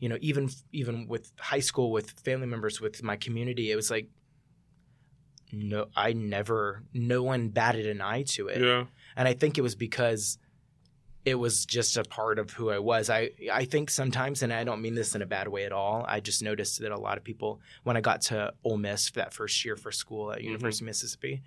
you 0.00 0.08
know 0.08 0.18
even 0.20 0.50
even 0.72 1.06
with 1.06 1.30
high 1.38 1.60
school 1.60 1.92
with 1.92 2.10
family 2.24 2.46
members 2.48 2.80
with 2.80 3.02
my 3.04 3.16
community 3.16 3.70
it 3.70 3.76
was 3.76 3.88
like 3.90 4.08
no 5.52 5.86
i 5.94 6.12
never 6.12 6.82
no 6.92 7.22
one 7.22 7.48
batted 7.50 7.86
an 7.86 8.00
eye 8.00 8.22
to 8.24 8.48
it 8.48 8.60
Yeah. 8.60 8.84
and 9.16 9.28
I 9.28 9.34
think 9.34 9.58
it 9.58 9.62
was 9.62 9.74
because 9.76 10.38
it 11.24 11.36
was 11.36 11.64
just 11.66 11.96
a 11.96 12.02
part 12.04 12.38
of 12.38 12.50
who 12.50 12.70
I 12.70 12.78
was. 12.78 13.08
I 13.08 13.30
I 13.52 13.64
think 13.64 13.90
sometimes, 13.90 14.42
and 14.42 14.52
I 14.52 14.64
don't 14.64 14.82
mean 14.82 14.94
this 14.94 15.14
in 15.14 15.22
a 15.22 15.26
bad 15.26 15.48
way 15.48 15.64
at 15.64 15.72
all. 15.72 16.04
I 16.08 16.20
just 16.20 16.42
noticed 16.42 16.80
that 16.80 16.90
a 16.92 16.98
lot 16.98 17.16
of 17.18 17.24
people, 17.24 17.60
when 17.84 17.96
I 17.96 18.00
got 18.00 18.22
to 18.22 18.52
Ole 18.64 18.78
Miss 18.78 19.08
for 19.08 19.20
that 19.20 19.32
first 19.32 19.64
year 19.64 19.76
for 19.76 19.92
school 19.92 20.32
at 20.32 20.42
University 20.42 20.84
of 20.84 20.86
Mississippi, 20.86 21.42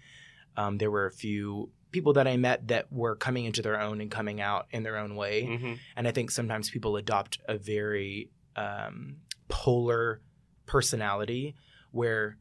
um, 0.58 0.78
there 0.78 0.90
were 0.92 1.06
a 1.08 1.12
few 1.12 1.70
people 1.92 2.14
that 2.14 2.28
I 2.28 2.38
met 2.38 2.68
that 2.70 2.92
were 2.92 3.16
coming 3.16 3.46
into 3.46 3.62
their 3.62 3.80
own 3.80 4.02
and 4.02 4.10
coming 4.12 4.40
out 4.42 4.68
in 4.72 4.84
their 4.84 4.98
own 4.98 5.16
way. 5.16 5.44
Mm-hmm. 5.44 5.74
And 5.96 6.08
I 6.08 6.12
think 6.12 6.32
sometimes 6.32 6.70
people 6.70 6.96
adopt 6.98 7.40
a 7.48 7.58
very 7.58 8.30
um, 8.56 9.18
polar 9.50 10.22
personality 10.66 11.56
where 11.92 12.38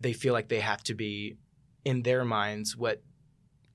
they 0.00 0.12
feel 0.12 0.32
like 0.32 0.48
they 0.48 0.60
have 0.60 0.82
to 0.84 0.94
be 0.94 1.36
in 1.84 2.02
their 2.02 2.24
minds 2.24 2.76
what 2.76 3.02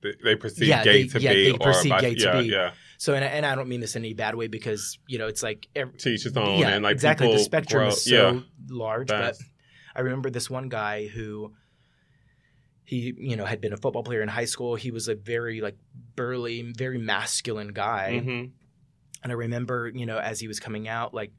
They, 0.02 0.14
they 0.22 0.36
perceive 0.36 0.68
Yeah, 0.68 0.82
gay 0.84 1.02
they- 1.02 1.08
to 1.08 1.20
yeah, 1.20 1.32
be, 1.34 1.44
they 1.44 1.52
or 1.52 1.58
perceive 1.58 2.00
gay 2.00 2.14
to 2.14 2.20
yeah, 2.24 2.40
be. 2.40 2.46
yeah. 2.48 2.70
So 2.98 3.14
and, 3.14 3.24
and 3.24 3.46
I 3.46 3.54
don't 3.54 3.68
mean 3.68 3.80
this 3.80 3.96
in 3.96 4.02
any 4.04 4.12
bad 4.12 4.34
way 4.34 4.46
because 4.48 4.98
you 5.06 5.18
know 5.18 5.26
it's 5.28 5.42
like 5.42 5.68
ev- 5.74 5.96
To 5.98 6.08
each 6.10 6.24
his 6.24 6.36
own, 6.36 6.58
yeah 6.58 6.68
and 6.74 6.82
like 6.84 6.92
exactly. 6.92 7.32
The 7.32 7.38
spectrum 7.38 7.80
grow- 7.84 7.88
is 7.88 8.04
so 8.04 8.10
yeah, 8.34 8.40
large 8.68 9.08
fast. 9.08 9.40
but 9.40 9.98
I 9.98 10.02
remember 10.02 10.28
this 10.30 10.50
one 10.50 10.68
guy 10.68 11.06
who 11.06 11.54
he 12.84 13.14
you 13.18 13.36
know 13.36 13.44
had 13.44 13.60
been 13.60 13.72
a 13.72 13.76
football 13.76 14.02
player 14.02 14.22
in 14.22 14.28
high 14.28 14.44
school. 14.46 14.74
He 14.74 14.90
was 14.90 15.08
a 15.08 15.14
very 15.14 15.60
like 15.60 15.76
burly 16.16 16.72
very 16.76 16.98
masculine 16.98 17.68
guy. 17.72 18.20
Mhm. 18.24 18.50
and 19.22 19.32
I 19.32 19.34
remember, 19.34 19.90
you 19.94 20.06
know, 20.06 20.18
as 20.18 20.38
he 20.40 20.46
was 20.48 20.60
coming 20.60 20.86
out, 20.88 21.12
like, 21.12 21.32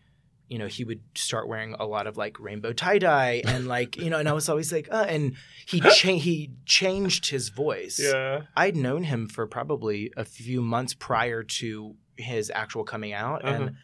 you 0.50 0.58
know, 0.58 0.68
he 0.68 0.84
would 0.84 1.02
start 1.16 1.48
wearing 1.48 1.76
a 1.80 1.86
lot 1.86 2.08
of 2.08 2.18
like 2.18 2.40
rainbow 2.40 2.74
tie 2.74 2.98
dye 2.98 3.42
and 3.48 3.68
like, 3.68 3.96
you 3.98 4.10
know, 4.10 4.18
and 4.18 4.28
I 4.28 4.34
was 4.34 4.50
always 4.50 4.74
like, 4.74 4.88
uh, 4.92 5.06
and 5.08 5.36
he 5.68 5.80
cha- 5.98 6.18
he 6.18 6.52
changed 6.66 7.28
his 7.30 7.50
voice. 7.50 8.00
yeah, 8.04 8.42
I'd 8.58 8.76
known 8.76 9.04
him 9.04 9.28
for 9.28 9.46
probably 9.48 10.12
a 10.18 10.26
few 10.26 10.62
months 10.62 10.94
prior 10.94 11.44
to 11.44 11.96
his 12.18 12.52
actual 12.54 12.84
coming 12.84 13.14
out, 13.14 13.46
Uh-huh. 13.46 13.54
and 13.64 13.76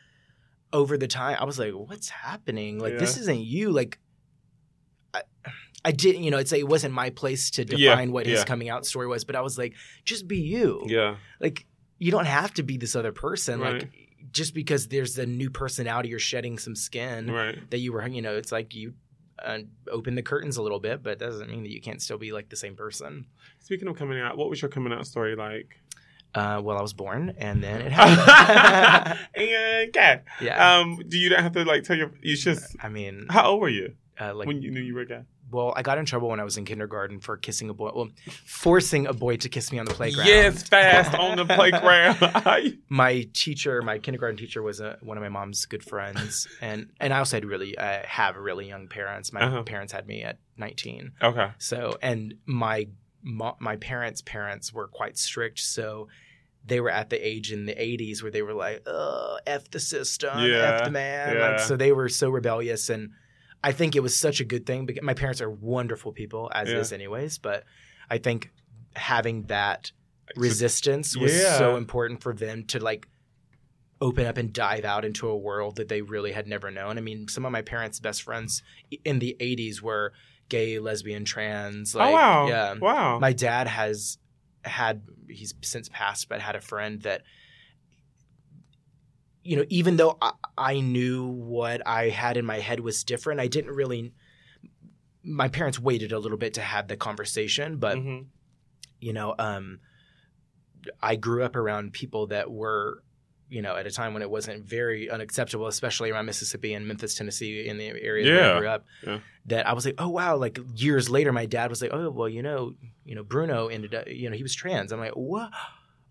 over 0.74 0.98
the 0.98 1.08
time, 1.08 1.38
I 1.40 1.46
was 1.46 1.58
like, 1.58 1.72
"What's 1.72 2.10
happening? 2.10 2.80
Like, 2.80 2.98
this 2.98 3.16
isn't 3.18 3.40
you." 3.46 3.72
Like, 3.72 3.98
I, 5.14 5.22
I 5.86 5.92
didn't, 5.92 6.24
you 6.24 6.32
know, 6.32 6.38
it's 6.38 6.52
like, 6.52 6.60
it 6.62 6.68
wasn't 6.68 6.94
my 6.94 7.12
place 7.12 7.50
to 7.52 7.62
Yeah, 7.64 7.92
define 7.92 8.12
what 8.12 8.26
his 8.26 8.40
yeah. 8.40 8.46
coming 8.46 8.70
out 8.70 8.86
story 8.86 9.08
was, 9.08 9.24
but 9.24 9.36
I 9.36 9.42
was 9.42 9.58
like, 9.58 9.74
"Just 10.04 10.28
be 10.28 10.40
you." 10.40 10.84
yeah, 10.88 11.16
like 11.40 11.66
you 11.98 12.12
don't 12.12 12.26
have 12.26 12.54
to 12.56 12.64
be 12.64 12.76
this 12.78 12.96
other 12.96 13.14
person 13.14 13.62
Right. 13.62 13.84
like 13.84 13.90
just 14.36 14.54
because 14.54 14.88
there's 14.90 15.18
a 15.18 15.26
new 15.26 15.50
personality 15.50 16.10
you're 16.10 16.20
shedding 16.20 16.58
some 16.60 16.76
skin 16.76 17.32
right. 17.32 17.58
that 17.72 17.80
you 17.80 17.92
were 17.94 18.06
you 18.08 18.22
know 18.22 18.36
it's 18.36 18.52
like 18.52 18.76
you 18.76 18.94
uh, 19.44 19.60
open 19.90 20.16
the 20.16 20.22
curtains 20.22 20.58
a 20.58 20.62
little 20.62 20.80
bit 20.80 21.02
but 21.02 21.12
it 21.14 21.20
doesn't 21.20 21.50
mean 21.50 21.64
that 21.64 21.72
you 21.72 21.82
can't 21.82 22.02
still 22.02 22.18
be 22.18 22.32
like 22.32 22.50
the 22.50 22.56
same 22.56 22.76
person 22.76 23.26
Speaking 23.60 23.88
of 23.88 23.96
coming 23.98 24.20
out, 24.20 24.38
what 24.38 24.50
was 24.50 24.62
your 24.62 24.70
coming 24.70 24.94
out 24.94 25.08
story 25.08 25.36
like? 25.36 25.80
uh, 26.36 26.60
well 26.64 26.78
i 26.78 26.82
was 26.82 26.94
born 26.94 27.34
and 27.38 27.64
then 27.64 27.82
it 27.82 27.92
happened 28.00 29.20
and 29.36 29.94
gay. 29.94 30.20
yeah 30.42 30.78
Um, 30.80 31.00
do 31.08 31.18
you 31.18 31.30
not 31.30 31.40
have 31.40 31.54
to 31.54 31.64
like 31.66 31.84
tell 31.84 31.98
your? 31.98 32.12
You 32.22 32.36
just. 32.36 32.76
i 32.84 32.90
mean 32.90 33.26
How 33.30 33.46
old 33.52 33.62
were 33.62 33.70
you 33.70 33.96
uh, 34.20 34.34
like 34.36 34.48
when 34.48 34.62
you 34.62 34.70
knew 34.72 34.82
you 34.82 34.96
were 34.96 35.06
gay? 35.06 35.24
Well 35.56 35.74
i 35.76 35.82
got 35.82 35.98
in 35.98 36.06
trouble 36.06 36.28
when 36.30 36.40
i 36.40 36.44
was 36.44 36.58
in 36.58 36.66
kindergarten 36.66 37.20
for 37.20 37.36
kissing 37.38 37.70
a 37.70 37.74
boy 37.74 37.90
well 37.96 38.10
forcing 38.46 39.08
a 39.08 39.14
boy 39.14 39.36
to 39.38 39.50
kiss 39.50 39.72
me 39.72 39.80
on 39.80 39.86
the 39.86 39.94
playground 39.94 40.28
Yes, 40.28 40.64
fast 40.68 41.14
on 41.16 41.38
the 41.38 41.46
playground. 41.46 42.78
my 42.90 43.28
teacher, 43.34 43.82
my 43.82 43.98
kindergarten 44.00 44.38
teacher, 44.38 44.62
was 44.62 44.80
a, 44.80 44.98
one 45.02 45.18
of 45.18 45.24
my 45.24 45.30
mom's 45.30 45.66
good 45.66 45.84
friends, 45.84 46.48
and 46.62 46.80
and 47.00 47.14
I 47.14 47.20
also 47.20 47.38
had 47.38 47.46
really 47.46 47.78
uh, 47.78 48.02
have 48.06 48.36
really 48.36 48.68
young 48.68 48.88
parents. 48.88 49.32
My 49.34 49.42
Uh-huh. 49.42 49.64
parents 49.64 49.92
had 49.94 50.06
me 50.08 50.18
at 50.24 50.38
nineteen, 50.58 51.14
okay. 51.22 51.50
so 51.58 51.98
and 52.02 52.36
my 52.46 52.88
my 53.60 53.76
parents' 53.78 54.22
parents 54.22 54.72
were 54.74 54.88
quite 54.88 55.18
strict, 55.18 55.60
so 55.60 56.08
they 56.66 56.80
were 56.80 56.90
at 56.92 57.10
the 57.10 57.18
age 57.32 57.52
in 57.52 57.66
the 57.66 57.74
'80s 57.76 58.22
where 58.22 58.32
they 58.32 58.42
were 58.42 58.54
like, 58.54 58.84
"Uh, 58.88 59.38
f 59.48 59.70
the 59.72 59.80
system, 59.80 60.40
Yeah, 60.40 60.78
f 60.80 60.86
the 60.86 60.92
man," 60.92 61.36
yeah. 61.36 61.50
like 61.50 61.60
so 61.60 61.76
they 61.76 61.92
were 61.92 62.10
so 62.10 62.30
rebellious, 62.30 62.90
and 62.90 63.12
I 63.68 63.72
think 63.72 63.96
it 63.96 64.04
was 64.04 64.16
such 64.16 64.40
a 64.42 64.46
good 64.46 64.66
thing 64.68 64.86
because 64.86 65.02
my 65.04 65.16
parents 65.16 65.42
are 65.42 65.50
wonderful 65.50 66.12
people 66.12 66.52
as 66.54 66.70
Yeah. 66.70 66.80
is, 66.82 66.94
anyways, 66.94 67.40
but 67.40 67.64
I 68.10 68.20
think 68.20 68.52
having 68.96 69.44
that 69.48 69.92
resistance 70.36 71.18
was 71.18 71.34
Yeah. 71.34 71.58
so 71.58 71.76
important 71.76 72.22
for 72.22 72.34
them 72.34 72.66
to 72.66 72.80
like 72.80 73.08
open 74.02 74.28
up 74.28 74.38
and 74.38 74.54
dive 74.54 74.86
out 74.86 75.04
into 75.04 75.28
a 75.28 75.36
world 75.36 75.78
that 75.78 75.88
they 75.88 76.02
really 76.04 76.32
had 76.32 76.46
never 76.48 76.70
known. 76.70 76.98
I 77.00 77.02
mean, 77.02 77.28
some 77.28 77.44
of 77.46 77.52
my 77.52 77.64
parents' 77.64 78.00
best 78.00 78.22
friends 78.22 78.62
in 79.04 79.18
the 79.20 79.36
80s 79.40 79.82
were 79.82 80.14
gay, 80.48 80.78
lesbian, 80.78 81.26
trans. 81.26 81.96
Oh, 81.96 82.00
like, 82.00 82.10
oh 82.10 82.14
wow. 82.14 82.48
Yeah. 82.48 82.74
Wow. 82.80 83.20
My 83.20 83.34
dad 83.34 83.68
has 83.68 84.20
had, 84.64 85.02
he's 85.28 85.56
since 85.64 85.90
passed, 85.90 86.30
but 86.30 86.40
had 86.40 86.56
a 86.56 86.62
friend 86.62 87.02
that, 87.02 87.24
you 89.44 89.56
know, 89.58 89.66
even 89.70 89.98
though 89.98 90.18
I, 90.22 90.34
I 90.58 90.80
knew 90.80 91.26
what 91.28 91.86
I 91.86 92.10
had 92.10 92.38
in 92.38 92.46
my 92.46 92.60
head 92.60 92.80
was 92.80 93.04
different, 93.04 93.40
I 93.42 93.48
didn't 93.48 93.72
really. 93.72 94.14
My 95.24 95.48
parents 95.48 95.80
waited 95.80 96.12
a 96.12 96.20
little 96.20 96.38
bit 96.38 96.54
to 96.56 96.62
have 96.62 96.88
the 96.88 96.96
conversation, 96.98 97.78
but 97.78 97.98
Mhm. 97.98 98.26
you 99.00 99.12
know, 99.14 99.36
um, 99.40 99.80
I 101.02 101.16
grew 101.16 101.44
up 101.44 101.56
around 101.56 101.94
people 101.94 102.28
that 102.28 102.52
were, 102.52 103.04
you 103.50 103.62
know, 103.62 103.76
at 103.76 103.88
a 103.88 103.92
time 103.92 104.14
when 104.14 104.22
it 104.22 104.30
wasn't 104.30 104.66
very 104.66 105.10
unacceptable, 105.10 105.68
especially 105.68 106.12
around 106.12 106.26
Mississippi 106.28 106.74
and 106.74 106.88
Memphis, 106.88 107.16
Tennessee, 107.16 107.68
in 107.68 107.78
the 107.78 107.88
area 107.88 108.36
Yeah. 108.36 108.56
I 108.56 108.60
grew 108.60 108.68
up. 108.68 108.86
Yeah. 109.06 109.20
That 109.48 109.68
I 109.68 109.74
was 109.74 109.86
like, 109.86 109.96
oh 109.98 110.10
wow! 110.10 110.36
Like 110.38 110.60
years 110.76 111.10
later, 111.10 111.32
my 111.32 111.46
dad 111.46 111.70
was 111.70 111.82
like, 111.82 111.92
oh 111.94 112.10
well, 112.12 112.30
you 112.30 112.42
know, 112.44 112.76
you 113.04 113.16
know, 113.16 113.24
Bruno 113.24 113.68
ended 113.68 113.94
up, 113.96 114.08
you 114.08 114.30
know, 114.30 114.36
he 114.36 114.44
was 114.44 114.56
trans. 114.56 114.92
I'm 114.92 115.00
like, 115.00 115.14
what? 115.14 115.52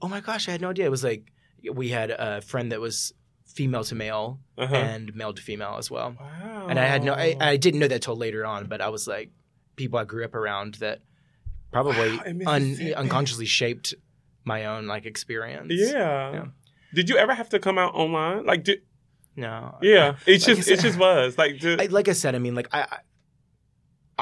Oh 0.02 0.08
my 0.08 0.20
gosh, 0.20 0.48
I 0.48 0.52
had 0.52 0.60
no 0.60 0.70
idea. 0.70 0.86
It 0.86 0.90
was 0.90 1.04
like 1.04 1.32
we 1.72 1.88
had 1.88 2.10
a 2.10 2.40
friend 2.42 2.70
that 2.72 2.80
was 2.80 3.12
female 3.46 3.84
to 3.84 3.94
male 3.94 4.40
Uh-huh. 4.58 4.74
and 4.74 5.14
male 5.14 5.32
to 5.32 5.42
female 5.42 5.76
as 5.78 5.90
well 5.90 6.16
wow. 6.18 6.66
and 6.68 6.78
I 6.78 6.84
had 6.86 7.04
no. 7.04 7.12
I, 7.14 7.36
I 7.40 7.56
didn't 7.56 7.80
know 7.80 7.88
that 7.88 8.02
till 8.02 8.16
later 8.16 8.44
on. 8.46 8.66
But 8.66 8.80
I 8.80 8.88
was 8.88 9.06
like, 9.06 9.30
people 9.76 9.98
I 9.98 10.04
grew 10.04 10.24
up 10.24 10.34
around 10.34 10.74
that 10.76 11.00
probably 11.72 12.16
Wow, 12.16 12.52
un, 12.54 12.76
unconsciously 12.96 13.46
shaped 13.46 13.94
my 14.44 14.64
own 14.66 14.86
like 14.86 15.06
experience. 15.06 15.72
Yeah. 15.74 16.32
Yeah. 16.32 16.44
Did 16.94 17.08
you 17.08 17.16
ever 17.16 17.34
have 17.34 17.48
to 17.50 17.58
come 17.58 17.76
out 17.78 17.94
online? 17.94 18.46
Like, 18.46 18.62
did, 18.64 18.82
No. 19.36 19.76
yeah, 19.82 20.14
it 20.26 20.32
Like 20.32 20.40
just 20.56 20.68
it 20.70 20.80
just 20.80 20.98
was 20.98 21.36
like, 21.36 21.58
did, 21.58 21.80
I, 21.80 21.86
like 21.86 22.08
I 22.08 22.12
said, 22.12 22.34
I 22.34 22.38
mean, 22.38 22.54
like 22.54 22.68
I, 22.72 22.82
I, 22.82 22.98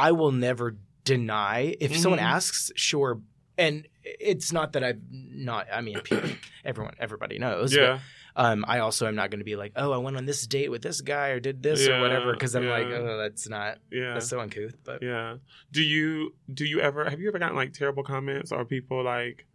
I 0.09 0.13
will 0.13 0.33
never 0.33 0.77
deny 1.05 1.77
if 1.81 1.97
someone 1.97 2.19
Mhm. 2.21 2.25
asks, 2.37 2.71
sure. 2.77 3.21
And 3.59 3.87
it's 4.03 4.53
not 4.53 4.73
that 4.73 4.83
I've 4.83 5.01
not. 5.11 5.67
I 5.73 5.81
mean, 5.83 6.01
people, 6.01 6.31
everyone, 6.65 6.95
everybody 6.99 7.39
knows. 7.39 7.75
yeah, 7.75 7.81
But, 7.81 8.01
um, 8.37 8.65
I 8.67 8.79
also 8.79 9.07
am 9.07 9.15
not 9.15 9.31
going 9.31 9.41
to 9.41 9.45
be 9.45 9.57
like, 9.57 9.73
oh, 9.77 9.93
I 9.93 9.99
went 9.99 10.17
on 10.17 10.27
this 10.27 10.47
date 10.47 10.71
with 10.71 10.83
this 10.83 11.01
guy 11.01 11.29
or 11.29 11.41
did 11.41 11.63
this 11.63 11.87
or 11.87 12.01
whatever, 12.01 12.33
because 12.33 12.55
I'm 12.55 12.67
like, 12.69 12.87
oh, 12.87 13.19
that's 13.19 13.49
not. 13.49 13.79
yeah, 13.91 14.15
That's 14.15 14.29
so 14.29 14.41
uncouth. 14.41 14.75
But 14.85 15.03
yeah. 15.03 15.37
Do 15.71 15.83
you 15.83 16.35
do 16.53 16.65
you 16.65 16.81
ever 16.81 17.09
have 17.09 17.21
you 17.21 17.29
ever 17.29 17.39
gotten 17.39 17.57
like 17.57 17.73
terrible 17.73 18.03
comments 18.03 18.53
or 18.53 18.65
people 18.65 19.03
like 19.05 19.47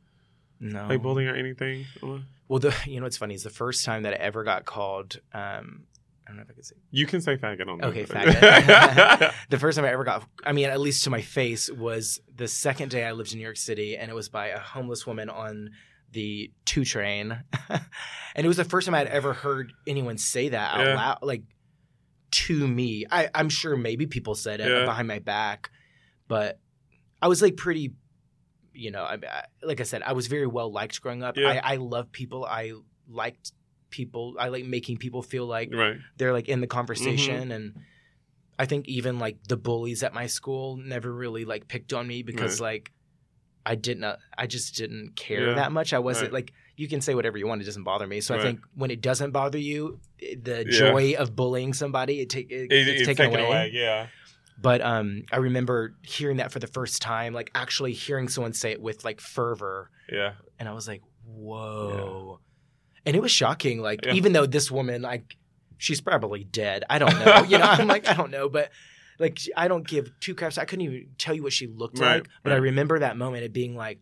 no. 0.60 0.88
like 0.88 1.02
bullying 1.02 1.30
or 1.30 1.36
anything? 1.36 1.86
Well, 2.48 2.60
the 2.60 2.76
you 2.86 3.00
know 3.00 3.04
what's 3.06 3.18
funny 3.18 3.36
is 3.36 3.44
the 3.44 3.50
first 3.50 3.84
time 3.86 4.04
that 4.04 4.14
I 4.14 4.18
ever 4.18 4.44
got 4.44 4.66
called. 4.66 5.20
Um, 5.34 5.84
I 6.26 6.32
don't 6.32 6.38
know 6.38 6.44
if 6.44 6.50
I 6.50 6.54
can 6.56 6.64
say 6.64 6.76
You 6.92 7.06
can 7.06 7.22
say 7.22 7.38
faggot 7.38 7.70
on 7.70 7.82
Okay, 7.86 8.04
there. 8.04 8.26
faggot. 8.26 9.34
the 9.50 9.58
first 9.58 9.78
time 9.78 9.86
I 9.86 9.92
ever 9.92 10.04
got. 10.04 10.28
I 10.46 10.52
mean, 10.52 10.66
at 10.70 10.80
least 10.80 11.06
to 11.06 11.10
my 11.10 11.22
face 11.22 11.70
was 11.72 12.20
the 12.36 12.48
second 12.50 12.90
day 12.92 13.06
I 13.06 13.14
lived 13.14 13.32
in 13.32 13.38
New 13.40 13.44
York 13.46 13.56
City, 13.58 13.96
and 13.96 14.12
it 14.12 14.14
was 14.14 14.28
by 14.28 14.48
a 14.48 14.60
homeless 14.60 15.08
woman 15.08 15.30
on 15.30 15.72
the 16.12 16.52
two 16.66 16.86
train, 16.86 17.44
and 17.70 17.82
it 18.46 18.48
was 18.48 18.58
the 18.58 18.64
first 18.64 18.86
time 18.86 18.96
I 18.96 19.00
had 19.00 19.08
ever 19.08 19.34
heard 19.34 19.74
anyone 19.86 20.18
say 20.18 20.50
that 20.50 20.76
out 20.76 20.86
Yeah. 20.86 20.96
loud, 20.96 21.18
like 21.22 21.44
to 22.32 22.68
me. 22.68 23.06
I, 23.10 23.30
I'm 23.34 23.50
sure 23.50 23.76
maybe 23.78 24.06
people 24.08 24.36
said 24.36 24.60
it 24.60 24.70
Yeah. 24.70 24.86
behind 24.86 25.08
my 25.08 25.20
back, 25.20 25.70
but 26.28 26.60
I 27.22 27.28
was 27.28 27.42
like 27.42 27.58
pretty. 27.58 27.94
You 28.74 28.92
know, 28.92 29.02
I, 29.04 29.14
I, 29.28 29.44
like 29.64 29.80
I 29.82 29.84
said, 29.84 30.04
I 30.04 30.14
was 30.14 30.28
very 30.28 30.46
well 30.46 30.72
liked 30.72 31.02
growing 31.02 31.24
up. 31.24 31.36
Yeah. 31.36 31.48
I, 31.64 31.74
I 31.74 31.76
love 31.78 32.12
people. 32.12 32.46
I 32.46 32.74
liked 33.10 33.52
people. 33.90 34.36
I 34.40 34.50
like 34.50 34.66
making 34.66 34.98
people 34.98 35.24
feel 35.24 35.48
like 35.48 35.74
right. 35.74 35.98
they're 36.18 36.32
like 36.34 36.48
in 36.48 36.62
the 36.62 36.68
Mm-hmm. 36.68 36.78
conversation 36.78 37.52
and 37.52 37.74
i 38.60 38.66
think 38.66 38.88
even 38.88 39.20
like 39.20 39.38
the 39.48 39.56
bullies 39.56 40.02
at 40.04 40.14
my 40.16 40.26
school 40.28 40.78
never 40.78 41.14
really 41.14 41.46
like 41.46 41.68
picked 41.68 41.94
on 41.94 42.08
me 42.08 42.24
because 42.24 42.60
like 42.60 42.92
i 43.72 43.76
didn't 43.76 44.06
i 44.38 44.46
just 44.48 44.76
didn't 44.76 45.16
care 45.16 45.48
Yeah. 45.50 45.54
that 45.56 45.72
much 45.72 45.90
i 45.94 46.00
wasn't 46.00 46.32
Right. 46.32 46.40
like 46.40 46.54
you 46.76 46.88
can 46.88 47.02
say 47.02 47.14
whatever 47.16 47.38
you 47.38 47.48
want 47.48 47.62
it 47.62 47.66
doesn't 47.66 47.84
bother 47.84 48.08
me 48.08 48.22
so 48.22 48.34
Right. 48.34 48.42
i 48.42 48.46
think 48.48 48.60
when 48.76 48.92
it 48.92 49.02
doesn't 49.02 49.32
bother 49.32 49.58
you 49.70 50.00
the 50.20 50.66
Yeah. 50.68 50.80
joy 50.80 51.14
of 51.18 51.36
bullying 51.36 51.74
somebody 51.74 52.22
it 52.22 52.30
take 52.30 52.50
it, 52.52 52.72
It, 52.72 52.88
it's, 52.88 53.06
taken 53.08 53.26
away. 53.28 53.46
away. 53.46 53.70
Yeah. 53.74 54.08
but 54.68 54.80
um 54.82 55.24
i 55.32 55.38
remember 55.38 55.96
hearing 56.16 56.38
that 56.38 56.52
for 56.54 56.60
the 56.60 56.68
first 56.78 57.02
time 57.02 57.34
like 57.40 57.50
actually 57.54 57.94
hearing 57.94 58.28
someone 58.30 58.54
say 58.54 58.72
it 58.72 58.82
with 58.82 59.04
like 59.04 59.20
fervor 59.22 59.90
Yeah. 60.12 60.34
and 60.60 60.70
I 60.70 60.74
was 60.74 60.88
like, 60.88 61.02
"Whoa!" 61.26 62.40
And 63.06 63.16
it 63.16 63.22
was 63.22 63.32
shocking. 63.32 63.80
Like, 63.82 64.06
Yeah. 64.06 64.14
even 64.14 64.34
though 64.34 64.46
this 64.46 64.70
woman, 64.72 65.02
like, 65.02 65.38
she's 65.78 66.02
probably 66.02 66.44
dead. 66.44 66.84
I 66.90 67.00
don't 67.00 67.18
know. 67.20 67.44
you 67.50 67.58
know, 67.58 67.66
I'm 67.66 67.88
like, 67.88 68.08
I 68.08 68.14
don't 68.14 68.32
know, 68.32 68.50
but 68.50 68.72
like, 69.20 69.40
I 69.56 69.68
don't 69.68 69.88
give 69.88 70.12
two 70.20 70.36
craps. 70.36 70.58
I 70.58 70.66
couldn't 70.66 70.86
even 70.86 71.08
tell 71.18 71.34
you 71.36 71.44
what 71.44 71.54
she 71.54 71.68
looked 71.68 72.00
Right, 72.00 72.16
like, 72.18 72.30
but 72.44 72.54
I 72.54 72.58
remember 72.58 73.00
that 73.00 73.18
moment 73.18 73.44
of 73.46 73.54
being 73.54 73.76
like, 73.76 74.00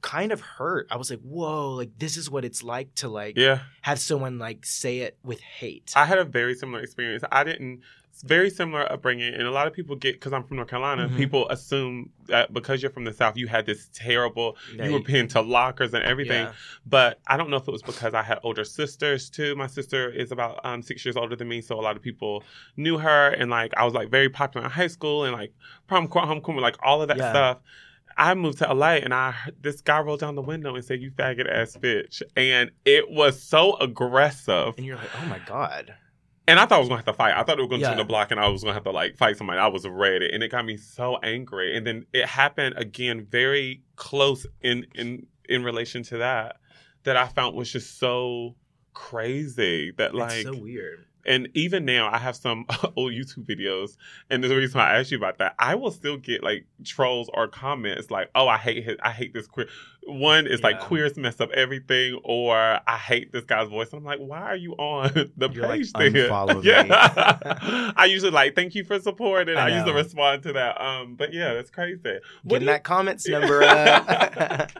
kind 0.00 0.30
of 0.30 0.40
hurt. 0.40 0.86
I 0.90 0.96
was 0.96 1.10
like, 1.10 1.20
whoa, 1.20 1.72
like 1.72 1.90
this 1.98 2.16
is 2.16 2.30
what 2.30 2.44
it's 2.44 2.62
like 2.62 2.94
to 2.96 3.08
like 3.08 3.36
Yeah. 3.36 3.60
have 3.82 3.98
someone 3.98 4.38
like 4.38 4.64
say 4.64 5.00
it 5.00 5.18
with 5.24 5.40
hate. 5.40 5.92
I 5.96 6.04
had 6.04 6.18
a 6.18 6.24
very 6.24 6.54
similar 6.54 6.80
experience. 6.82 7.24
I 7.32 7.42
didn't. 7.44 7.80
Very 8.22 8.50
similar 8.50 8.90
upbringing, 8.90 9.32
and 9.34 9.42
a 9.42 9.50
lot 9.50 9.66
of 9.66 9.72
people 9.72 9.94
get 9.96 10.14
because 10.14 10.32
I'm 10.32 10.42
from 10.44 10.56
North 10.56 10.68
Carolina. 10.68 11.08
Mhm. 11.08 11.16
People 11.16 11.48
assume 11.50 12.10
that 12.26 12.52
because 12.52 12.82
you're 12.82 12.90
from 12.90 13.04
the 13.04 13.12
South, 13.12 13.36
you 13.36 13.46
had 13.46 13.66
this 13.66 13.88
terrible. 13.92 14.56
You 14.72 14.92
were 14.92 15.00
pinned 15.00 15.30
to 15.30 15.40
lockers 15.40 15.94
and 15.94 16.02
everything. 16.04 16.46
yeah. 16.46 16.52
But 16.86 17.20
I 17.26 17.36
don't 17.36 17.50
know 17.50 17.56
if 17.56 17.68
it 17.68 17.70
was 17.72 17.82
because 17.82 18.14
I 18.14 18.22
had 18.22 18.38
older 18.42 18.64
sisters 18.64 19.30
too. 19.30 19.54
My 19.56 19.66
sister 19.68 20.10
is 20.10 20.32
about 20.32 20.60
um, 20.64 20.82
six 20.82 21.04
years 21.04 21.16
older 21.16 21.36
than 21.36 21.48
me, 21.48 21.60
so 21.60 21.78
a 21.78 21.82
lot 21.82 21.96
of 21.96 22.02
people 22.02 22.42
knew 22.76 22.98
her, 22.98 23.28
and 23.28 23.50
like 23.50 23.72
I 23.76 23.84
was 23.84 23.94
like 23.94 24.10
very 24.10 24.28
popular 24.28 24.64
in 24.66 24.70
high 24.72 24.86
school 24.88 25.24
and 25.24 25.32
like 25.32 25.52
prom, 25.86 26.08
court, 26.08 26.26
homecoming, 26.26 26.60
like 26.62 26.76
all 26.82 27.00
of 27.02 27.08
that 27.08 27.18
Yeah. 27.18 27.30
stuff. 27.30 27.58
I 28.20 28.34
moved 28.34 28.58
to 28.58 28.68
LA 28.74 28.94
and 28.96 29.14
I 29.14 29.32
this 29.60 29.80
guy 29.80 30.00
rolled 30.00 30.18
down 30.18 30.34
the 30.34 30.42
window 30.42 30.74
and 30.74 30.84
said, 30.84 31.00
"You 31.00 31.12
faggot 31.12 31.48
ass 31.48 31.76
bitch," 31.76 32.20
and 32.36 32.72
it 32.84 33.08
was 33.10 33.40
so 33.40 33.76
aggressive. 33.76 34.74
And 34.76 34.84
you're 34.84 34.96
like, 34.96 35.10
oh 35.22 35.26
my 35.26 35.38
god. 35.38 35.94
And 36.48 36.58
I 36.58 36.64
thought 36.66 36.76
I 36.76 36.78
was 36.80 36.88
gonna 36.88 36.98
have 36.98 37.04
to 37.06 37.12
fight. 37.12 37.36
I 37.36 37.42
thought 37.42 37.58
it 37.58 37.62
was 37.62 37.68
gonna 37.68 37.82
Yeah. 37.82 37.88
turn 37.90 37.98
the 37.98 38.04
block 38.04 38.30
and 38.30 38.40
I 38.40 38.48
was 38.48 38.62
gonna 38.62 38.74
have 38.74 38.84
to 38.84 38.90
like 38.90 39.16
fight 39.16 39.36
somebody. 39.36 39.58
I 39.60 39.66
was 39.68 39.86
ready, 39.86 40.30
and 40.32 40.42
it 40.42 40.50
got 40.50 40.64
me 40.64 40.76
so 40.78 41.18
angry. 41.18 41.76
And 41.76 41.86
then 41.86 42.06
it 42.12 42.26
happened 42.26 42.74
again, 42.78 43.26
very 43.30 43.82
close 43.96 44.46
in 44.62 44.86
in 44.94 45.26
in 45.48 45.62
relation 45.62 46.02
to 46.04 46.18
that, 46.18 46.56
that 47.04 47.16
I 47.16 47.28
found 47.28 47.54
was 47.54 47.70
just 47.70 47.98
so 47.98 48.56
crazy. 48.98 49.92
That 49.96 50.14
like, 50.14 50.32
it's 50.32 50.42
so 50.56 50.56
weird. 50.62 51.04
and 51.26 51.48
even 51.54 51.84
now, 51.84 52.10
I 52.12 52.18
have 52.18 52.36
some 52.36 52.66
old 52.96 53.12
YouTube 53.12 53.46
videos, 53.46 53.96
and 54.30 54.42
the 54.42 54.54
reason 54.54 54.78
why 54.78 54.92
I 54.94 54.98
asked 54.98 55.10
you 55.10 55.18
about 55.18 55.38
that, 55.38 55.54
I 55.58 55.74
will 55.76 55.90
still 55.90 56.16
get 56.16 56.42
like 56.42 56.66
trolls 56.84 57.30
or 57.32 57.48
comments 57.48 58.10
like, 58.10 58.30
"Oh, 58.34 58.48
I 58.48 58.56
hate 58.58 58.84
his, 58.84 58.96
I 59.02 59.10
hate 59.10 59.32
this 59.34 59.46
queer." 59.46 59.66
One 60.10 60.46
is 60.46 60.62
like 60.62 60.76
Yeah. 60.76 60.86
queers 60.86 61.16
mess 61.18 61.38
up 61.38 61.50
everything, 61.52 62.18
or 62.24 62.56
I 62.56 62.96
hate 62.96 63.30
this 63.30 63.44
guy's 63.44 63.68
voice. 63.68 63.92
I'm 63.92 64.04
like, 64.04 64.18
why 64.20 64.40
are 64.40 64.56
you 64.56 64.72
on 64.74 65.12
the 65.36 65.50
You're 65.52 65.68
like, 65.68 65.82
there? 65.92 66.30
"Unfollow 66.30 66.62
me." 66.62 66.68
yeah, 66.70 67.92
I 67.94 68.06
usually 68.06 68.30
like 68.32 68.54
thank 68.54 68.74
you 68.74 68.84
for 68.84 68.98
supporting. 69.00 69.56
I, 69.56 69.66
I 69.68 69.76
usually 69.76 69.92
respond 69.92 70.42
to 70.44 70.52
that. 70.54 70.80
Um, 70.80 71.14
but 71.14 71.32
yeah, 71.34 71.54
that's 71.54 71.70
crazy. 71.70 72.00
What 72.42 72.60
Getting 72.60 72.60
do 72.60 72.64
that 72.72 72.84
comments 72.84 73.28
number 73.28 73.62
up. 73.62 74.70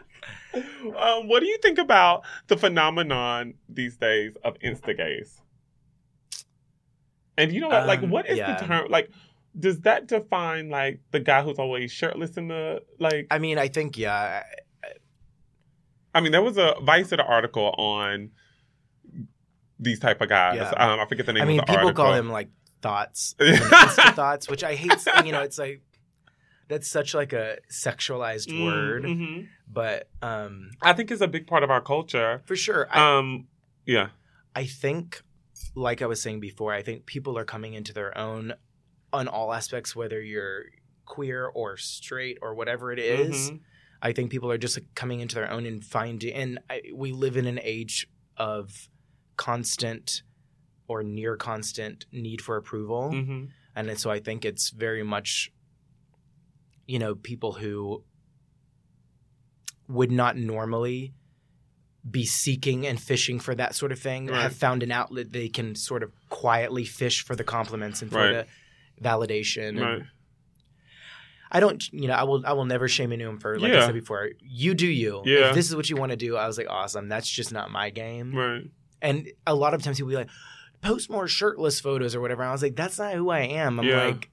um, 0.97 1.27
what 1.27 1.41
do 1.41 1.47
you 1.47 1.57
think 1.61 1.77
about 1.77 2.23
the 2.47 2.57
phenomenon 2.57 3.55
these 3.67 3.97
days 3.97 4.33
of 4.43 4.57
instagays? 4.59 5.41
And 7.37 7.53
you 7.53 7.61
know 7.61 7.69
what? 7.69 7.87
like, 7.87 8.03
Um, 8.03 8.09
what 8.09 8.27
is 8.29 8.37
yeah. 8.37 8.59
the 8.59 8.65
term? 8.65 8.87
Like, 8.89 9.11
does 9.57 9.81
that 9.81 10.07
define 10.07 10.69
like 10.69 10.99
the 11.11 11.19
guy 11.19 11.41
who's 11.41 11.57
always 11.57 11.91
shirtless 11.91 12.37
in 12.37 12.49
the 12.49 12.81
like? 12.99 13.27
I 13.31 13.39
mean, 13.39 13.57
I 13.57 13.67
think 13.67 13.97
yeah. 13.97 14.43
I 16.13 16.21
mean, 16.21 16.31
there 16.31 16.41
was 16.41 16.57
a 16.57 16.75
Vice 16.81 17.09
did 17.09 17.19
an 17.19 17.25
article 17.27 17.73
on 17.77 18.31
these 19.79 19.99
type 19.99 20.21
of 20.21 20.29
guys. 20.29 20.55
Yeah. 20.55 20.69
Um, 20.71 20.99
I 20.99 21.05
forget 21.05 21.25
the 21.25 21.33
name. 21.33 21.43
I 21.43 21.45
mean, 21.45 21.59
of 21.59 21.65
the 21.67 21.71
people 21.73 21.87
article. 21.87 22.05
call 22.05 22.13
them 22.13 22.29
like 22.29 22.49
thoughts, 22.81 23.35
thoughts, 23.39 24.49
which 24.49 24.63
I 24.63 24.75
hate. 24.75 25.05
You 25.25 25.31
know, 25.31 25.41
it's 25.41 25.57
like 25.57 25.81
that's 26.69 26.87
such 26.89 27.13
like 27.13 27.33
a 27.33 27.57
sexualized 27.69 28.47
Mm, 28.53 28.63
word, 28.63 29.03
mhm. 29.03 29.47
but 29.67 30.07
um, 30.21 30.71
I 30.81 30.93
think 30.93 31.11
it's 31.11 31.21
a 31.21 31.27
big 31.27 31.45
part 31.47 31.63
of 31.63 31.69
our 31.69 31.81
culture. 31.81 32.41
for 32.45 32.55
sure, 32.55 32.87
I, 32.89 33.17
Um, 33.17 33.47
yeah, 33.85 34.09
I 34.55 34.65
think, 34.65 35.21
like 35.75 36.01
I 36.01 36.05
was 36.05 36.21
saying 36.21 36.39
before, 36.39 36.71
I 36.73 36.81
think 36.81 37.05
people 37.05 37.37
are 37.37 37.45
coming 37.45 37.73
into 37.73 37.91
their 37.93 38.17
own 38.17 38.53
on 39.11 39.27
all 39.27 39.51
aspects, 39.53 39.95
whether 39.95 40.21
you're 40.21 40.65
queer 41.05 41.47
or 41.47 41.75
straight 41.75 42.37
or 42.41 42.53
whatever 42.53 42.91
it 42.91 42.99
is. 42.99 43.51
Mhm. 43.51 43.59
I 44.01 44.13
think 44.13 44.29
people 44.31 44.49
are 44.51 44.57
just 44.59 44.77
like, 44.77 44.85
coming 44.95 45.19
into 45.19 45.35
their 45.35 45.49
own 45.51 45.65
and 45.65 45.83
finding. 45.83 46.33
And 46.33 46.59
I, 46.69 46.83
we 46.93 47.11
live 47.11 47.35
in 47.35 47.45
an 47.47 47.59
age 47.63 48.07
of 48.37 48.87
constant 49.35 50.21
or 50.87 51.01
near 51.03 51.35
constant 51.35 52.05
need 52.11 52.41
for 52.41 52.55
approval, 52.57 53.11
Mhm. 53.13 53.49
and 53.75 53.99
so 53.99 54.09
I 54.11 54.19
think 54.19 54.45
it's 54.45 54.69
very 54.69 55.03
much, 55.03 55.51
you 56.89 56.97
know, 56.97 57.13
people 57.13 57.51
who 57.53 58.03
would 59.87 60.11
not 60.11 60.37
normally 60.37 61.13
be 62.09 62.25
seeking 62.25 62.87
and 62.87 62.99
fishing 62.99 63.39
for 63.39 63.53
that 63.55 63.75
sort 63.75 63.91
of 63.91 63.99
thing 63.99 64.27
Right. 64.27 64.41
have 64.41 64.55
found 64.55 64.83
an 64.83 64.91
outlet 64.91 65.31
they 65.31 65.49
can 65.49 65.75
sort 65.75 66.01
of 66.01 66.11
quietly 66.29 66.85
fish 66.85 67.23
for 67.23 67.35
the 67.35 67.43
compliments 67.43 68.01
and 68.01 68.09
for 68.09 68.17
Right. 68.17 68.47
the 68.97 69.03
validation. 69.03 69.69
and- 69.69 69.79
Right. 69.79 70.01
I 71.51 71.59
don't, 71.59 71.91
you 71.91 72.07
know, 72.07 72.13
I 72.13 72.23
will, 72.23 72.43
I 72.45 72.53
will 72.53 72.65
never 72.65 72.87
shame 72.87 73.11
anyone 73.11 73.39
for, 73.39 73.59
like 73.59 73.73
I 73.73 73.85
said 73.85 73.93
before, 73.95 74.29
you 74.39 74.73
do 74.75 74.87
you. 74.87 75.23
Yeah. 75.25 75.49
If 75.49 75.55
this 75.55 75.67
is 75.67 75.75
what 75.75 75.89
you 75.89 75.95
want 75.95 76.11
to 76.11 76.15
do, 76.15 76.37
I 76.37 76.45
was 76.47 76.57
like, 76.59 76.67
awesome. 76.69 77.09
That's 77.09 77.27
just 77.29 77.51
not 77.51 77.71
my 77.71 77.89
game. 77.89 78.35
Right. 78.35 78.69
And 79.01 79.27
a 79.47 79.55
lot 79.55 79.73
of 79.73 79.81
times 79.81 79.97
people 79.97 80.09
be 80.09 80.15
like, 80.15 80.29
post 80.81 81.09
more 81.09 81.27
shirtless 81.27 81.79
photos 81.79 82.13
or 82.15 82.21
whatever. 82.21 82.43
I 82.43 82.51
was 82.51 82.61
like, 82.61 82.75
that's 82.75 82.99
not 82.99 83.13
who 83.13 83.29
I 83.29 83.39
am. 83.41 83.79
I'm 83.79 83.85
Yeah. 83.87 84.03
like, 84.05 84.29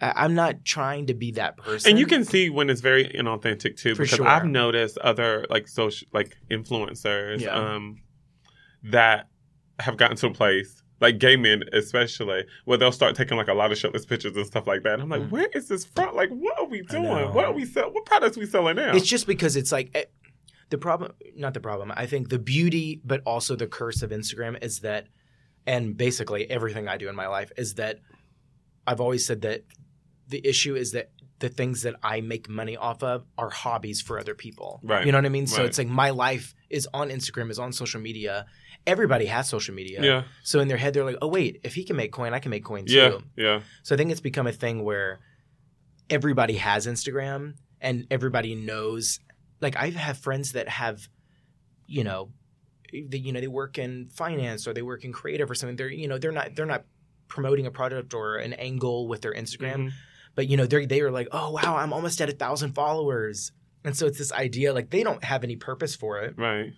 I'm 0.00 0.34
not 0.34 0.64
trying 0.64 1.06
to 1.06 1.14
be 1.14 1.30
that 1.32 1.56
person. 1.56 1.90
And 1.90 1.98
you 1.98 2.06
can 2.06 2.24
see 2.24 2.50
when 2.50 2.68
it's 2.68 2.80
very 2.80 3.04
inauthentic 3.08 3.76
too, 3.76 3.94
For 3.94 4.02
because 4.02 4.16
sure. 4.16 4.26
I've 4.26 4.44
noticed 4.46 4.98
other 4.98 5.46
like 5.50 5.68
social 5.68 6.06
like 6.12 6.36
influencers 6.50 7.40
Yeah. 7.40 7.50
um, 7.56 8.02
that 8.82 9.28
have 9.80 9.96
gotten 9.96 10.16
to 10.18 10.26
a 10.26 10.32
place 10.32 10.82
like 11.00 11.18
gay 11.18 11.36
men 11.36 11.64
especially 11.72 12.44
where 12.64 12.78
they'll 12.78 12.92
start 12.92 13.14
taking 13.16 13.36
like 13.36 13.48
a 13.48 13.54
lot 13.54 13.72
of 13.72 13.76
shirtless 13.78 14.06
pictures 14.06 14.36
and 14.36 14.46
stuff 14.46 14.66
like 14.66 14.82
that. 14.84 14.94
And 14.94 15.02
I'm 15.02 15.08
like, 15.08 15.22
Mhm. 15.22 15.30
where 15.30 15.48
is 15.54 15.68
this 15.68 15.84
from? 15.84 16.14
Like, 16.14 16.30
what 16.30 16.58
are 16.58 16.66
we 16.66 16.82
doing? 16.82 17.32
What 17.32 17.44
are 17.44 17.52
we 17.52 17.64
sell? 17.64 17.92
What 17.92 18.04
products 18.06 18.36
we 18.36 18.46
selling 18.46 18.76
now? 18.76 18.94
It's 18.94 19.06
just 19.06 19.26
because 19.26 19.56
it's 19.56 19.72
like 19.72 20.10
the 20.70 20.78
problem, 20.78 21.12
not 21.36 21.52
the 21.54 21.60
problem. 21.60 21.92
I 21.96 22.06
think 22.06 22.28
the 22.30 22.38
beauty, 22.38 23.00
but 23.04 23.22
also 23.26 23.54
the 23.56 23.66
curse 23.66 24.02
of 24.02 24.10
Instagram 24.10 24.62
is 24.62 24.80
that, 24.80 25.08
and 25.66 25.96
basically 25.96 26.48
everything 26.50 26.88
I 26.88 26.96
do 26.96 27.08
in 27.08 27.16
my 27.16 27.26
life 27.26 27.50
is 27.56 27.74
that 27.74 28.00
I've 28.86 29.00
always 29.00 29.26
said 29.26 29.42
that 29.42 29.64
the 30.28 30.40
issue 30.46 30.74
is 30.74 30.92
that 30.92 31.10
the 31.40 31.48
things 31.48 31.82
that 31.82 31.96
I 32.02 32.20
make 32.20 32.48
money 32.48 32.76
off 32.76 33.02
of 33.02 33.24
are 33.36 33.50
hobbies 33.50 34.00
for 34.00 34.18
other 34.18 34.34
people. 34.34 34.80
Right. 34.82 35.04
You 35.04 35.12
know 35.12 35.18
what 35.18 35.26
I 35.26 35.30
mean? 35.30 35.46
So 35.46 35.58
Right. 35.58 35.66
it's 35.66 35.78
like 35.78 35.88
my 35.88 36.10
life 36.10 36.54
is 36.70 36.88
on 36.94 37.08
Instagram, 37.10 37.50
is 37.50 37.58
on 37.58 37.72
social 37.72 38.00
media. 38.00 38.46
Everybody 38.86 39.26
has 39.26 39.48
social 39.48 39.74
media. 39.74 40.02
yeah, 40.02 40.22
So 40.42 40.60
in 40.60 40.68
their 40.68 40.76
head, 40.76 40.94
they're 40.94 41.04
like, 41.04 41.18
oh, 41.20 41.28
wait, 41.28 41.60
if 41.64 41.74
he 41.74 41.84
can 41.84 41.96
make 41.96 42.12
coin, 42.12 42.32
I 42.34 42.38
can 42.38 42.50
make 42.50 42.64
coin 42.64 42.86
too. 42.86 42.92
yeah, 42.94 43.18
yeah, 43.36 43.60
So 43.82 43.94
I 43.94 43.98
think 43.98 44.10
it's 44.10 44.20
become 44.20 44.46
a 44.46 44.52
thing 44.52 44.84
where 44.84 45.20
everybody 46.10 46.54
has 46.56 46.86
Instagram 46.86 47.54
and 47.80 48.06
everybody 48.10 48.54
knows. 48.54 49.20
Like 49.60 49.76
I 49.76 49.90
have 49.90 50.18
friends 50.18 50.52
that 50.52 50.68
have, 50.68 51.08
you 51.86 52.04
know, 52.04 52.30
they, 52.92 53.18
you 53.18 53.32
know 53.32 53.40
they 53.40 53.48
work 53.48 53.76
in 53.78 54.08
finance 54.10 54.68
or 54.68 54.72
they 54.72 54.82
work 54.82 55.04
in 55.04 55.12
creative 55.12 55.50
or 55.50 55.54
something. 55.54 55.76
They're 55.76 55.90
you 55.90 56.06
know 56.06 56.16
they're 56.18 56.30
not 56.32 56.54
they're 56.54 56.66
not 56.66 56.84
promoting 57.28 57.66
a 57.66 57.70
product 57.70 58.14
or 58.14 58.36
an 58.36 58.52
angle 58.52 59.08
with 59.08 59.22
their 59.22 59.32
Instagram, 59.32 59.76
Mhm. 59.86 59.90
But 60.34 60.48
you 60.48 60.56
know 60.56 60.66
they 60.66 60.86
they 60.86 61.00
are 61.00 61.10
like, 61.10 61.28
oh 61.32 61.50
wow, 61.50 61.76
I'm 61.76 61.92
almost 61.92 62.20
at 62.20 62.28
a 62.28 62.32
thousand 62.32 62.74
followers, 62.74 63.52
and 63.84 63.96
so 63.96 64.06
it's 64.06 64.18
this 64.18 64.32
idea 64.32 64.72
like 64.72 64.90
they 64.90 65.02
don't 65.02 65.22
have 65.24 65.44
any 65.44 65.56
purpose 65.56 65.94
for 65.94 66.20
it, 66.20 66.34
right. 66.36 66.72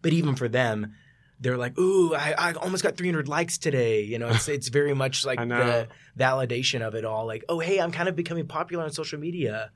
but 0.00 0.12
even 0.12 0.36
for 0.36 0.48
them. 0.48 0.94
They're 1.40 1.58
like, 1.58 1.76
ooh, 1.76 2.14
I, 2.14 2.34
I 2.38 2.52
almost 2.52 2.84
got 2.84 2.96
300 2.96 3.26
likes 3.26 3.58
today. 3.58 4.02
You 4.02 4.20
know, 4.20 4.28
it's 4.28 4.46
it's 4.56 4.68
very 4.68 4.94
much 4.94 5.26
like 5.26 5.40
the 5.40 5.88
validation 6.16 6.82
of 6.82 6.94
it 6.94 7.04
all. 7.04 7.26
Like, 7.26 7.44
oh, 7.48 7.58
hey, 7.58 7.80
I'm 7.80 7.90
kind 7.90 8.08
of 8.08 8.14
becoming 8.14 8.46
popular 8.46 8.84
on 8.84 8.92
social 8.92 9.18
media. 9.18 9.72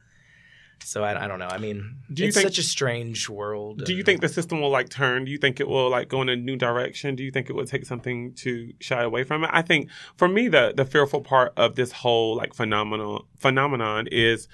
So 0.83 1.03
I, 1.03 1.25
I 1.25 1.27
don't 1.27 1.39
know. 1.41 1.49
I 1.49 1.59
mean, 1.59 1.97
Do 2.13 2.23
you 2.23 2.29
it's 2.29 2.37
think- 2.37 2.47
such 2.49 2.59
a 2.59 2.63
strange 2.63 3.29
world. 3.29 3.85
Do 3.85 3.93
you 3.93 4.03
think 4.05 4.21
the 4.21 4.29
system 4.29 4.61
will 4.61 4.71
like 4.71 4.89
turn? 4.89 5.25
Do 5.25 5.31
you 5.33 5.39
think 5.39 5.59
it 5.59 5.67
will 5.69 5.91
like 5.91 6.09
go 6.09 6.23
in 6.23 6.29
a 6.29 6.37
new 6.37 6.57
direction? 6.57 7.17
Do 7.17 7.25
you 7.25 7.31
think 7.33 7.51
it 7.51 7.55
will 7.55 7.65
take 7.67 7.85
something 7.87 8.35
to 8.35 8.73
shy 8.81 9.03
away 9.03 9.25
from 9.25 9.43
it? 9.45 9.51
I 9.53 9.63
think 9.63 9.91
for 10.17 10.29
me 10.29 10.49
the 10.49 10.73
the 10.77 10.85
fearful 10.85 11.23
part 11.23 11.53
of 11.57 11.75
this 11.75 11.91
whole 11.93 12.37
like 12.37 12.55
phenomenal 12.55 13.27
phenomenon 13.39 14.07
is 14.13 14.47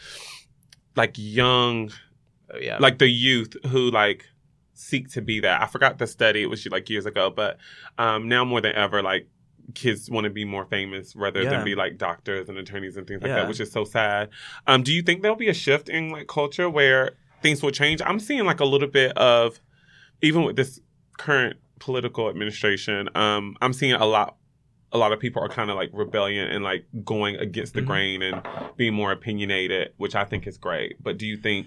like 0.96 1.12
young 1.16 1.90
Oh, 2.54 2.58
yeah, 2.58 2.76
like 2.78 2.98
the 2.98 3.08
youth 3.08 3.54
who 3.68 3.90
like 3.90 4.26
seek 4.74 5.10
to 5.12 5.22
be 5.22 5.40
that. 5.40 5.62
I 5.62 5.66
forgot 5.66 5.98
the 5.98 6.06
study; 6.06 6.42
it 6.42 6.50
was 6.50 6.66
like 6.66 6.90
years 6.90 7.06
ago, 7.06 7.30
but 7.30 7.56
um, 7.96 8.28
now 8.28 8.44
more 8.44 8.60
than 8.60 8.74
ever, 8.74 9.02
like 9.02 9.26
kids 9.74 10.10
want 10.10 10.24
to 10.24 10.30
be 10.30 10.44
more 10.44 10.64
famous 10.64 11.14
rather 11.16 11.42
Yeah. 11.42 11.50
than 11.50 11.64
be 11.64 11.74
like 11.74 11.98
doctors 11.98 12.48
and 12.48 12.58
attorneys 12.58 12.96
and 12.96 13.06
things 13.06 13.22
like 13.22 13.28
Yeah. 13.30 13.36
that, 13.36 13.48
which 13.48 13.60
is 13.60 13.70
so 13.70 13.84
sad. 13.84 14.28
Um, 14.66 14.82
do 14.82 14.92
you 14.92 15.02
think 15.02 15.22
there'll 15.22 15.36
be 15.36 15.48
a 15.48 15.54
shift 15.54 15.88
in 15.88 16.10
like 16.10 16.26
culture 16.26 16.68
where 16.68 17.12
things 17.42 17.62
will 17.62 17.70
change? 17.70 18.00
I'm 18.04 18.18
seeing 18.20 18.44
like 18.44 18.60
a 18.60 18.64
little 18.64 18.88
bit 18.88 19.16
of 19.16 19.60
even 20.20 20.42
with 20.44 20.56
this 20.56 20.80
current 21.18 21.56
political 21.80 22.28
administration. 22.28 23.08
Um, 23.14 23.56
I'm 23.60 23.72
seeing 23.72 23.94
a 23.94 24.06
lot. 24.06 24.36
A 24.94 24.98
lot 24.98 25.10
of 25.12 25.18
people 25.20 25.42
are 25.42 25.48
kind 25.48 25.70
of 25.70 25.76
like 25.76 25.88
rebellion 25.94 26.48
and 26.48 26.62
like 26.62 26.84
going 27.02 27.36
against 27.36 27.72
the 27.72 27.80
Mhm. 27.80 27.86
grain 27.86 28.22
and 28.22 28.42
being 28.76 28.92
more 28.92 29.10
opinionated, 29.10 29.94
which 29.96 30.14
I 30.14 30.24
think 30.24 30.46
is 30.46 30.58
great. 30.58 31.02
But 31.02 31.16
do 31.16 31.26
you 31.26 31.38
think? 31.38 31.66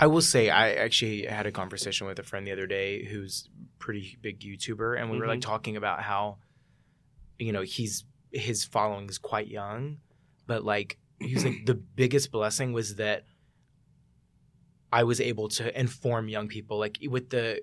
I 0.00 0.06
will 0.06 0.22
say 0.22 0.48
I 0.48 0.72
actually 0.72 1.26
had 1.26 1.44
a 1.46 1.52
conversation 1.52 2.06
with 2.06 2.18
a 2.18 2.22
friend 2.22 2.46
the 2.46 2.52
other 2.52 2.66
day 2.66 3.04
who's 3.04 3.50
pretty 3.78 4.16
big 4.22 4.40
YouTuber, 4.40 4.98
and 4.98 5.10
we 5.10 5.18
were 5.18 5.26
like 5.26 5.40
Mhm. 5.40 5.42
talking 5.42 5.76
about 5.76 6.00
how, 6.02 6.38
you 7.38 7.52
know, 7.52 7.62
he's 7.62 8.04
his 8.30 8.64
following 8.64 9.08
is 9.08 9.18
quite 9.18 9.48
young, 9.48 9.98
but 10.46 10.64
like 10.64 10.98
he 11.18 11.34
was 11.34 11.44
like 11.44 11.66
the 11.66 11.74
biggest 11.96 12.30
blessing 12.32 12.72
was 12.72 12.96
that 12.96 13.24
I 14.92 15.04
was 15.04 15.20
able 15.20 15.48
to 15.50 15.78
inform 15.78 16.28
young 16.28 16.48
people, 16.48 16.78
like 16.78 16.98
with 17.08 17.30
the 17.30 17.62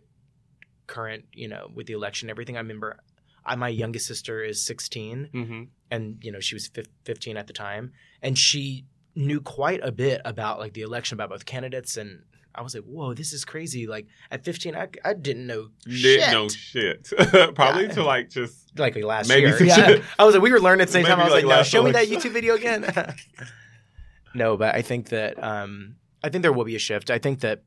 current, 0.87 1.25
you 1.33 1.47
know, 1.47 1.69
with 1.73 1.87
the 1.87 1.93
election 1.93 2.29
everything. 2.29 2.55
I 2.57 2.59
remember 2.59 2.97
I, 3.45 3.55
my 3.55 3.69
youngest 3.69 4.07
sister 4.07 4.43
is 4.43 4.63
16 4.65 5.29
hmm 5.31 5.63
and 5.91 6.19
you 6.21 6.31
know 6.31 6.39
she 6.39 6.53
was 6.53 6.67
fif- 6.67 6.87
15 7.05 7.35
at 7.35 7.47
the 7.47 7.53
time 7.53 7.93
and 8.21 8.37
she 8.37 8.85
knew 9.15 9.41
quite 9.41 9.79
a 9.83 9.91
bit 9.91 10.21
about 10.23 10.59
like 10.59 10.73
the 10.73 10.81
election 10.81 11.15
about 11.15 11.29
both 11.29 11.45
candidates 11.45 11.97
and 11.97 12.21
i 12.59 12.61
was 12.61 12.75
like 12.75 12.83
whoa 12.83 13.13
this 13.13 13.31
is 13.33 13.45
crazy 13.45 13.87
like 13.87 14.05
at 14.29 14.43
15 14.43 14.75
i, 14.75 14.87
I 15.03 15.13
didn't 15.13 15.47
know 15.47 15.69
shit. 15.87 16.19
Did 16.19 16.31
no 16.31 16.49
shit. 16.49 17.09
Probably 17.55 17.85
Yeah. 17.85 17.91
to 17.93 18.03
like 18.03 18.29
just 18.29 18.77
like 18.77 18.95
last 18.97 19.29
Maybe 19.29 19.47
year 19.47 19.63
yeah. 19.63 20.01
i 20.19 20.25
was 20.25 20.35
like 20.35 20.43
we 20.43 20.51
were 20.51 20.59
learning 20.59 20.81
at 20.81 20.87
the 20.89 20.93
same 20.93 21.05
time 21.05 21.19
i 21.19 21.23
was 21.23 21.33
like, 21.33 21.45
like, 21.45 21.57
no 21.59 21.63
show 21.63 21.81
me 21.83 21.91
that 21.91 22.07
youtube 22.07 22.31
video 22.33 22.55
again 22.55 22.85
no 24.35 24.57
but 24.57 24.75
i 24.75 24.81
think 24.81 25.09
that 25.09 25.41
um 25.43 25.95
i 26.23 26.29
think 26.29 26.41
there 26.43 26.53
will 26.53 26.65
be 26.65 26.75
a 26.75 26.79
shift 26.79 27.09
i 27.09 27.17
think 27.17 27.39
that 27.39 27.63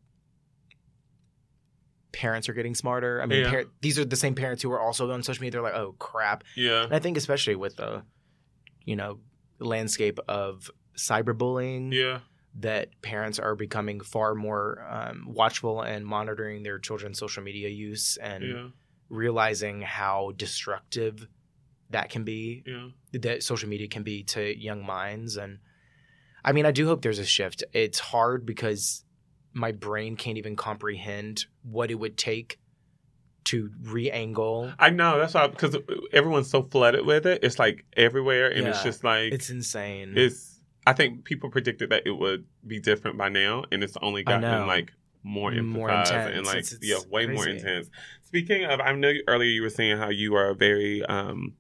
parents 2.13 2.49
are 2.49 2.53
getting 2.53 2.75
smarter 2.75 3.23
i 3.23 3.27
mean 3.27 3.45
Yeah. 3.45 3.51
par- 3.51 3.65
these 3.81 3.99
are 3.99 4.05
the 4.05 4.17
same 4.17 4.35
parents 4.35 4.63
who 4.63 4.71
are 4.73 4.81
also 4.81 5.11
on 5.11 5.23
social 5.23 5.41
media 5.41 5.53
they're 5.53 5.63
like 5.63 5.75
oh 5.75 5.95
crap 5.99 6.45
yeah. 6.57 6.85
and 6.85 6.95
I 6.95 6.99
think 6.99 7.17
especially 7.17 7.57
with 7.57 7.77
the, 7.77 8.03
you 8.85 8.97
know, 8.97 9.21
landscape 9.59 10.19
of 10.29 10.71
cyberbullying, 10.97 11.93
Yeah. 11.93 12.19
That 12.61 13.01
parents 13.03 13.39
are 13.39 13.55
becoming 13.55 14.01
far 14.01 14.35
more 14.35 14.87
um, 14.91 15.25
watchful 15.27 15.81
and 15.81 16.05
monitoring 16.07 16.63
their 16.63 16.79
children's 16.79 17.19
social 17.19 17.43
media 17.43 17.69
use 17.69 18.19
and 18.19 18.45
Yeah. 18.45 18.69
realizing 19.09 19.81
how 19.83 20.33
destructive 20.37 21.29
that 21.91 22.11
can 22.11 22.25
be, 22.25 22.63
Yeah. 22.67 22.89
that 23.13 23.43
social 23.43 23.69
media 23.69 23.89
can 23.89 24.03
be 24.03 24.23
to 24.25 24.59
young 24.59 24.85
minds. 24.85 25.37
And 25.37 25.59
I 26.45 26.53
mean, 26.53 26.67
I 26.67 26.73
do 26.73 26.87
hope 26.87 27.03
there's 27.03 27.19
a 27.19 27.25
shift. 27.25 27.65
It's 27.73 27.99
hard 27.99 28.45
because 28.47 29.05
my 29.53 29.73
brain 29.73 30.17
can't 30.17 30.39
even 30.39 30.57
comprehend 30.57 31.47
what 31.63 31.91
it 31.91 31.97
would 31.97 32.17
take 32.17 32.59
to 33.45 33.71
re-angle 33.83 34.73
I 34.79 34.91
know 34.91 35.19
that's 35.19 35.35
why 35.35 35.49
because 35.49 35.77
everyone's 36.13 36.49
so 36.49 36.63
flooded 36.63 37.05
with 37.05 37.27
it. 37.27 37.43
It's 37.43 37.59
like 37.59 37.85
everywhere, 37.97 38.49
and 38.51 38.67
it's 38.69 38.83
just 38.83 39.03
like 39.05 39.33
it's 39.33 39.51
insane 39.51 40.17
it's. 40.17 40.52
I 40.87 40.93
think 40.93 41.25
people 41.25 41.49
predicted 41.51 41.91
that 41.91 42.03
it 42.07 42.11
would 42.13 42.45
be 42.67 42.81
different 42.81 43.17
by 43.17 43.29
now, 43.29 43.65
and 43.71 43.83
it's 43.85 43.97
only 44.03 44.23
gotten 44.25 44.67
like 44.67 44.93
more 45.23 45.53
More 45.53 45.89
emphasized 45.91 46.35
and 46.37 46.47
like 46.47 46.57
It's- 46.59 46.73
it's 46.73 46.85
yeah, 46.87 46.99
way 47.09 47.27
more 47.27 47.47
intense. 47.47 47.89
Speaking 48.25 48.65
of, 48.65 48.81
I 48.81 48.93
know 48.93 49.09
you, 49.11 49.23
earlier 49.29 49.49
you 49.51 49.63
were 49.63 49.71
saying 49.71 49.97
how 49.99 50.09
you 50.09 50.35
are 50.35 50.53
very, 50.55 51.05
um 51.05 51.55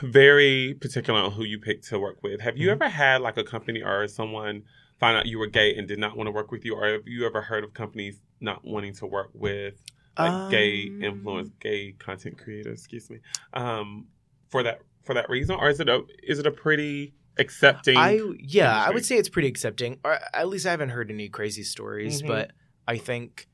very 0.00 0.74
particular 0.80 1.18
on 1.18 1.32
who 1.32 1.42
you 1.44 1.58
pick 1.58 1.82
to 1.82 1.98
work 1.98 2.22
with. 2.22 2.40
Have 2.40 2.56
you 2.56 2.68
Mhm. 2.68 2.72
ever 2.72 2.88
had 2.88 3.20
like 3.20 3.36
a 3.36 3.42
company 3.44 3.82
or 3.82 4.06
someone 4.06 4.62
find 5.00 5.16
out 5.16 5.26
you 5.26 5.38
were 5.40 5.48
gay 5.48 5.74
and 5.76 5.88
did 5.88 5.98
not 5.98 6.16
want 6.16 6.28
to 6.28 6.30
work 6.30 6.52
with 6.52 6.64
you, 6.64 6.74
or 6.76 6.86
have 6.86 7.08
you 7.08 7.26
ever 7.26 7.40
heard 7.42 7.64
of 7.64 7.74
companies 7.74 8.20
not 8.40 8.64
wanting 8.64 8.94
to 8.94 9.06
work 9.06 9.30
with 9.34 9.74
like 10.16 10.48
gay 10.50 10.86
Um, 10.88 11.02
influence, 11.02 11.50
gay 11.58 11.92
content 11.98 12.38
creators, 12.38 12.78
excuse 12.78 13.10
me, 13.10 13.18
um, 13.54 14.06
for 14.48 14.62
that 14.62 14.82
for 15.02 15.14
that 15.14 15.28
reason, 15.28 15.56
or 15.56 15.68
is 15.68 15.80
it 15.80 15.88
a 15.88 16.04
is 16.22 16.38
it 16.38 16.46
a 16.46 16.52
pretty 16.52 17.12
accepting? 17.38 17.96
I 17.96 18.20
yeah, 18.38 18.74
I 18.84 18.90
would 18.90 19.04
say 19.04 19.16
it's 19.16 19.28
pretty 19.28 19.48
accepting. 19.48 19.98
Or 20.04 20.18
at 20.34 20.48
least 20.48 20.66
I 20.66 20.70
haven't 20.70 20.90
heard 20.90 21.10
any 21.10 21.28
crazy 21.28 21.62
stories, 21.62 22.22
Mhm. 22.22 22.26
but 22.28 22.52
I 22.86 22.98
think 22.98 23.48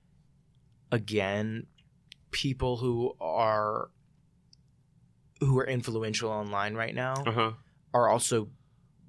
again, 0.91 1.67
people 2.31 2.77
who 2.79 3.15
are 3.21 3.91
who 5.41 5.59
are 5.59 5.67
influential 5.67 6.31
online 6.31 6.75
right 6.75 6.95
now 6.95 7.15
uh 7.27 7.31
huh. 7.33 7.53
are 7.95 8.09
also 8.09 8.49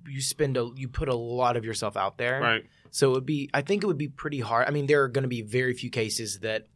you 0.07 0.21
spend 0.21 0.57
a 0.57 0.69
you 0.75 0.87
put 0.87 1.09
a 1.09 1.15
lot 1.15 1.57
of 1.57 1.65
yourself 1.65 1.97
out 1.97 2.17
there. 2.17 2.39
Right. 2.39 2.65
So 2.91 3.09
it 3.11 3.13
would 3.13 3.25
be 3.25 3.49
I 3.53 3.61
think 3.61 3.83
it 3.83 3.87
would 3.87 3.97
be 3.97 4.07
pretty 4.07 4.39
hard. 4.39 4.67
I 4.67 4.71
mean, 4.71 4.87
there 4.87 5.03
are 5.03 5.07
going 5.09 5.23
to 5.23 5.27
be 5.29 5.41
very 5.41 5.73
few 5.73 5.89
cases 5.89 6.39
that 6.39 6.67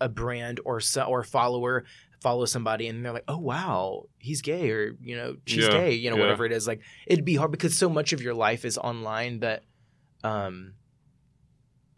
a 0.00 0.08
brand 0.08 0.60
or 0.64 0.80
so, 0.80 1.02
or 1.04 1.22
follower 1.22 1.84
follow 2.24 2.46
somebody 2.46 2.88
and 2.88 3.04
they're 3.04 3.12
like, 3.18 3.28
"Oh 3.28 3.38
wow, 3.52 4.04
he's 4.18 4.40
gay," 4.42 4.70
or 4.70 4.96
you 5.00 5.14
know, 5.16 5.36
she's 5.46 5.64
Yeah, 5.66 5.70
gay, 5.78 5.92
you 6.02 6.08
know, 6.10 6.16
yeah. 6.16 6.22
whatever 6.22 6.44
it 6.46 6.52
is. 6.52 6.66
Like 6.66 6.80
it'd 7.06 7.24
be 7.24 7.36
hard 7.36 7.52
because 7.52 7.76
so 7.76 7.88
much 7.88 8.12
of 8.14 8.20
your 8.22 8.34
life 8.34 8.64
is 8.64 8.76
online 8.78 9.40
that, 9.40 9.62
um, 10.24 10.74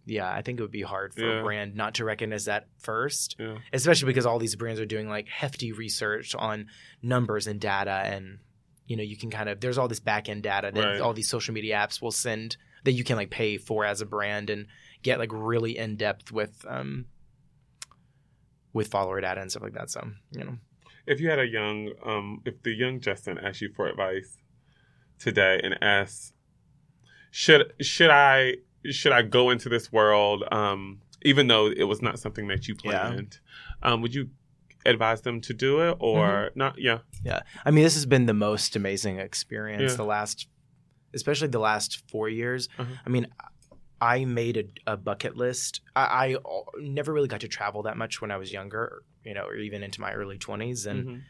yeah, 0.04 0.30
I 0.30 0.42
think 0.42 0.58
it 0.58 0.62
would 0.62 0.70
be 0.70 0.82
hard 0.82 1.14
for 1.14 1.22
Yeah. 1.24 1.40
a 1.40 1.42
brand 1.42 1.74
not 1.74 1.94
to 1.94 2.04
recognize 2.04 2.44
that 2.44 2.68
first, 2.78 3.36
especially 3.72 4.06
because 4.06 4.26
all 4.26 4.38
these 4.38 4.54
brands 4.56 4.80
are 4.80 4.86
doing 4.86 5.08
like 5.08 5.28
hefty 5.28 5.72
research 5.72 6.34
on 6.34 6.66
numbers 7.02 7.46
and 7.46 7.60
data 7.60 8.02
and. 8.04 8.38
You 8.88 8.96
know, 8.96 9.02
you 9.02 9.16
can 9.16 9.32
kind 9.32 9.48
of 9.48 9.58
there's 9.60 9.78
all 9.78 9.88
this 9.88 9.98
back 9.98 10.28
end 10.28 10.44
data 10.44 10.70
that 10.72 10.80
Right. 10.84 11.00
all 11.00 11.12
these 11.12 11.28
social 11.28 11.52
media 11.52 11.74
apps 11.74 12.00
will 12.00 12.12
send 12.12 12.56
that 12.84 12.92
you 12.92 13.02
can 13.02 13.16
like 13.16 13.30
pay 13.30 13.58
for 13.58 13.84
as 13.84 14.00
a 14.00 14.06
brand 14.06 14.48
and 14.48 14.68
get 15.02 15.18
like 15.18 15.30
really 15.32 15.76
in 15.76 15.96
depth 15.96 16.30
with 16.30 16.64
um 16.68 17.06
with 18.76 18.86
follower 18.96 19.20
data 19.26 19.40
and 19.42 19.50
stuff 19.50 19.62
like 19.66 19.76
that. 19.80 19.88
So 19.94 20.00
you 20.38 20.44
know, 20.46 20.56
If 21.12 21.16
you 21.20 21.28
had 21.32 21.40
a 21.46 21.50
young, 21.58 21.78
um, 22.10 22.28
if 22.50 22.56
the 22.66 22.72
young 22.82 22.94
Justin 23.06 23.36
asked 23.46 23.60
you 23.64 23.70
for 23.76 23.84
advice 23.92 24.30
today 25.26 25.54
and 25.64 25.72
asked, 25.98 26.32
should 27.30 27.62
should 27.80 28.10
I 28.10 28.56
should 28.98 29.12
I 29.12 29.22
go 29.22 29.50
into 29.54 29.68
this 29.68 29.86
world, 29.92 30.44
um, 30.52 31.00
even 31.22 31.44
though 31.48 31.66
it 31.82 31.84
was 31.92 32.00
not 32.02 32.18
something 32.24 32.46
that 32.52 32.68
you 32.68 32.74
Yeah. 32.74 32.82
planned, 32.82 33.32
um, 33.82 33.96
would 34.02 34.14
you 34.14 34.24
advise 34.84 35.20
them 35.22 35.40
to 35.48 35.52
do 35.66 35.80
it 35.86 35.96
or 35.98 36.26
Mm-hmm. 36.26 36.58
not? 36.58 36.74
Yeah, 36.78 36.98
yeah. 37.24 37.40
I 37.64 37.70
mean, 37.72 37.84
this 37.84 37.94
has 37.94 38.06
been 38.06 38.26
the 38.26 38.34
most 38.48 38.76
amazing 38.76 39.18
experience 39.18 39.92
Yeah. 39.92 39.96
the 39.96 40.04
last, 40.04 40.46
especially 41.14 41.48
the 41.48 41.58
last 41.70 41.90
four 42.10 42.28
years. 42.28 42.68
Uh-huh. 42.78 42.94
I 43.06 43.08
mean, 43.14 43.26
I 43.40 43.48
made 44.00 44.56
a, 44.86 44.92
a 44.92 44.96
bucket 44.96 45.36
list. 45.36 45.80
I, 45.94 46.34
I 46.34 46.36
never 46.78 47.12
really 47.12 47.28
got 47.28 47.40
to 47.40 47.48
travel 47.48 47.82
that 47.84 47.96
much 47.96 48.20
when 48.20 48.30
I 48.30 48.36
was 48.36 48.52
younger, 48.52 49.02
you 49.24 49.34
know, 49.34 49.46
or 49.46 49.56
even 49.56 49.82
into 49.82 50.00
my 50.00 50.12
early 50.12 50.38
twenties, 50.38 50.86
and 50.86 51.06
Mhm. 51.06 51.22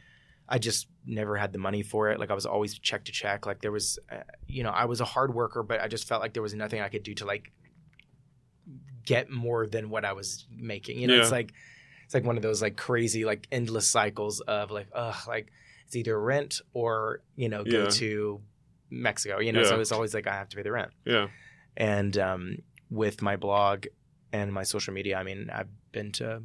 I 0.48 0.58
just 0.58 0.86
never 1.04 1.36
had 1.36 1.52
the 1.52 1.58
money 1.58 1.82
for 1.82 2.10
it. 2.10 2.20
Like 2.20 2.30
I 2.30 2.34
was 2.34 2.46
always 2.46 2.78
check 2.78 3.04
to 3.06 3.12
check. 3.12 3.46
Like 3.46 3.60
there 3.62 3.72
was, 3.72 3.98
uh, 4.10 4.18
you 4.46 4.62
know, 4.62 4.70
I 4.70 4.84
was 4.84 5.00
a 5.00 5.04
hard 5.04 5.34
worker, 5.34 5.62
but 5.64 5.80
I 5.80 5.88
just 5.88 6.06
felt 6.06 6.22
like 6.22 6.34
there 6.34 6.42
was 6.42 6.54
nothing 6.54 6.80
I 6.80 6.88
could 6.88 7.02
do 7.02 7.14
to 7.14 7.24
like 7.24 7.50
get 9.04 9.30
more 9.30 9.66
than 9.66 9.90
what 9.90 10.04
I 10.04 10.12
was 10.12 10.46
making. 10.50 10.98
You 10.98 11.08
know, 11.08 11.14
it's 11.18 11.30
like 11.32 11.52
it's 12.04 12.14
like 12.14 12.24
one 12.24 12.36
of 12.36 12.42
those 12.42 12.62
like 12.62 12.76
crazy 12.76 13.24
like 13.24 13.46
endless 13.50 13.88
cycles 13.88 14.40
of 14.40 14.70
like 14.70 14.88
ugh, 14.92 15.16
like 15.28 15.48
it's 15.86 15.96
either 15.96 16.20
rent 16.20 16.60
or 16.74 17.22
you 17.36 17.48
know 17.48 17.64
go 17.64 17.84
Yeah. 17.84 17.88
to 17.90 18.40
Mexico. 18.90 19.38
You 19.40 19.52
know, 19.52 19.62
so 19.64 19.80
it's 19.80 19.92
always 19.92 20.14
like 20.14 20.26
I 20.26 20.32
have 20.34 20.48
to 20.50 20.56
pay 20.56 20.62
the 20.62 20.72
rent. 20.72 20.90
Yeah. 21.04 21.28
And 21.76 22.16
um, 22.18 22.56
with 22.90 23.20
my 23.22 23.36
blog 23.36 23.86
and 24.32 24.52
my 24.52 24.62
social 24.62 24.94
media, 24.94 25.18
I 25.18 25.22
mean, 25.22 25.50
I've 25.52 25.68
been 25.92 26.12
to, 26.12 26.42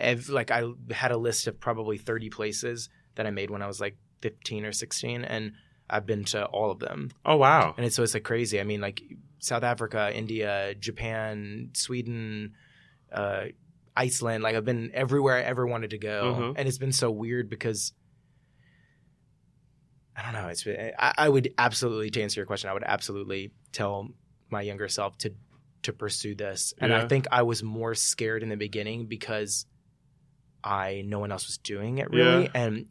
I've, 0.00 0.28
like, 0.28 0.50
I 0.50 0.64
had 0.90 1.10
a 1.10 1.16
list 1.16 1.46
of 1.46 1.58
probably 1.58 1.96
30 1.96 2.28
places 2.30 2.90
that 3.14 3.26
I 3.26 3.30
made 3.30 3.50
when 3.50 3.62
I 3.62 3.66
was 3.66 3.80
like 3.80 3.96
15 4.20 4.64
or 4.66 4.72
16, 4.72 5.24
and 5.24 5.52
I've 5.88 6.06
been 6.06 6.24
to 6.26 6.44
all 6.46 6.70
of 6.70 6.78
them. 6.78 7.10
Oh 7.24 7.36
wow. 7.36 7.74
And 7.76 7.84
it's 7.86 7.96
so 7.96 8.02
it's 8.02 8.14
like 8.14 8.22
crazy. 8.22 8.60
I 8.60 8.64
mean, 8.64 8.80
like 8.80 9.02
South 9.40 9.64
Africa, 9.64 10.12
India, 10.14 10.74
Japan, 10.78 11.70
Sweden, 11.72 12.52
uh, 13.10 13.46
Iceland. 13.96 14.44
Like 14.44 14.54
I've 14.54 14.64
been 14.64 14.90
everywhere 14.94 15.36
I 15.36 15.40
ever 15.42 15.66
wanted 15.66 15.90
to 15.90 15.98
go, 15.98 16.34
Mhm. 16.38 16.54
and 16.58 16.68
it's 16.68 16.78
been 16.78 16.92
so 16.92 17.10
weird 17.10 17.48
because 17.50 17.92
I 20.20 20.32
don't 20.32 20.42
know. 20.42 20.48
It's 20.48 20.66
I, 20.66 21.14
I 21.16 21.28
would 21.28 21.54
absolutely 21.56 22.10
to 22.10 22.22
answer 22.22 22.40
your 22.40 22.46
question. 22.46 22.68
I 22.70 22.74
would 22.74 22.84
absolutely 22.84 23.52
tell 23.72 24.08
my 24.50 24.60
younger 24.62 24.88
self 24.88 25.16
to 25.18 25.32
to 25.82 25.92
pursue 25.94 26.34
this, 26.34 26.74
and 26.78 26.90
Yeah. 26.90 27.02
I 27.04 27.08
think 27.08 27.26
I 27.32 27.42
was 27.42 27.62
more 27.62 27.94
scared 27.94 28.42
in 28.42 28.50
the 28.50 28.56
beginning 28.56 29.06
because 29.06 29.64
I 30.62 31.02
no 31.06 31.18
one 31.18 31.32
else 31.32 31.46
was 31.46 31.56
doing 31.58 31.98
it 31.98 32.10
really, 32.10 32.44
Yeah. 32.44 32.50
and 32.54 32.86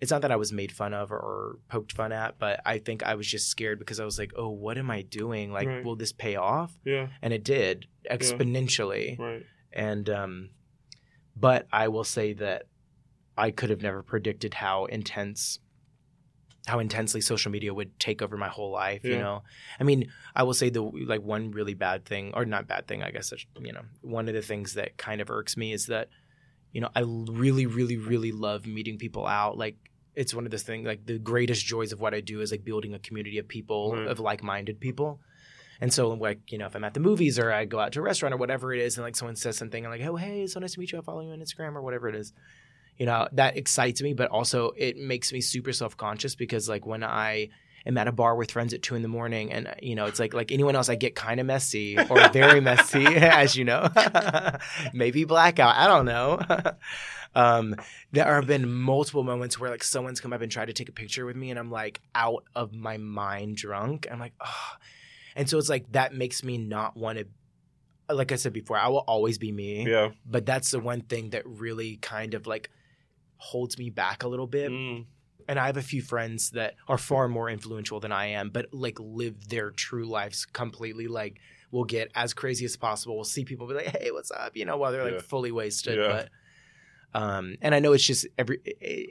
it's 0.00 0.10
not 0.10 0.22
that 0.22 0.32
I 0.32 0.36
was 0.36 0.50
made 0.50 0.72
fun 0.72 0.94
of 0.94 1.12
or 1.12 1.58
poked 1.68 1.92
fun 1.92 2.10
at, 2.10 2.38
but 2.40 2.60
I 2.66 2.78
think 2.78 3.02
I 3.04 3.14
was 3.14 3.26
just 3.26 3.48
scared 3.48 3.78
because 3.78 4.00
I 4.00 4.04
was 4.04 4.18
like, 4.18 4.32
oh, 4.34 4.48
what 4.48 4.78
am 4.78 4.90
I 4.90 5.02
doing? 5.02 5.52
Like, 5.52 5.68
Right. 5.68 5.84
will 5.84 5.94
this 5.94 6.10
pay 6.12 6.36
off? 6.36 6.72
Yeah. 6.84 7.08
And 7.22 7.32
it 7.34 7.44
did 7.44 7.86
exponentially. 8.10 9.18
Right. 9.18 9.44
And, 9.72 10.08
um, 10.08 10.50
but 11.36 11.66
I 11.70 11.88
will 11.88 12.04
say 12.04 12.32
that 12.32 12.62
I 13.36 13.50
could 13.50 13.68
have 13.70 13.82
never 13.82 14.02
predicted 14.02 14.54
how 14.54 14.86
intense, 14.86 15.58
how 16.66 16.78
intensely 16.78 17.20
social 17.20 17.50
media 17.50 17.72
would 17.72 17.98
take 17.98 18.20
over 18.22 18.36
my 18.36 18.48
whole 18.48 18.70
life. 18.70 19.02
You 19.04 19.18
know, 19.18 19.42
I 19.78 19.84
mean, 19.84 20.10
I 20.36 20.42
will 20.42 20.54
say 20.54 20.68
the 20.70 20.82
like 20.82 21.22
one 21.22 21.50
really 21.52 21.74
bad 21.74 22.04
thing, 22.04 22.32
or 22.34 22.44
not 22.44 22.68
bad 22.68 22.86
thing, 22.86 23.02
I 23.02 23.10
guess. 23.10 23.32
You 23.60 23.72
know, 23.72 23.82
one 24.02 24.28
of 24.28 24.34
the 24.34 24.42
things 24.42 24.74
that 24.74 24.96
kind 24.96 25.20
of 25.20 25.30
irks 25.30 25.56
me 25.56 25.72
is 25.72 25.86
that, 25.86 26.08
you 26.72 26.80
know, 26.80 26.90
I 26.94 27.00
really, 27.00 27.66
really, 27.66 27.96
really 27.96 28.30
love 28.32 28.66
meeting 28.66 28.98
people 28.98 29.26
out. 29.26 29.56
Like, 29.58 29.76
it's 30.14 30.34
one 30.34 30.44
of 30.44 30.50
those 30.50 30.62
things. 30.62 30.86
Like, 30.86 31.06
the 31.06 31.18
greatest 31.18 31.64
joys 31.64 31.92
of 31.92 32.00
what 32.00 32.14
I 32.14 32.20
do 32.20 32.40
is 32.40 32.50
like 32.52 32.64
building 32.64 32.94
a 32.94 32.98
community 32.98 33.38
of 33.38 33.48
people, 33.48 33.94
Right. 33.96 34.06
of 34.06 34.20
like-minded 34.20 34.80
people. 34.80 35.20
And 35.80 35.92
so, 35.92 36.10
like, 36.10 36.52
you 36.52 36.58
know, 36.58 36.66
if 36.66 36.74
I'm 36.76 36.84
at 36.84 36.92
the 36.92 37.00
movies 37.00 37.38
or 37.38 37.50
I 37.50 37.64
go 37.64 37.80
out 37.80 37.92
to 37.92 38.00
a 38.00 38.02
restaurant 38.02 38.34
or 38.34 38.36
whatever 38.36 38.74
it 38.74 38.80
is, 38.82 38.98
and 38.98 39.04
like 39.04 39.16
someone 39.16 39.34
says 39.34 39.56
something, 39.56 39.82
I'm 39.82 39.90
like, 39.90 40.02
oh, 40.02 40.16
hey, 40.16 40.42
it's 40.42 40.52
so 40.52 40.60
nice 40.60 40.74
to 40.74 40.80
meet 40.80 40.92
you. 40.92 40.98
I 40.98 41.00
follow 41.00 41.22
you 41.22 41.30
on 41.30 41.40
Instagram 41.40 41.74
or 41.74 41.80
whatever 41.80 42.06
it 42.06 42.14
is. 42.14 42.34
You 43.00 43.06
know, 43.06 43.26
that 43.32 43.56
excites 43.56 44.00
me, 44.02 44.12
but 44.12 44.28
also 44.30 44.72
it 44.76 44.96
makes 44.98 45.32
me 45.32 45.40
super 45.40 45.72
self 45.72 45.96
conscious 45.96 46.34
because, 46.36 46.68
like, 46.68 46.84
when 46.86 47.02
I 47.02 47.48
am 47.86 47.96
at 47.96 48.06
a 48.06 48.12
bar 48.12 48.36
with 48.36 48.50
friends 48.50 48.74
at 48.74 48.82
two 48.82 48.94
in 48.94 49.00
the 49.00 49.08
morning, 49.08 49.50
and 49.50 49.74
you 49.82 49.94
know, 49.94 50.04
it's 50.04 50.20
like 50.20 50.34
like 50.34 50.52
anyone 50.52 50.76
else, 50.76 50.90
I 50.90 50.96
get 50.96 51.14
kind 51.16 51.40
of 51.40 51.46
messy 51.46 51.98
or 51.98 52.28
very 52.32 52.60
messy, 52.60 53.06
as 53.42 53.56
you 53.56 53.64
know, 53.64 53.88
maybe 54.92 55.24
blackout. 55.24 55.74
I 55.76 55.86
don't 55.86 56.04
know. 56.04 56.40
um, 57.34 57.74
there 58.12 58.34
have 58.34 58.46
been 58.46 58.70
multiple 58.70 59.22
moments 59.24 59.58
where 59.58 59.70
like 59.70 59.82
someone's 59.84 60.20
come 60.20 60.32
up 60.32 60.42
and 60.42 60.52
tried 60.52 60.66
to 60.66 60.72
take 60.72 60.88
a 60.88 60.92
picture 60.92 61.24
with 61.24 61.36
me, 61.36 61.50
and 61.50 61.58
I'm 61.58 61.70
like 61.70 62.00
out 62.14 62.44
of 62.54 62.72
my 62.74 62.96
mind, 62.98 63.56
drunk. 63.56 64.08
I'm 64.10 64.18
like, 64.20 64.34
oh, 64.44 64.72
and 65.36 65.48
so 65.48 65.58
it's 65.58 65.68
like 65.70 65.90
that 65.92 66.14
makes 66.14 66.44
me 66.44 66.58
not 66.58 66.96
want 66.96 67.18
to. 67.18 67.26
Like 68.14 68.32
I 68.32 68.36
said 68.36 68.52
before, 68.52 68.76
I 68.76 68.88
will 68.88 69.04
always 69.06 69.38
be 69.38 69.52
me, 69.52 69.86
Yeah. 69.88 70.10
but 70.26 70.44
that's 70.44 70.72
the 70.72 70.80
one 70.80 71.00
thing 71.00 71.30
that 71.30 71.46
really 71.46 71.96
kind 71.96 72.34
of 72.34 72.46
like 72.46 72.68
holds 73.40 73.78
me 73.78 73.90
back 73.90 74.22
a 74.22 74.28
little 74.28 74.46
bit 74.46 74.70
Mm. 74.70 75.06
and 75.48 75.58
I 75.58 75.66
have 75.66 75.76
a 75.76 75.82
few 75.82 76.02
friends 76.02 76.50
that 76.50 76.74
are 76.88 76.98
far 76.98 77.26
more 77.26 77.48
influential 77.50 77.98
than 78.00 78.12
I 78.12 78.26
am, 78.26 78.50
but 78.50 78.66
like 78.72 78.98
live 79.00 79.48
their 79.48 79.70
true 79.70 80.04
lives 80.06 80.44
completely. 80.46 81.08
Like, 81.08 81.40
we'll 81.72 81.84
get 81.84 82.10
as 82.14 82.34
crazy 82.34 82.64
as 82.64 82.76
possible. 82.76 83.14
We'll 83.16 83.24
see 83.24 83.44
people 83.44 83.66
be 83.66 83.74
like, 83.74 83.86
"Hey, 83.96 84.10
what's 84.10 84.30
up?" 84.30 84.56
You 84.56 84.64
know, 84.66 84.76
while 84.76 84.92
they're 84.92 85.04
like 85.04 85.14
Yeah. 85.14 85.20
fully 85.20 85.50
wasted. 85.52 85.96
Yeah. 85.98 86.26
But, 87.12 87.20
um, 87.20 87.56
and 87.62 87.74
I 87.74 87.80
know 87.80 87.92
it's 87.92 88.04
just 88.06 88.26
every 88.38 88.60
eh, 88.82 89.06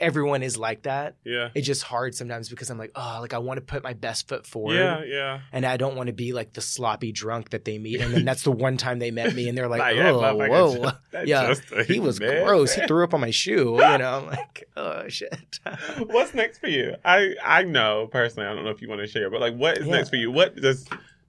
everyone 0.00 0.42
is 0.42 0.56
like 0.58 0.82
that. 0.82 1.16
Yeah. 1.24 1.50
It's 1.54 1.66
just 1.66 1.82
hard 1.82 2.14
sometimes 2.14 2.48
because 2.48 2.70
I'm 2.70 2.78
like, 2.78 2.92
oh, 2.94 3.18
like 3.20 3.32
I 3.34 3.38
want 3.38 3.58
to 3.58 3.60
put 3.64 3.82
my 3.82 3.92
best 3.92 4.28
foot 4.28 4.46
forward. 4.46 4.74
Yeah. 4.74 5.02
Yeah. 5.04 5.40
And 5.52 5.64
I 5.64 5.76
don't 5.76 5.96
want 5.96 6.06
to 6.08 6.12
be 6.12 6.32
like 6.32 6.52
the 6.52 6.60
sloppy 6.60 7.12
drunk 7.12 7.50
that 7.50 7.64
they 7.64 7.78
meet, 7.78 8.00
and 8.00 8.12
then 8.12 8.24
that's 8.24 8.42
the 8.42 8.50
one 8.66 8.76
time 8.76 8.98
they 8.98 9.10
met 9.10 9.34
me, 9.34 9.48
and 9.48 9.56
they're 9.56 9.68
like, 9.68 9.96
"Oh, 9.96 10.36
whoa, 10.36 10.92
That's 11.10 11.28
Yeah, 11.28 11.46
just 11.46 11.70
a 11.72 11.84
he 11.84 12.00
was 12.00 12.20
mess. 12.20 12.44
gross. 12.44 12.74
He 12.74 12.86
threw 12.86 13.04
up 13.04 13.14
on 13.14 13.20
my 13.20 13.30
shoe." 13.30 13.74
You 13.74 13.98
know, 13.98 14.18
I'm 14.20 14.26
like, 14.36 14.64
"Oh 14.76 15.08
shit." 15.08 15.60
What's 16.06 16.34
next 16.34 16.58
for 16.58 16.68
you? 16.68 16.94
I 17.04 17.34
I 17.44 17.62
know 17.62 18.08
personally. 18.10 18.48
I 18.48 18.54
don't 18.54 18.64
know 18.64 18.70
if 18.70 18.82
you 18.82 18.88
want 18.88 19.00
to 19.00 19.06
share, 19.06 19.30
but 19.30 19.40
like, 19.40 19.54
what 19.54 19.78
is 19.78 19.86
Yeah. 19.86 19.92
next 19.92 20.10
for 20.10 20.16
you? 20.16 20.30
What 20.30 20.56
does 20.56 20.86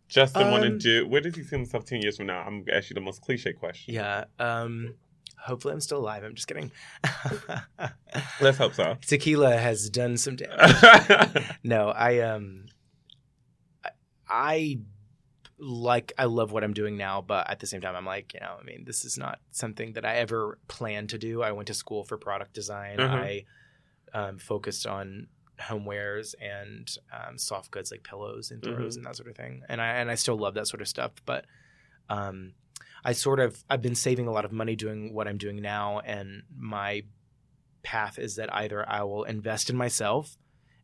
Justin 0.07 0.51
want 0.51 0.63
to 0.63 0.69
Um, 0.69 0.77
do? 0.77 1.07
Where 1.07 1.21
does 1.21 1.35
he 1.35 1.43
see 1.43 1.55
himself 1.55 1.85
ten 1.85 2.01
years 2.01 2.17
from 2.17 2.27
now? 2.27 2.39
I'm 2.41 2.63
gonna 2.63 2.77
ask 2.77 2.89
you 2.89 2.93
the 2.93 3.01
most 3.01 3.21
cliche 3.21 3.53
question. 3.53 3.93
Yeah. 3.95 4.25
Um 4.39 4.95
hopefully 5.45 5.73
I'm 5.73 5.79
still 5.81 5.99
alive. 5.99 6.23
I'm 6.23 6.35
just 6.35 6.47
kidding. 6.47 6.71
Let's 8.41 8.57
hope 8.57 8.73
so. 8.73 8.97
Tequila 9.05 9.55
has 9.57 9.89
done 9.89 10.17
some 10.17 10.35
damage. 10.35 11.45
No, 11.63 11.89
I 11.89 12.19
um 12.19 12.65
I, 13.83 13.89
I 14.27 14.79
like 15.57 16.13
I 16.17 16.25
love 16.25 16.51
what 16.51 16.63
I'm 16.63 16.73
doing 16.73 16.97
now, 16.97 17.21
but 17.21 17.49
at 17.49 17.59
the 17.59 17.67
same 17.67 17.81
time 17.81 17.95
I'm 17.95 18.05
like, 18.05 18.33
you 18.33 18.39
know, 18.41 18.55
I 18.59 18.63
mean, 18.63 18.83
this 18.85 19.05
is 19.05 19.17
not 19.17 19.39
something 19.51 19.93
that 19.93 20.05
I 20.05 20.15
ever 20.17 20.57
planned 20.67 21.09
to 21.09 21.17
do. 21.17 21.41
I 21.41 21.51
went 21.53 21.67
to 21.67 21.73
school 21.73 22.03
for 22.03 22.17
product 22.17 22.53
design. 22.53 22.97
Mhm. 22.97 23.09
I 23.09 23.45
um, 24.13 24.37
focused 24.37 24.85
on 24.87 25.27
homewares 25.59 26.35
and 26.41 26.89
um, 27.13 27.37
soft 27.37 27.71
goods 27.71 27.89
like 27.91 28.03
pillows 28.03 28.51
and 28.51 28.61
throws 28.61 28.95
Mhm. 28.95 28.97
and 28.97 29.05
that 29.05 29.15
sort 29.15 29.29
of 29.29 29.35
thing. 29.37 29.61
And 29.69 29.81
I 29.81 29.87
and 29.95 30.11
I 30.11 30.15
still 30.15 30.37
love 30.37 30.53
that 30.55 30.67
sort 30.67 30.81
of 30.81 30.87
stuff, 30.87 31.11
but 31.25 31.45
um 32.09 32.53
I 33.05 33.13
sort 33.13 33.39
of 33.39 33.63
I've 33.69 33.83
been 33.83 33.95
saving 33.95 34.27
a 34.27 34.31
lot 34.31 34.45
of 34.45 34.51
money 34.51 34.75
doing 34.75 35.13
what 35.13 35.27
I'm 35.27 35.37
doing 35.37 35.61
now 35.61 35.99
and 35.99 36.43
my 36.57 37.03
path 37.83 38.17
is 38.17 38.35
that 38.35 38.53
either 38.53 38.87
I 38.89 39.03
will 39.03 39.23
invest 39.23 39.69
in 39.69 39.77
myself 39.77 40.35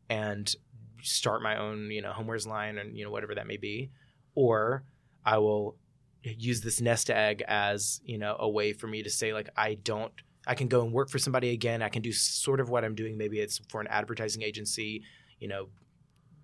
and 0.07 0.55
start 1.01 1.41
my 1.41 1.57
own, 1.57 1.89
you 1.89 2.01
know, 2.01 2.11
homewares 2.11 2.47
line 2.47 2.77
and 2.77 2.95
you 2.95 3.03
know 3.03 3.11
whatever 3.11 3.35
that 3.35 3.47
may 3.47 3.57
be, 3.57 3.91
or 4.35 4.83
I 5.25 5.39
will 5.39 5.75
use 6.23 6.61
this 6.61 6.79
nest 6.79 7.09
egg 7.09 7.43
as 7.47 7.99
you 8.05 8.19
know 8.19 8.35
a 8.39 8.47
way 8.47 8.71
for 8.71 8.87
me 8.87 9.03
to 9.03 9.09
say 9.09 9.33
like 9.33 9.49
I 9.57 9.73
don't. 9.75 10.13
I 10.47 10.55
can 10.55 10.67
go 10.67 10.81
and 10.81 10.91
work 10.91 11.09
for 11.09 11.19
somebody 11.19 11.51
again. 11.51 11.83
I 11.83 11.89
can 11.89 12.01
do 12.01 12.11
sort 12.11 12.59
of 12.59 12.69
what 12.69 12.83
I'm 12.83 12.95
doing. 12.95 13.15
Maybe 13.15 13.39
it's 13.39 13.59
for 13.69 13.79
an 13.79 13.85
advertising 13.87 14.41
agency, 14.41 15.03
you 15.39 15.47
know, 15.47 15.67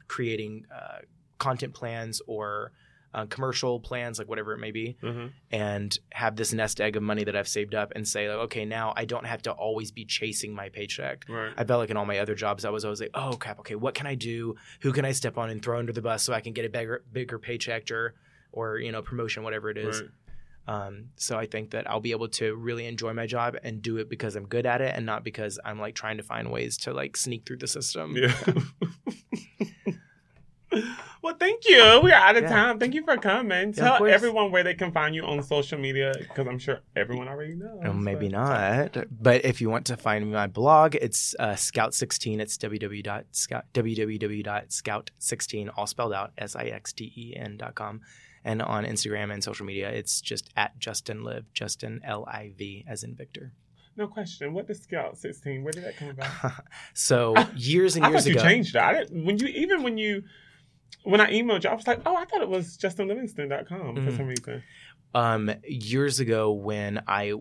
creating 0.08 0.66
uh, 0.74 1.00
content 1.40 1.74
plans 1.74 2.22
or 2.28 2.74
uh, 3.17 3.25
commercial 3.25 3.80
plans, 3.80 4.19
like 4.19 4.27
whatever 4.30 4.53
it 4.53 4.60
may 4.60 4.69
be 4.71 4.95
Mhm. 5.01 5.32
and 5.51 5.97
have 6.12 6.36
this 6.36 6.53
nest 6.53 6.80
egg 6.80 6.95
of 6.95 7.01
money 7.01 7.23
that 7.23 7.36
I've 7.36 7.47
saved 7.47 7.73
up 7.73 7.91
and 7.95 8.08
say, 8.08 8.30
like, 8.30 8.38
okay, 8.45 8.63
now 8.63 8.93
I 8.95 9.06
don't 9.06 9.25
have 9.25 9.41
to 9.43 9.51
always 9.51 9.91
be 9.91 10.06
chasing 10.06 10.53
my 10.53 10.69
paycheck. 10.69 11.25
Right. 11.27 11.51
I 11.58 11.63
felt 11.63 11.80
like 11.80 11.89
in 11.89 11.97
all 11.97 12.06
my 12.06 12.19
other 12.19 12.36
jobs, 12.36 12.63
I 12.63 12.69
was 12.69 12.86
always 12.86 13.01
like, 13.01 13.10
oh 13.15 13.34
crap, 13.39 13.58
okay, 13.62 13.73
what 13.75 13.95
can 13.95 14.06
I 14.06 14.13
do? 14.13 14.56
Who 14.82 14.91
can 14.93 15.03
I 15.03 15.13
step 15.13 15.36
on 15.38 15.49
and 15.49 15.63
throw 15.63 15.80
under 15.80 15.91
the 15.93 16.01
bus 16.01 16.21
so 16.23 16.32
I 16.32 16.41
can 16.41 16.53
get 16.53 16.63
a 16.65 16.69
bigger, 16.69 17.03
bigger 17.12 17.39
paycheck 17.39 17.89
or, 17.89 18.13
or 18.51 18.77
you 18.77 18.91
know, 18.91 19.01
promotion, 19.01 19.41
whatever 19.41 19.71
it 19.71 19.77
is. 19.80 20.01
Right. 20.01 20.12
Um, 20.69 21.06
so 21.15 21.38
I 21.39 21.45
think 21.47 21.71
that 21.71 21.89
I'll 21.89 22.01
be 22.01 22.12
able 22.12 22.27
to 22.30 22.53
really 22.56 22.86
enjoy 22.86 23.13
my 23.13 23.25
job 23.25 23.56
and 23.63 23.82
do 23.82 23.97
it 23.97 24.10
because 24.10 24.36
I'm 24.36 24.45
good 24.45 24.65
at 24.65 24.82
it 24.82 24.93
and 24.95 25.06
not 25.06 25.23
because 25.23 25.58
I'm 25.65 25.80
like 25.80 25.95
trying 25.95 26.17
to 26.17 26.23
find 26.23 26.51
ways 26.51 26.77
to 26.80 26.93
like 26.93 27.17
sneak 27.17 27.45
through 27.47 27.58
the 27.58 27.67
system. 27.67 28.15
Yeah. 28.17 28.36
well, 31.28 31.36
thank 31.40 31.68
you. 31.68 32.02
We 32.04 32.12
are 32.12 32.22
out 32.22 32.38
of 32.38 32.44
Yeah. 32.44 32.50
time. 32.50 32.80
Thank 32.80 32.94
you 32.94 33.04
for 33.04 33.18
coming. 33.18 33.70
of 33.70 33.76
Tell 33.76 34.06
everyone 34.06 34.52
where 34.52 34.63
they 34.63 34.74
can 34.74 34.92
find 34.92 35.13
you 35.13 35.24
on 35.24 35.44
social 35.44 35.78
media 35.80 36.13
because 36.18 36.48
I'm 36.48 36.60
sure 36.60 36.80
everyone 36.96 37.28
already 37.28 37.56
knows. 37.56 37.80
Well, 37.84 37.94
maybe 37.94 38.30
but- 38.30 38.94
not. 38.96 39.06
But 39.22 39.44
if 39.46 39.60
you 39.62 39.70
want 39.70 39.86
to 39.88 39.98
find 39.98 40.32
my 40.32 40.48
blog, 40.48 40.96
it's 40.96 41.36
uh, 41.40 41.54
Scout16. 41.54 42.40
It's 42.40 42.58
www.scout, 42.58 43.66
www.scout16, 43.74 45.70
all 45.76 45.88
spelled 45.88 46.13
out, 46.13 46.32
S 46.38 46.56
I 46.56 46.63
X 46.66 46.94
T 46.94 47.12
E 47.16 47.36
N 47.36 47.58
dot 47.58 47.76
com. 47.76 48.02
And 48.44 48.62
on 48.62 48.86
Instagram 48.86 49.34
and 49.34 49.44
social 49.44 49.66
media, 49.66 49.90
it's 49.90 50.22
just 50.22 50.50
at 50.56 50.78
Justin 50.80 51.24
Live, 51.24 51.52
Justin 51.54 52.00
L 52.06 52.26
I 52.28 52.54
V, 52.58 52.86
as 52.88 53.04
in 53.04 53.16
Victor. 53.16 53.52
No 53.98 54.08
question. 54.08 54.54
What 54.54 54.68
does 54.68 54.80
Scout 54.80 55.18
16? 55.18 55.63
Where 55.63 55.74
did 55.74 55.84
that 55.84 55.98
come 55.98 56.10
about? 56.10 56.30
so 56.94 57.34
years 57.56 57.96
and 57.96 58.06
I 58.06 58.10
years 58.10 58.24
thought 58.24 58.30
you 58.30 58.36
ago, 58.36 58.44
changed 58.48 58.74
didn't, 58.74 59.26
when 59.26 59.38
you 59.40 59.48
even 59.48 59.82
when 59.84 59.98
you 59.98 60.24
when 61.04 61.21
I 61.21 61.32
emailed 61.32 61.63
you, 61.63 61.69
I 61.69 61.73
was 61.76 61.88
like, 61.88 62.02
oh, 62.06 62.15
I 62.15 62.26
thought 62.26 62.41
it 62.41 62.50
was 62.50 62.78
justinlivingston.com 62.78 63.95
for 63.95 64.02
Mhm. 64.02 64.17
some 64.17 64.28
reason. 64.28 64.63
um, 65.15 65.52
years 65.67 66.19
ago 66.19 66.52
when 66.52 67.02
I, 67.08 67.34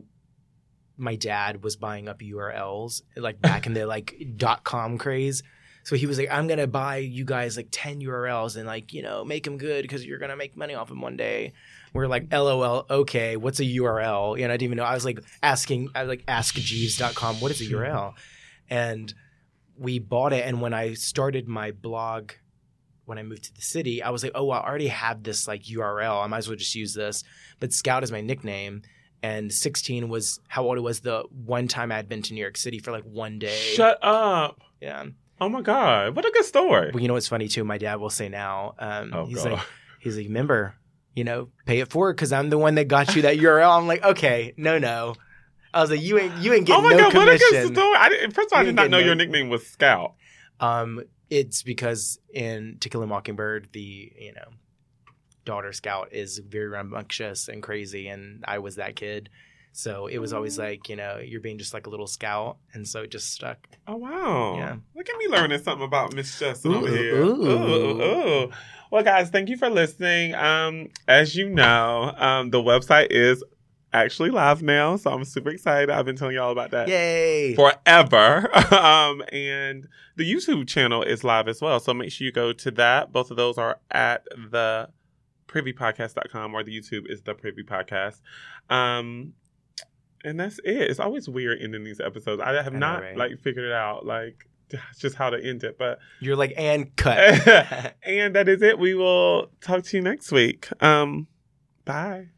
my 0.97 1.17
dad 1.17 1.63
was 1.63 1.77
buying 1.77 2.09
up 2.09 2.21
URLs 2.21 3.03
like 3.17 3.41
back 3.41 3.67
in 3.67 3.75
the 3.75 3.87
like 3.95 4.15
dot 4.37 4.65
com 4.65 4.97
craze. 4.99 5.43
So 5.83 5.95
he 5.95 6.07
was 6.07 6.19
like, 6.19 6.31
I'm 6.31 6.47
gonna 6.49 6.67
buy 6.67 6.97
you 6.99 7.25
guys 7.25 7.57
like 7.57 7.69
ten 7.71 8.01
URLs 8.01 8.57
and 8.57 8.67
like 8.67 8.93
you 8.93 9.03
know 9.03 9.25
make 9.25 9.45
them 9.45 9.57
good 9.59 9.83
because 9.83 10.05
you're 10.07 10.19
gonna 10.19 10.37
make 10.37 10.57
money 10.57 10.75
off 10.75 10.89
them 10.89 11.01
one 11.01 11.17
day. 11.17 11.53
We're 11.93 12.09
like, 12.09 12.33
LOL, 12.33 12.87
okay, 12.91 13.37
what's 13.37 13.61
a 13.61 13.65
URL? 13.65 14.37
You 14.39 14.47
know, 14.49 14.55
I 14.55 14.57
didn't 14.57 14.63
even 14.63 14.77
know. 14.79 14.85
I 14.85 14.95
was 14.95 15.05
like 15.05 15.21
asking, 15.43 15.91
I 15.95 16.03
was 16.03 16.09
like 16.09 16.25
askjeeves.com, 16.27 17.41
what 17.41 17.51
is 17.53 17.61
a 17.61 17.65
URL? 17.65 18.15
And 18.69 19.13
we 19.79 19.99
bought 19.99 20.33
it. 20.33 20.45
And 20.47 20.61
when 20.61 20.75
I 20.75 20.95
started 20.95 21.47
my 21.49 21.71
blog, 21.71 22.33
when 23.07 23.19
I 23.19 23.23
moved 23.23 23.45
to 23.45 23.55
the 23.55 23.63
city, 23.63 24.03
I 24.03 24.11
was 24.11 24.23
like, 24.23 24.33
oh, 24.35 24.51
I 24.51 24.63
already 24.63 24.89
have 24.89 25.23
this 25.23 25.49
like 25.49 25.63
URL. 25.63 26.23
I 26.23 26.27
might 26.27 26.39
as 26.39 26.49
well 26.49 26.57
just 26.57 26.75
use 26.75 26.93
this. 26.95 27.25
But 27.61 27.73
Scout 27.73 28.05
is 28.05 28.13
my 28.13 28.21
nickname. 28.21 28.83
And 29.23 29.51
16 29.53 30.09
was 30.09 30.41
how 30.47 30.65
old 30.65 30.77
it 30.77 30.83
was 30.83 31.01
the 31.01 31.25
one 31.45 31.67
time 31.69 31.91
I 31.91 31.97
had 31.97 32.09
been 32.09 32.23
to 32.23 32.35
New 32.35 32.41
York 32.41 32.57
City 32.57 32.79
for 32.79 32.93
like 32.93 33.05
one 33.05 33.39
day. 33.39 33.57
Shut 33.57 33.99
up. 34.03 34.61
Yeah. 34.81 35.07
Oh 35.41 35.49
my 35.49 35.63
God. 35.63 36.15
What 36.15 36.25
a 36.27 36.31
good 36.31 36.45
story. 36.45 36.91
Well, 36.93 37.01
you 37.03 37.09
know 37.09 37.15
what's 37.15 37.27
funny 37.29 37.49
too? 37.49 37.65
My 37.65 37.79
dad 37.79 37.97
will 37.97 38.11
say 38.11 38.29
now, 38.29 38.75
um, 38.79 39.13
oh, 39.15 39.27
he's 39.27 39.43
God. 39.43 39.53
like, 39.55 39.63
he's 40.01 40.17
like, 40.17 40.27
remember, 40.27 40.75
you 41.15 41.25
know, 41.25 41.49
pay 41.65 41.81
it 41.81 41.91
forward 41.91 42.15
because 42.17 42.31
I'm 42.33 42.51
the 42.51 42.59
one 42.59 42.75
that 42.77 42.89
got 42.89 43.17
you 43.17 43.23
that 43.23 43.37
URL. 43.39 43.77
I'm 43.79 43.87
like, 43.87 44.05
okay, 44.05 44.53
no, 44.57 44.79
no. 44.79 45.15
I 45.75 45.81
was 45.81 45.91
like, 45.91 46.01
you 46.03 46.19
ain't, 46.19 46.37
you 46.37 46.53
ain't 46.53 46.67
getting. 46.67 46.85
oh 46.85 46.89
my 46.89 46.95
no 46.95 47.11
God, 47.11 47.15
what 47.15 47.29
a 47.29 47.39
good 47.39 47.75
story. 47.75 47.97
I 47.97 48.09
didn't, 48.09 48.31
first 48.33 48.49
of 48.49 48.53
all, 48.55 48.59
I 48.59 48.63
You 48.63 48.67
did 48.73 48.77
didn't 48.77 48.91
know 48.93 49.01
no- 49.01 49.05
your 49.07 49.15
nickname 49.15 49.49
was 49.49 49.67
Scout. 49.67 50.15
Um, 50.61 51.03
it's 51.31 51.63
because 51.63 52.19
in 52.33 52.79
To 52.81 52.89
Kill 52.89 53.03
a 53.03 53.07
Mockingbird, 53.07 53.69
the 53.73 54.13
you 54.19 54.33
know 54.35 54.49
daughter 55.45 55.73
scout 55.73 56.09
is 56.13 56.39
very 56.39 56.69
rambunctious 56.69 57.49
and 57.49 57.63
crazy, 57.63 58.09
and 58.09 58.45
I 58.47 58.59
was 58.59 58.77
that 58.77 58.97
kid. 58.97 59.31
So 59.73 60.07
it 60.07 60.19
was 60.19 60.33
always 60.33 60.59
like, 60.59 60.89
you 60.89 60.97
know, 60.97 61.19
you're 61.19 61.43
being 61.43 61.59
just 61.59 61.75
like 61.75 61.87
a 61.87 61.91
little 61.91 62.07
scout, 62.07 62.57
and 62.73 62.89
so 62.89 63.03
it 63.03 63.11
just 63.11 63.31
stuck. 63.33 63.59
Oh 63.87 63.97
wow! 63.97 64.57
Yeah. 64.57 64.77
Look 64.95 65.09
at 65.09 65.17
me 65.19 65.29
learning 65.29 65.63
something 65.63 65.85
about 65.85 66.15
Miss 66.15 66.39
Justin 66.39 66.75
over 66.75 66.89
here. 66.89 67.23
ooh. 67.23 67.45
Ooh, 67.47 68.03
ooh. 68.03 68.51
Well, 68.91 69.03
guys, 69.03 69.31
thank 69.31 69.49
you 69.49 69.57
for 69.57 69.69
listening. 69.69 70.35
Um, 70.35 70.89
as 71.09 71.35
you 71.37 71.51
know, 71.51 72.15
um, 72.17 72.51
the 72.51 72.63
website 72.63 73.09
is 73.11 73.43
actually 74.03 74.31
live 74.31 74.63
now, 74.63 74.97
so 74.97 75.11
I'm 75.11 75.25
super 75.25 75.51
excited. 75.51 75.91
I've 75.91 76.05
been 76.05 76.17
telling 76.17 76.35
y'all 76.35 76.53
about 76.53 76.71
that 76.71 76.89
Yay! 76.89 77.55
forever. 77.55 78.55
um, 78.75 79.23
and 79.33 79.89
the 80.17 80.31
YouTube 80.31 80.67
channel 80.69 81.03
is 81.03 81.25
live 81.25 81.49
as 81.49 81.61
well, 81.61 81.81
so 81.81 81.93
make 81.95 82.13
sure 82.13 82.25
you 82.25 82.33
go 82.33 82.53
to 82.53 82.71
that. 82.73 83.13
Both 83.13 83.31
of 83.31 83.37
those 83.37 83.59
are 83.59 83.79
at 83.91 84.25
the 84.51 84.89
privypodcast.com 85.49 86.55
or 86.55 86.63
the 86.63 86.79
YouTube 86.79 87.11
is 87.11 87.23
the 87.23 87.35
privy 87.35 87.63
podcast. 87.63 88.21
Um, 88.69 89.35
and 90.25 90.39
that's 90.41 90.59
it. 90.65 90.91
It's 90.91 91.01
always 91.01 91.29
weird 91.29 91.61
ending 91.63 91.85
these 91.85 92.01
episodes. 92.01 92.43
I 92.43 92.55
have 92.63 92.69
I 92.69 92.71
know, 92.71 92.79
not 92.79 93.03
right? 93.03 93.17
like 93.17 93.39
figured 93.41 93.65
it 93.65 93.73
out, 93.73 94.05
like 94.05 94.47
just 94.99 95.17
how 95.17 95.31
to 95.31 95.43
end 95.43 95.65
it. 95.65 95.79
But 95.79 95.99
You're 96.21 96.37
like, 96.37 96.53
and 96.57 96.95
cut. 96.97 97.97
and 98.03 98.35
that 98.35 98.49
is 98.49 98.63
it. 98.63 98.79
We 98.79 98.95
will 98.95 99.51
talk 99.61 99.85
to 99.85 99.97
you 99.97 100.03
next 100.03 100.33
week. 100.33 100.69
Um, 100.83 101.29
bye. 101.85 102.29